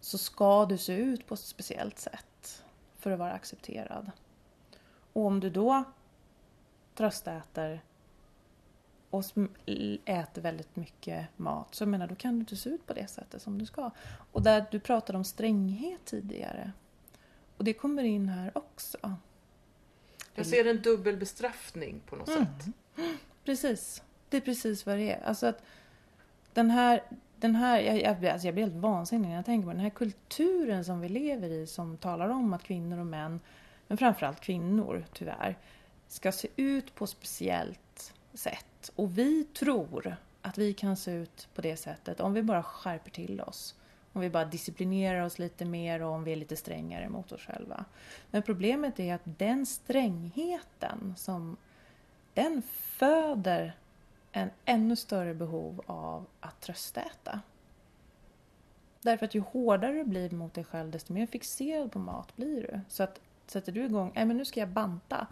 så 0.00 0.18
ska 0.18 0.66
du 0.66 0.78
se 0.78 0.92
ut 0.92 1.26
på 1.26 1.34
ett 1.34 1.40
speciellt 1.40 1.98
sätt 1.98 2.64
för 2.98 3.10
att 3.10 3.18
vara 3.18 3.32
accepterad. 3.32 4.10
Och 5.12 5.26
om 5.26 5.40
du 5.40 5.50
då 5.50 5.84
tröstäter 6.94 7.82
och 9.12 9.24
äter 10.04 10.42
väldigt 10.42 10.76
mycket 10.76 11.26
mat 11.36 11.74
så 11.74 11.86
menar 11.86 12.06
då 12.06 12.14
kan 12.14 12.34
du 12.34 12.40
inte 12.40 12.56
se 12.56 12.70
ut 12.70 12.86
på 12.86 12.92
det 12.92 13.06
sättet 13.06 13.42
som 13.42 13.58
du 13.58 13.66
ska. 13.66 13.90
Och 14.32 14.42
där 14.42 14.66
du 14.70 14.80
pratade 14.80 15.18
om 15.18 15.24
stränghet 15.24 16.04
tidigare. 16.04 16.72
Och 17.56 17.64
det 17.64 17.72
kommer 17.72 18.02
in 18.04 18.28
här 18.28 18.50
också. 18.54 19.16
Jag 20.34 20.46
ser 20.46 20.64
en 20.64 20.82
dubbel 20.82 21.16
bestraffning 21.16 22.00
på 22.06 22.16
något 22.16 22.28
mm. 22.28 22.44
sätt. 22.44 22.74
Precis. 23.44 24.02
Det 24.28 24.36
är 24.36 24.40
precis 24.40 24.86
vad 24.86 24.98
det 24.98 25.12
är. 25.12 25.22
Alltså 25.24 25.46
att 25.46 25.62
den 26.52 26.70
här 26.70 27.02
den 27.42 27.56
här, 27.56 27.80
jag, 27.80 28.02
jag, 28.02 28.26
alltså 28.26 28.46
jag 28.46 28.54
blir 28.54 28.64
helt 28.64 28.76
vansinnig 28.76 29.28
när 29.28 29.36
jag 29.36 29.44
tänker 29.44 29.66
på 29.66 29.72
den 29.72 29.80
här 29.80 29.90
kulturen 29.90 30.84
som 30.84 31.00
vi 31.00 31.08
lever 31.08 31.48
i 31.48 31.66
som 31.66 31.96
talar 31.96 32.28
om 32.28 32.52
att 32.52 32.62
kvinnor 32.62 32.98
och 32.98 33.06
män, 33.06 33.40
men 33.88 33.98
framförallt 33.98 34.40
kvinnor 34.40 35.04
tyvärr, 35.12 35.58
ska 36.08 36.32
se 36.32 36.48
ut 36.56 36.94
på 36.94 37.06
speciellt 37.06 37.80
sätt. 38.34 38.90
Och 38.96 39.18
vi 39.18 39.44
tror 39.44 40.16
att 40.42 40.58
vi 40.58 40.74
kan 40.74 40.96
se 40.96 41.10
ut 41.12 41.48
på 41.54 41.60
det 41.60 41.76
sättet 41.76 42.20
om 42.20 42.34
vi 42.34 42.42
bara 42.42 42.62
skärper 42.62 43.10
till 43.10 43.40
oss. 43.40 43.74
Om 44.12 44.20
vi 44.20 44.30
bara 44.30 44.44
disciplinerar 44.44 45.24
oss 45.24 45.38
lite 45.38 45.64
mer 45.64 46.02
och 46.02 46.12
om 46.12 46.24
vi 46.24 46.32
är 46.32 46.36
lite 46.36 46.56
strängare 46.56 47.08
mot 47.08 47.32
oss 47.32 47.40
själva. 47.40 47.84
Men 48.30 48.42
problemet 48.42 49.00
är 49.00 49.14
att 49.14 49.22
den 49.24 49.66
strängheten 49.66 51.14
som 51.16 51.56
den 52.34 52.62
föder 52.72 53.76
en 54.32 54.50
ännu 54.64 54.96
större 54.96 55.34
behov 55.34 55.82
av 55.86 56.26
att 56.40 56.60
tröstäta. 56.60 57.40
Därför 59.02 59.26
att 59.26 59.34
ju 59.34 59.40
hårdare 59.40 59.92
du 59.92 60.04
blir 60.04 60.30
mot 60.30 60.54
dig 60.54 60.64
själv 60.64 60.90
desto 60.90 61.12
mer 61.12 61.26
fixerad 61.26 61.92
på 61.92 61.98
mat 61.98 62.36
blir 62.36 62.62
du. 62.62 62.80
Så 62.88 63.02
att 63.02 63.20
sätter 63.46 63.72
du 63.72 63.84
igång, 63.84 64.12
nej 64.14 64.24
men 64.24 64.36
nu 64.36 64.44
ska 64.44 64.60
jag 64.60 64.68
banta. 64.68 65.26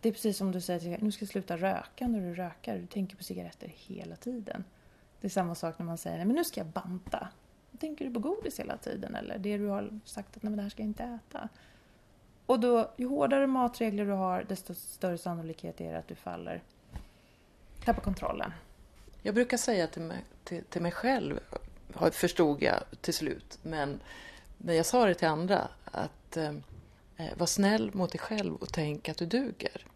Det 0.00 0.08
är 0.08 0.12
precis 0.12 0.36
som 0.36 0.52
du 0.52 0.60
säger, 0.60 0.98
nu 0.98 1.12
ska 1.12 1.22
jag 1.22 1.30
sluta 1.30 1.56
röka 1.56 2.08
när 2.08 2.20
du 2.20 2.34
rökar. 2.34 2.78
Du 2.78 2.86
tänker 2.86 3.16
på 3.16 3.24
cigaretter 3.24 3.72
hela 3.76 4.16
tiden. 4.16 4.64
Det 5.20 5.26
är 5.26 5.30
samma 5.30 5.54
sak 5.54 5.78
när 5.78 5.86
man 5.86 5.98
säger, 5.98 6.16
nej 6.16 6.26
men 6.26 6.36
nu 6.36 6.44
ska 6.44 6.60
jag 6.60 6.66
banta. 6.66 7.28
Tänker 7.80 8.04
du 8.04 8.14
på 8.14 8.20
godis 8.20 8.60
hela 8.60 8.76
tiden 8.76 9.14
eller 9.14 9.38
det 9.38 9.58
du 9.58 9.66
har 9.66 10.00
sagt 10.04 10.36
att 10.36 10.42
nej 10.42 10.50
men 10.50 10.56
det 10.56 10.62
här 10.62 10.70
ska 10.70 10.82
jag 10.82 10.88
inte 10.88 11.04
äta. 11.04 11.48
Och 12.46 12.60
då, 12.60 12.90
ju 12.96 13.06
hårdare 13.06 13.46
matregler 13.46 14.06
du 14.06 14.12
har 14.12 14.44
desto 14.48 14.74
större 14.74 15.18
sannolikhet 15.18 15.80
är 15.80 15.92
det 15.92 15.98
att 15.98 16.08
du 16.08 16.14
faller 16.14 16.62
Tappar 17.84 18.02
kontrollen. 18.02 18.52
Jag 19.22 19.34
brukar 19.34 19.56
säga 19.56 19.86
till 19.86 20.02
mig, 20.02 20.24
till, 20.44 20.64
till 20.64 20.82
mig 20.82 20.92
själv, 20.92 21.40
förstod 22.12 22.62
jag 22.62 22.82
till 23.00 23.14
slut, 23.14 23.58
men, 23.62 24.00
men 24.58 24.76
jag 24.76 24.86
sa 24.86 25.06
det 25.06 25.14
till 25.14 25.28
andra, 25.28 25.68
att 25.84 26.36
eh, 26.36 26.52
var 27.36 27.46
snäll 27.46 27.94
mot 27.94 28.12
dig 28.12 28.20
själv 28.20 28.54
och 28.54 28.72
tänk 28.72 29.08
att 29.08 29.18
du 29.18 29.26
duger. 29.26 29.86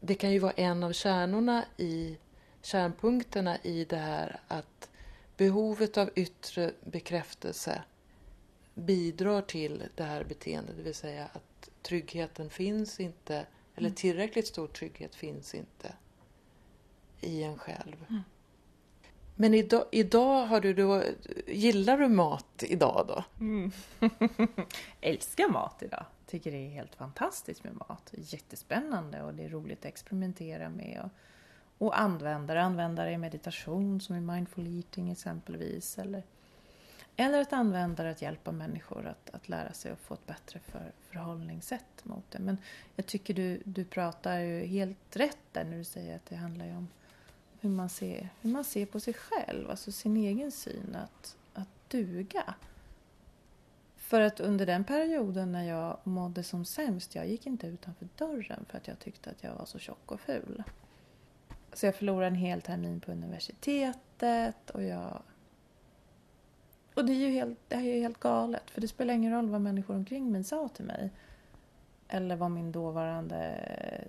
Det 0.00 0.14
kan 0.14 0.32
ju 0.32 0.38
vara 0.38 0.52
en 0.52 0.84
av 0.84 0.92
kärnorna 0.92 1.64
i 1.76 2.18
kärnpunkterna 2.62 3.58
i 3.62 3.84
det 3.84 3.96
här 3.96 4.40
att 4.48 4.90
behovet 5.36 5.98
av 5.98 6.10
yttre 6.14 6.72
bekräftelse 6.84 7.82
bidrar 8.74 9.42
till 9.42 9.82
det 9.94 10.04
här 10.04 10.24
beteendet, 10.24 10.76
det 10.76 10.82
vill 10.82 10.94
säga 10.94 11.24
att 11.32 11.70
tryggheten 11.82 12.50
finns 12.50 13.00
inte, 13.00 13.46
eller 13.74 13.88
mm. 13.88 13.94
tillräckligt 13.94 14.46
stor 14.46 14.66
trygghet 14.66 15.14
finns 15.14 15.54
inte 15.54 15.94
i 17.20 17.42
en 17.42 17.58
själv. 17.58 18.06
Mm. 18.08 18.22
Men 19.36 19.54
idag, 19.54 19.84
idag 19.90 20.46
har 20.46 20.60
du 20.60 20.74
då, 20.74 21.02
gillar 21.46 21.98
du 21.98 22.08
mat 22.08 22.62
idag 22.62 23.04
då? 23.08 23.24
Mm. 23.40 23.72
Älskar 25.00 25.48
mat 25.48 25.82
idag. 25.82 26.04
Tycker 26.30 26.50
det 26.52 26.66
är 26.66 26.70
helt 26.70 26.94
fantastiskt 26.94 27.64
med 27.64 27.74
mat. 27.74 28.10
Jättespännande 28.12 29.22
och 29.22 29.34
det 29.34 29.44
är 29.44 29.48
roligt 29.48 29.78
att 29.78 29.84
experimentera 29.84 30.68
med. 30.68 31.00
Och, 31.04 31.86
och 31.86 32.00
använda 32.00 32.54
det. 32.54 32.62
Använda 32.62 33.04
det 33.04 33.12
i 33.12 33.18
meditation 33.18 34.00
som 34.00 34.16
i 34.16 34.20
mindful 34.20 34.76
eating 34.78 35.10
exempelvis. 35.10 35.98
Eller, 35.98 36.22
eller 37.16 37.40
att 37.40 37.52
använda 37.52 38.02
det 38.02 38.10
att 38.10 38.22
hjälpa 38.22 38.52
människor 38.52 39.06
att, 39.06 39.30
att 39.30 39.48
lära 39.48 39.72
sig 39.72 39.92
och 39.92 39.98
få 39.98 40.14
ett 40.14 40.26
bättre 40.26 40.60
för, 40.60 40.92
förhållningssätt 41.10 42.04
mot 42.04 42.30
det. 42.30 42.38
Men 42.38 42.58
jag 42.96 43.06
tycker 43.06 43.34
du, 43.34 43.62
du 43.64 43.84
pratar 43.84 44.38
ju 44.38 44.66
helt 44.66 45.16
rätt 45.16 45.38
där 45.52 45.64
när 45.64 45.78
du 45.78 45.84
säger 45.84 46.16
att 46.16 46.26
det 46.26 46.36
handlar 46.36 46.66
ju 46.66 46.76
om 46.76 46.88
hur 47.60 47.70
man 47.70 47.88
ser, 47.88 48.28
hur 48.40 48.50
man 48.50 48.64
ser 48.64 48.86
på 48.86 49.00
sig 49.00 49.14
själv, 49.14 49.70
alltså 49.70 49.92
sin 49.92 50.16
egen 50.16 50.52
syn 50.52 50.96
att, 50.96 51.36
att 51.54 51.68
duga. 51.88 52.54
För 54.10 54.20
att 54.20 54.40
under 54.40 54.66
den 54.66 54.84
perioden 54.84 55.52
när 55.52 55.64
jag 55.64 55.96
mådde 56.04 56.42
som 56.42 56.64
sämst, 56.64 57.14
jag 57.14 57.28
gick 57.28 57.46
inte 57.46 57.66
utanför 57.66 58.08
dörren 58.16 58.64
för 58.68 58.78
att 58.78 58.88
jag 58.88 58.98
tyckte 58.98 59.30
att 59.30 59.42
jag 59.42 59.54
var 59.54 59.64
så 59.64 59.78
tjock 59.78 60.12
och 60.12 60.20
ful. 60.20 60.62
Så 61.72 61.86
jag 61.86 61.94
förlorade 61.94 62.26
en 62.26 62.34
hel 62.34 62.62
termin 62.62 63.00
på 63.00 63.12
universitetet 63.12 64.70
och 64.70 64.82
jag... 64.82 65.22
Och 66.94 67.04
det 67.04 67.12
är 67.12 67.16
ju 67.16 67.28
helt, 67.28 67.58
det 67.68 67.74
är 67.74 67.80
ju 67.80 68.00
helt 68.00 68.20
galet, 68.20 68.70
för 68.70 68.80
det 68.80 68.88
spelar 68.88 69.14
ingen 69.14 69.32
roll 69.32 69.50
vad 69.50 69.60
människor 69.60 69.94
omkring 69.94 70.32
mig 70.32 70.44
sa 70.44 70.68
till 70.68 70.84
mig 70.84 71.10
eller 72.08 72.36
vad 72.36 72.50
min 72.50 72.72
dåvarande 72.72 73.54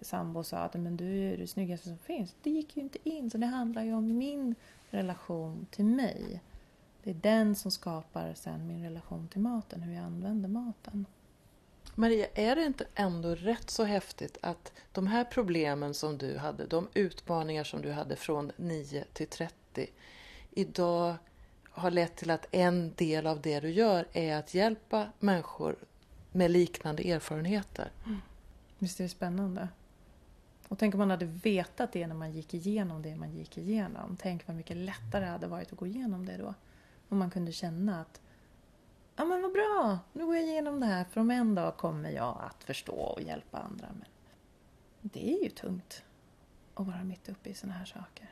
sambo 0.02 0.44
sa 0.44 0.58
att 0.58 0.74
men 0.74 0.98
du 0.98 1.34
är 1.34 1.38
det 1.38 1.48
snyggaste 1.48 1.88
som 1.88 1.98
finns. 1.98 2.36
Det 2.44 2.50
gick 2.50 2.78
ju 2.78 2.84
inte 2.84 3.10
in. 3.10 3.30
Så 3.30 3.38
det 3.38 3.46
handlar 3.46 3.84
ju 3.84 3.94
om 3.94 4.18
min 4.18 4.56
relation 4.90 5.68
till 5.72 5.86
mig. 5.86 6.42
Det 7.04 7.10
är 7.10 7.14
den 7.14 7.56
som 7.56 7.72
skapar 7.72 8.34
sen 8.34 8.68
min 8.68 8.84
relation 8.84 9.28
till 9.28 9.42
maten, 9.42 9.82
hur 9.82 9.94
jag 9.94 10.04
använder 10.04 10.50
maten. 10.50 11.06
Maria, 11.96 12.28
är 12.34 12.56
det 12.56 12.66
inte 12.66 12.86
ändå 12.96 13.36
rätt 13.36 13.70
så 13.70 13.84
häftigt 13.84 14.38
att 14.42 14.74
de 14.92 15.08
här 15.08 15.24
problemen 15.24 15.94
som 15.94 16.18
du 16.18 16.38
hade, 16.38 16.66
de 16.66 16.88
utmaningar 16.94 17.64
som 17.64 17.82
du 17.82 17.92
hade 17.92 18.16
från 18.16 18.52
9 18.58 19.04
till 19.14 19.28
30, 19.28 19.88
idag 20.52 21.16
har 21.72 21.92
lett 21.92 22.16
till 22.16 22.30
att 22.30 22.46
en 22.52 22.94
del 22.96 23.28
av 23.28 23.42
det 23.42 23.60
du 23.60 23.70
gör 23.70 24.08
är 24.14 24.36
att 24.36 24.54
hjälpa 24.54 25.08
människor 25.20 25.76
med 26.32 26.52
liknande 26.52 27.12
erfarenheter. 27.12 27.92
Mm. 28.06 28.18
Visst 28.80 29.00
är 29.00 29.04
det 29.04 29.10
spännande? 29.10 29.68
Och 30.68 30.80
tänk 30.80 30.94
om 30.94 31.00
man 31.00 31.10
hade 31.10 31.26
vetat 31.26 31.92
det 31.92 32.08
när 32.08 32.16
man 32.16 32.32
gick 32.32 32.54
igenom 32.54 33.02
det 33.02 33.16
man 33.16 33.32
gick 33.32 33.58
igenom. 33.58 34.18
Tänk 34.22 34.48
vad 34.48 34.56
mycket 34.56 34.78
lättare 34.78 35.26
det 35.26 35.32
hade 35.32 35.48
varit 35.48 35.72
att 35.72 35.80
gå 35.80 35.88
igenom 35.88 36.26
det 36.26 36.38
då. 36.38 36.54
Om 37.12 37.18
man 37.18 37.32
kunde 37.32 37.52
känna 37.52 38.02
att 38.02 38.22
Ja 39.16 39.26
men 39.26 39.42
vad 39.42 39.52
bra, 39.52 40.00
nu 40.14 40.26
går 40.26 40.36
jag 40.36 40.46
igenom 40.46 40.80
det 40.80 40.86
här 40.86 41.04
för 41.04 41.22
om 41.22 41.32
en 41.32 41.56
dag 41.56 41.78
kommer 41.78 42.10
jag 42.10 42.42
att 42.50 42.64
förstå 42.64 42.94
och 42.94 43.22
hjälpa 43.22 43.58
andra. 43.58 43.88
Men 43.92 44.06
det 45.02 45.34
är 45.34 45.44
ju 45.44 45.50
tungt 45.50 46.04
att 46.74 46.88
vara 46.88 47.04
mitt 47.04 47.30
uppe 47.30 47.50
i 47.50 47.54
sådana 47.54 47.78
här 47.78 47.86
saker. 47.86 48.30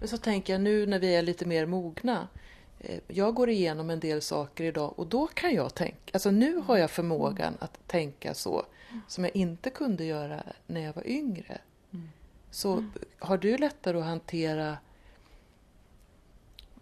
Men 0.00 0.08
så 0.08 0.16
tänker 0.16 0.52
jag 0.52 0.62
nu 0.62 0.86
när 0.86 0.98
vi 0.98 1.14
är 1.14 1.22
lite 1.22 1.46
mer 1.46 1.66
mogna. 1.66 2.28
Eh, 2.78 3.00
jag 3.08 3.34
går 3.34 3.50
igenom 3.50 3.90
en 3.90 4.00
del 4.00 4.22
saker 4.22 4.64
idag 4.64 4.98
och 4.98 5.06
då 5.06 5.26
kan 5.26 5.54
jag 5.54 5.74
tänka, 5.74 6.10
alltså 6.12 6.30
nu 6.30 6.56
har 6.56 6.76
jag 6.76 6.90
förmågan 6.90 7.48
mm. 7.48 7.58
att 7.60 7.88
tänka 7.88 8.34
så 8.34 8.66
som 9.08 9.24
jag 9.24 9.36
inte 9.36 9.70
kunde 9.70 10.04
göra 10.04 10.42
när 10.66 10.80
jag 10.80 10.94
var 10.94 11.06
yngre. 11.06 11.58
Mm. 11.92 12.08
Så 12.50 12.72
mm. 12.72 12.92
har 13.18 13.38
du 13.38 13.58
lättare 13.58 13.98
att 13.98 14.04
hantera 14.04 14.78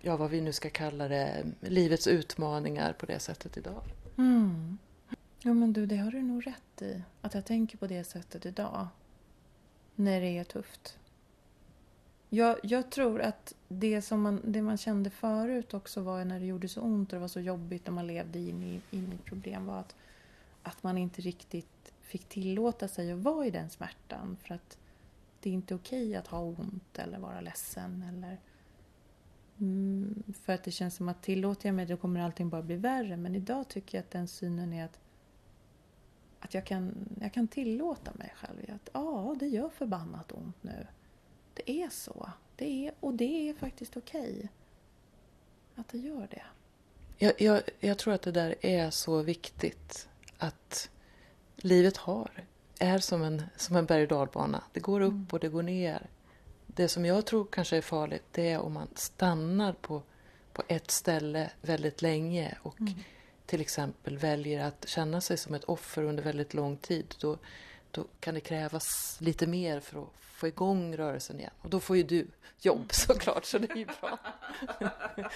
ja, 0.04 0.16
vad 0.16 0.30
vi 0.30 0.40
nu 0.40 0.52
ska 0.52 0.70
kalla 0.70 1.08
det, 1.08 1.44
livets 1.60 2.06
utmaningar 2.06 2.92
på 2.92 3.06
det 3.06 3.18
sättet 3.18 3.56
idag? 3.56 3.82
Mm. 4.18 4.78
Ja 5.42 5.54
men 5.54 5.72
du, 5.72 5.86
det 5.86 5.96
har 5.96 6.10
du 6.10 6.22
nog 6.22 6.46
rätt 6.46 6.82
i. 6.82 7.02
Att 7.20 7.34
jag 7.34 7.44
tänker 7.44 7.78
på 7.78 7.86
det 7.86 8.04
sättet 8.04 8.46
idag. 8.46 8.88
När 9.94 10.20
det 10.20 10.38
är 10.38 10.44
tufft. 10.44 10.98
Jag, 12.28 12.58
jag 12.62 12.90
tror 12.90 13.20
att 13.20 13.54
det, 13.68 14.02
som 14.02 14.22
man, 14.22 14.40
det 14.44 14.62
man 14.62 14.76
kände 14.76 15.10
förut 15.10 15.74
också 15.74 16.00
var 16.00 16.24
när 16.24 16.40
det 16.40 16.46
gjorde 16.46 16.68
så 16.68 16.80
ont 16.80 17.12
och 17.12 17.16
det 17.16 17.20
var 17.20 17.28
så 17.28 17.40
jobbigt 17.40 17.86
när 17.86 17.92
man 17.92 18.06
levde 18.06 18.38
in 18.38 18.62
i, 18.62 18.96
in 18.96 19.12
i 19.12 19.28
problem 19.28 19.66
var 19.66 19.80
att, 19.80 19.96
att 20.62 20.82
man 20.82 20.98
inte 20.98 21.22
riktigt 21.22 21.92
fick 22.00 22.28
tillåta 22.28 22.88
sig 22.88 23.12
att 23.12 23.18
vara 23.18 23.46
i 23.46 23.50
den 23.50 23.70
smärtan. 23.70 24.36
För 24.42 24.54
att 24.54 24.78
det 25.40 25.50
är 25.50 25.54
inte 25.54 25.74
okej 25.74 26.16
att 26.16 26.26
ha 26.26 26.40
ont 26.40 26.98
eller 26.98 27.18
vara 27.18 27.40
ledsen. 27.40 28.04
Eller, 28.08 28.38
mm, 29.60 30.22
för 30.42 30.52
att 30.52 30.64
det 30.64 30.70
känns 30.70 30.96
som 30.96 31.08
att 31.08 31.22
tillåter 31.22 31.68
jag 31.68 31.74
mig 31.74 31.86
då 31.86 31.96
kommer 31.96 32.20
allting 32.20 32.48
bara 32.48 32.62
bli 32.62 32.76
värre. 32.76 33.16
Men 33.16 33.34
idag 33.34 33.68
tycker 33.68 33.98
jag 33.98 34.02
att 34.02 34.10
den 34.10 34.28
synen 34.28 34.72
är 34.72 34.84
att, 34.84 34.98
att 36.40 36.54
jag, 36.54 36.66
kan, 36.66 37.08
jag 37.20 37.32
kan 37.32 37.48
tillåta 37.48 38.12
mig 38.14 38.32
själv 38.36 38.74
att 38.74 38.90
ja, 38.92 39.36
det 39.40 39.46
gör 39.46 39.68
förbannat 39.68 40.32
ont 40.32 40.62
nu. 40.62 40.86
Det 41.54 41.70
är 41.70 41.88
så. 41.88 42.30
Det 42.56 42.86
är, 42.86 42.94
och 43.00 43.14
det 43.14 43.48
är 43.48 43.54
faktiskt 43.54 43.96
okej. 43.96 44.34
Okay 44.36 44.48
att 45.74 45.88
det 45.88 45.98
gör 45.98 46.28
det. 46.30 46.42
Jag, 47.16 47.40
jag, 47.40 47.62
jag 47.80 47.98
tror 47.98 48.14
att 48.14 48.22
det 48.22 48.32
där 48.32 48.54
är 48.60 48.90
så 48.90 49.22
viktigt. 49.22 50.08
Att 50.38 50.90
livet 51.56 51.96
har, 51.96 52.30
är 52.78 52.98
som 52.98 53.22
en, 53.22 53.42
som 53.56 53.76
en 53.76 53.86
berg 53.86 54.02
och 54.02 54.08
dalbana. 54.08 54.64
Det 54.72 54.80
går 54.80 55.00
upp 55.00 55.12
mm. 55.12 55.26
och 55.32 55.40
det 55.40 55.48
går 55.48 55.62
ner. 55.62 56.06
Det 56.74 56.88
som 56.88 57.04
jag 57.04 57.26
tror 57.26 57.46
kanske 57.50 57.76
är 57.76 57.80
farligt 57.80 58.24
det 58.32 58.50
är 58.50 58.58
om 58.58 58.72
man 58.72 58.88
stannar 58.94 59.72
på, 59.72 60.02
på 60.52 60.62
ett 60.68 60.90
ställe 60.90 61.50
väldigt 61.60 62.02
länge 62.02 62.58
och 62.62 62.80
mm. 62.80 62.94
till 63.46 63.60
exempel 63.60 64.18
väljer 64.18 64.64
att 64.64 64.88
känna 64.88 65.20
sig 65.20 65.36
som 65.36 65.54
ett 65.54 65.64
offer 65.64 66.02
under 66.02 66.22
väldigt 66.22 66.54
lång 66.54 66.76
tid. 66.76 67.14
Då, 67.20 67.38
då 67.90 68.04
kan 68.20 68.34
det 68.34 68.40
krävas 68.40 69.16
lite 69.20 69.46
mer 69.46 69.80
för 69.80 70.02
att 70.02 70.08
få 70.20 70.48
igång 70.48 70.96
rörelsen 70.96 71.38
igen. 71.38 71.52
Och 71.62 71.70
då 71.70 71.80
får 71.80 71.96
ju 71.96 72.02
du 72.02 72.26
jobb 72.60 72.76
mm. 72.76 72.88
såklart, 72.90 73.44
så 73.44 73.58
det 73.58 73.70
är 73.70 73.76
ju 73.76 73.86
bra. 73.86 74.18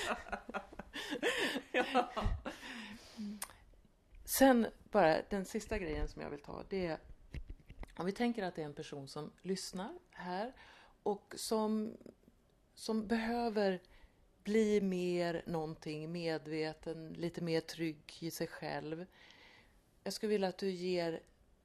ja. 1.72 2.12
Sen 4.24 4.66
bara 4.90 5.22
den 5.30 5.44
sista 5.44 5.78
grejen 5.78 6.08
som 6.08 6.22
jag 6.22 6.30
vill 6.30 6.42
ta, 6.42 6.64
det 6.68 6.86
är 6.86 6.98
om 7.96 8.06
vi 8.06 8.12
tänker 8.12 8.44
att 8.44 8.54
det 8.54 8.62
är 8.62 8.66
en 8.66 8.74
person 8.74 9.08
som 9.08 9.32
lyssnar 9.42 9.98
här 10.10 10.52
och 11.08 11.34
som, 11.36 11.96
som 12.74 13.06
behöver 13.06 13.80
bli 14.44 14.80
mer 14.80 15.42
någonting 15.46 16.12
medveten, 16.12 17.12
lite 17.12 17.40
mer 17.40 17.60
trygg 17.60 18.16
i 18.20 18.30
sig 18.30 18.46
själv. 18.46 19.06
Jag 20.04 20.12
skulle 20.12 20.30
vilja 20.30 20.48
att 20.48 20.58
du 20.58 20.70
ger 20.70 21.20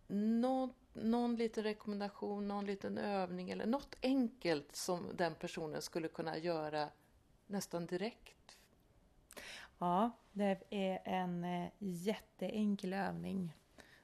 någon, 0.08 0.74
någon 0.94 1.36
liten 1.36 1.64
rekommendation, 1.64 2.48
någon 2.48 2.66
liten 2.66 2.98
övning 2.98 3.50
eller 3.50 3.66
något 3.66 3.96
enkelt 4.02 4.76
som 4.76 5.08
den 5.16 5.36
personen 5.36 5.82
skulle 5.82 6.08
kunna 6.08 6.38
göra 6.38 6.90
nästan 7.48 7.86
direkt 7.86 8.58
Ja, 9.78 10.12
det 10.32 10.64
är 10.70 11.02
en 11.06 11.44
eh, 11.44 11.70
jätteenkel 11.80 12.94
övning 12.94 13.58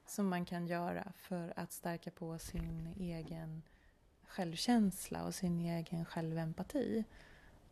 som 0.06 0.30
man 0.30 0.46
kan 0.46 0.68
göra 0.68 1.14
för 1.16 1.54
att 1.56 1.72
stärka 1.72 2.12
på 2.12 2.40
sin 2.40 2.94
egen 3.00 3.62
självkänsla 4.30 5.24
och 5.24 5.36
sin 5.36 5.60
egen 5.60 6.06
självempati. 6.06 7.04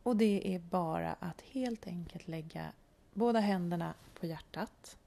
Och 0.03 0.18
det 0.18 0.55
är 0.55 0.60
bara 0.60 1.14
att 1.14 1.41
helt 1.41 1.88
enkelt 1.88 2.28
lägga 2.28 2.72
båda 3.14 3.39
händerna 3.39 3.93
på 4.20 4.26
hjärtat 4.26 4.97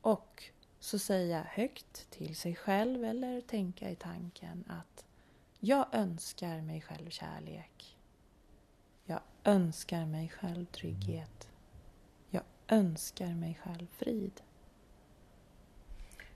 och 0.00 0.44
så 0.80 0.98
säga 0.98 1.46
högt 1.50 2.10
till 2.10 2.36
sig 2.36 2.56
själv 2.56 3.04
eller 3.04 3.40
tänka 3.40 3.90
i 3.90 3.96
tanken 3.96 4.64
att 4.68 5.04
jag 5.58 5.86
önskar 5.92 6.60
mig 6.60 6.80
själv 6.80 7.10
kärlek. 7.10 7.96
Jag 9.04 9.20
önskar 9.44 10.06
mig 10.06 10.28
själv 10.28 10.66
trygghet 10.66 11.50
Jag 12.30 12.42
önskar 12.68 13.34
mig 13.34 13.58
själv 13.64 13.86
frid. 13.86 14.40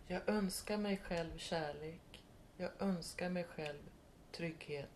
Jag 0.06 0.28
önskar 0.28 0.76
mig 0.76 0.96
själv 0.96 1.38
kärlek. 1.38 2.03
Jag 2.56 2.70
önskar 2.78 3.30
mig 3.30 3.44
själv 3.44 3.82
trygghet. 4.32 4.90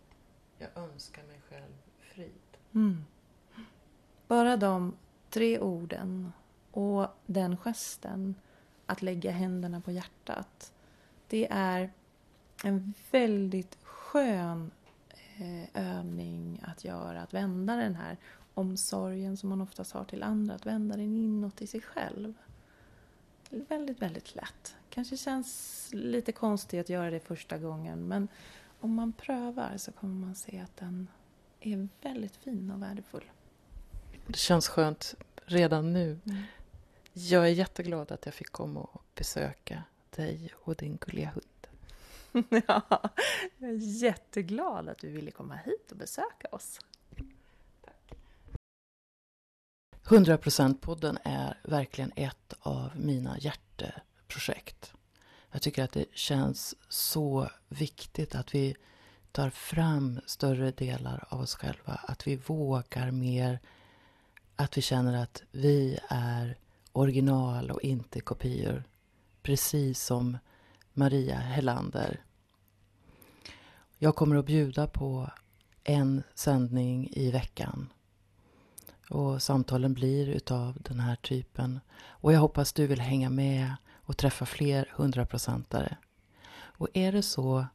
Jag 0.57 0.69
önskar 0.75 1.23
mig 1.23 1.41
själv 1.49 1.73
frid. 1.99 2.57
Mm. 2.73 3.05
Bara 4.27 4.57
de 4.57 4.95
tre 5.29 5.59
orden 5.59 6.33
och 6.71 7.07
den 7.25 7.57
gesten 7.57 8.35
att 8.85 9.01
lägga 9.01 9.31
händerna 9.31 9.81
på 9.81 9.91
hjärtat. 9.91 10.73
Det 11.27 11.47
är 11.51 11.91
en 12.63 12.93
väldigt 13.11 13.77
skön 13.83 14.71
eh, 15.37 15.97
övning 15.97 16.63
att 16.67 16.83
göra. 16.83 17.21
Att 17.21 17.33
vända 17.33 17.75
den 17.75 17.95
här 17.95 18.17
omsorgen 18.53 19.37
som 19.37 19.49
man 19.49 19.61
oftast 19.61 19.91
har 19.91 20.03
till 20.03 20.23
andra, 20.23 20.55
att 20.55 20.65
vända 20.65 20.95
den 20.95 21.17
inåt 21.17 21.61
i 21.61 21.67
sig 21.67 21.81
själv. 21.81 22.33
Väldigt, 23.49 24.01
väldigt 24.01 24.35
lätt. 24.35 24.75
Kanske 24.99 25.17
känns 25.17 25.89
lite 25.91 26.31
konstigt 26.31 26.79
att 26.79 26.89
göra 26.89 27.11
det 27.11 27.19
första 27.19 27.57
gången 27.57 28.07
men 28.07 28.27
om 28.79 28.95
man 28.95 29.13
prövar 29.13 29.77
så 29.77 29.91
kommer 29.91 30.25
man 30.25 30.35
se 30.35 30.59
att 30.59 30.77
den 30.77 31.07
är 31.59 31.87
väldigt 32.01 32.35
fin 32.35 32.71
och 32.71 32.81
värdefull. 32.81 33.23
Det 34.27 34.37
känns 34.37 34.67
skönt 34.67 35.15
redan 35.45 35.93
nu. 35.93 36.19
Mm. 36.25 36.41
Jag 37.13 37.43
är 37.43 37.49
jätteglad 37.49 38.11
att 38.11 38.25
jag 38.25 38.33
fick 38.33 38.51
komma 38.51 38.79
och 38.79 39.03
besöka 39.15 39.83
dig 40.15 40.49
och 40.55 40.75
din 40.75 40.97
gulliga 40.97 41.29
hund. 41.29 42.45
ja, 42.67 43.09
jag 43.57 43.69
är 43.69 44.03
jätteglad 44.03 44.89
att 44.89 44.97
du 44.97 45.09
ville 45.09 45.31
komma 45.31 45.55
hit 45.55 45.91
och 45.91 45.97
besöka 45.97 46.47
oss. 46.51 46.79
100%-podden 50.03 51.17
är 51.23 51.57
verkligen 51.63 52.11
ett 52.15 52.53
av 52.59 52.91
mina 52.95 53.37
projekt. 54.29 54.93
Jag 55.51 55.61
tycker 55.61 55.83
att 55.83 55.91
det 55.91 56.05
känns 56.13 56.75
så 56.89 57.49
viktigt 57.67 58.35
att 58.35 58.55
vi 58.55 58.75
tar 59.31 59.49
fram 59.49 60.21
större 60.25 60.71
delar 60.71 61.27
av 61.29 61.41
oss 61.41 61.55
själva. 61.55 61.93
Att 61.93 62.27
vi 62.27 62.35
vågar 62.35 63.11
mer. 63.11 63.59
Att 64.55 64.77
vi 64.77 64.81
känner 64.81 65.23
att 65.23 65.43
vi 65.51 65.99
är 66.09 66.57
original 66.91 67.71
och 67.71 67.81
inte 67.81 68.19
kopior. 68.19 68.83
Precis 69.41 70.03
som 70.03 70.37
Maria 70.93 71.37
Hellander. 71.37 72.23
Jag 73.97 74.15
kommer 74.15 74.35
att 74.35 74.45
bjuda 74.45 74.87
på 74.87 75.29
en 75.83 76.23
sändning 76.35 77.09
i 77.11 77.31
veckan 77.31 77.89
och 79.09 79.41
samtalen 79.41 79.93
blir 79.93 80.29
utav 80.29 80.77
den 80.81 80.99
här 80.99 81.15
typen. 81.15 81.79
Och 81.99 82.33
jag 82.33 82.39
hoppas 82.39 82.73
du 82.73 82.87
vill 82.87 83.01
hänga 83.01 83.29
med 83.29 83.75
och 84.09 84.17
träffa 84.17 84.45
fler 84.45 84.91
hundraprocentare. 84.95 85.97
Och 86.51 86.87
är 86.93 87.11
det 87.11 87.21
så 87.21 87.65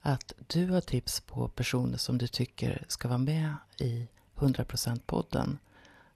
att 0.00 0.32
du 0.46 0.70
har 0.70 0.80
tips 0.80 1.20
på 1.20 1.48
personer 1.48 1.98
som 1.98 2.18
du 2.18 2.26
tycker 2.26 2.84
ska 2.88 3.08
vara 3.08 3.18
med 3.18 3.54
i 3.78 4.08
100%-podden 4.36 5.58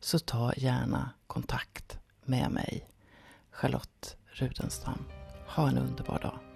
så 0.01 0.19
ta 0.19 0.53
gärna 0.57 1.11
kontakt 1.27 1.99
med 2.25 2.51
mig, 2.51 2.89
Charlotte 3.51 4.17
Rudenstam. 4.27 5.05
Ha 5.47 5.69
en 5.69 5.79
underbar 5.79 6.19
dag. 6.19 6.54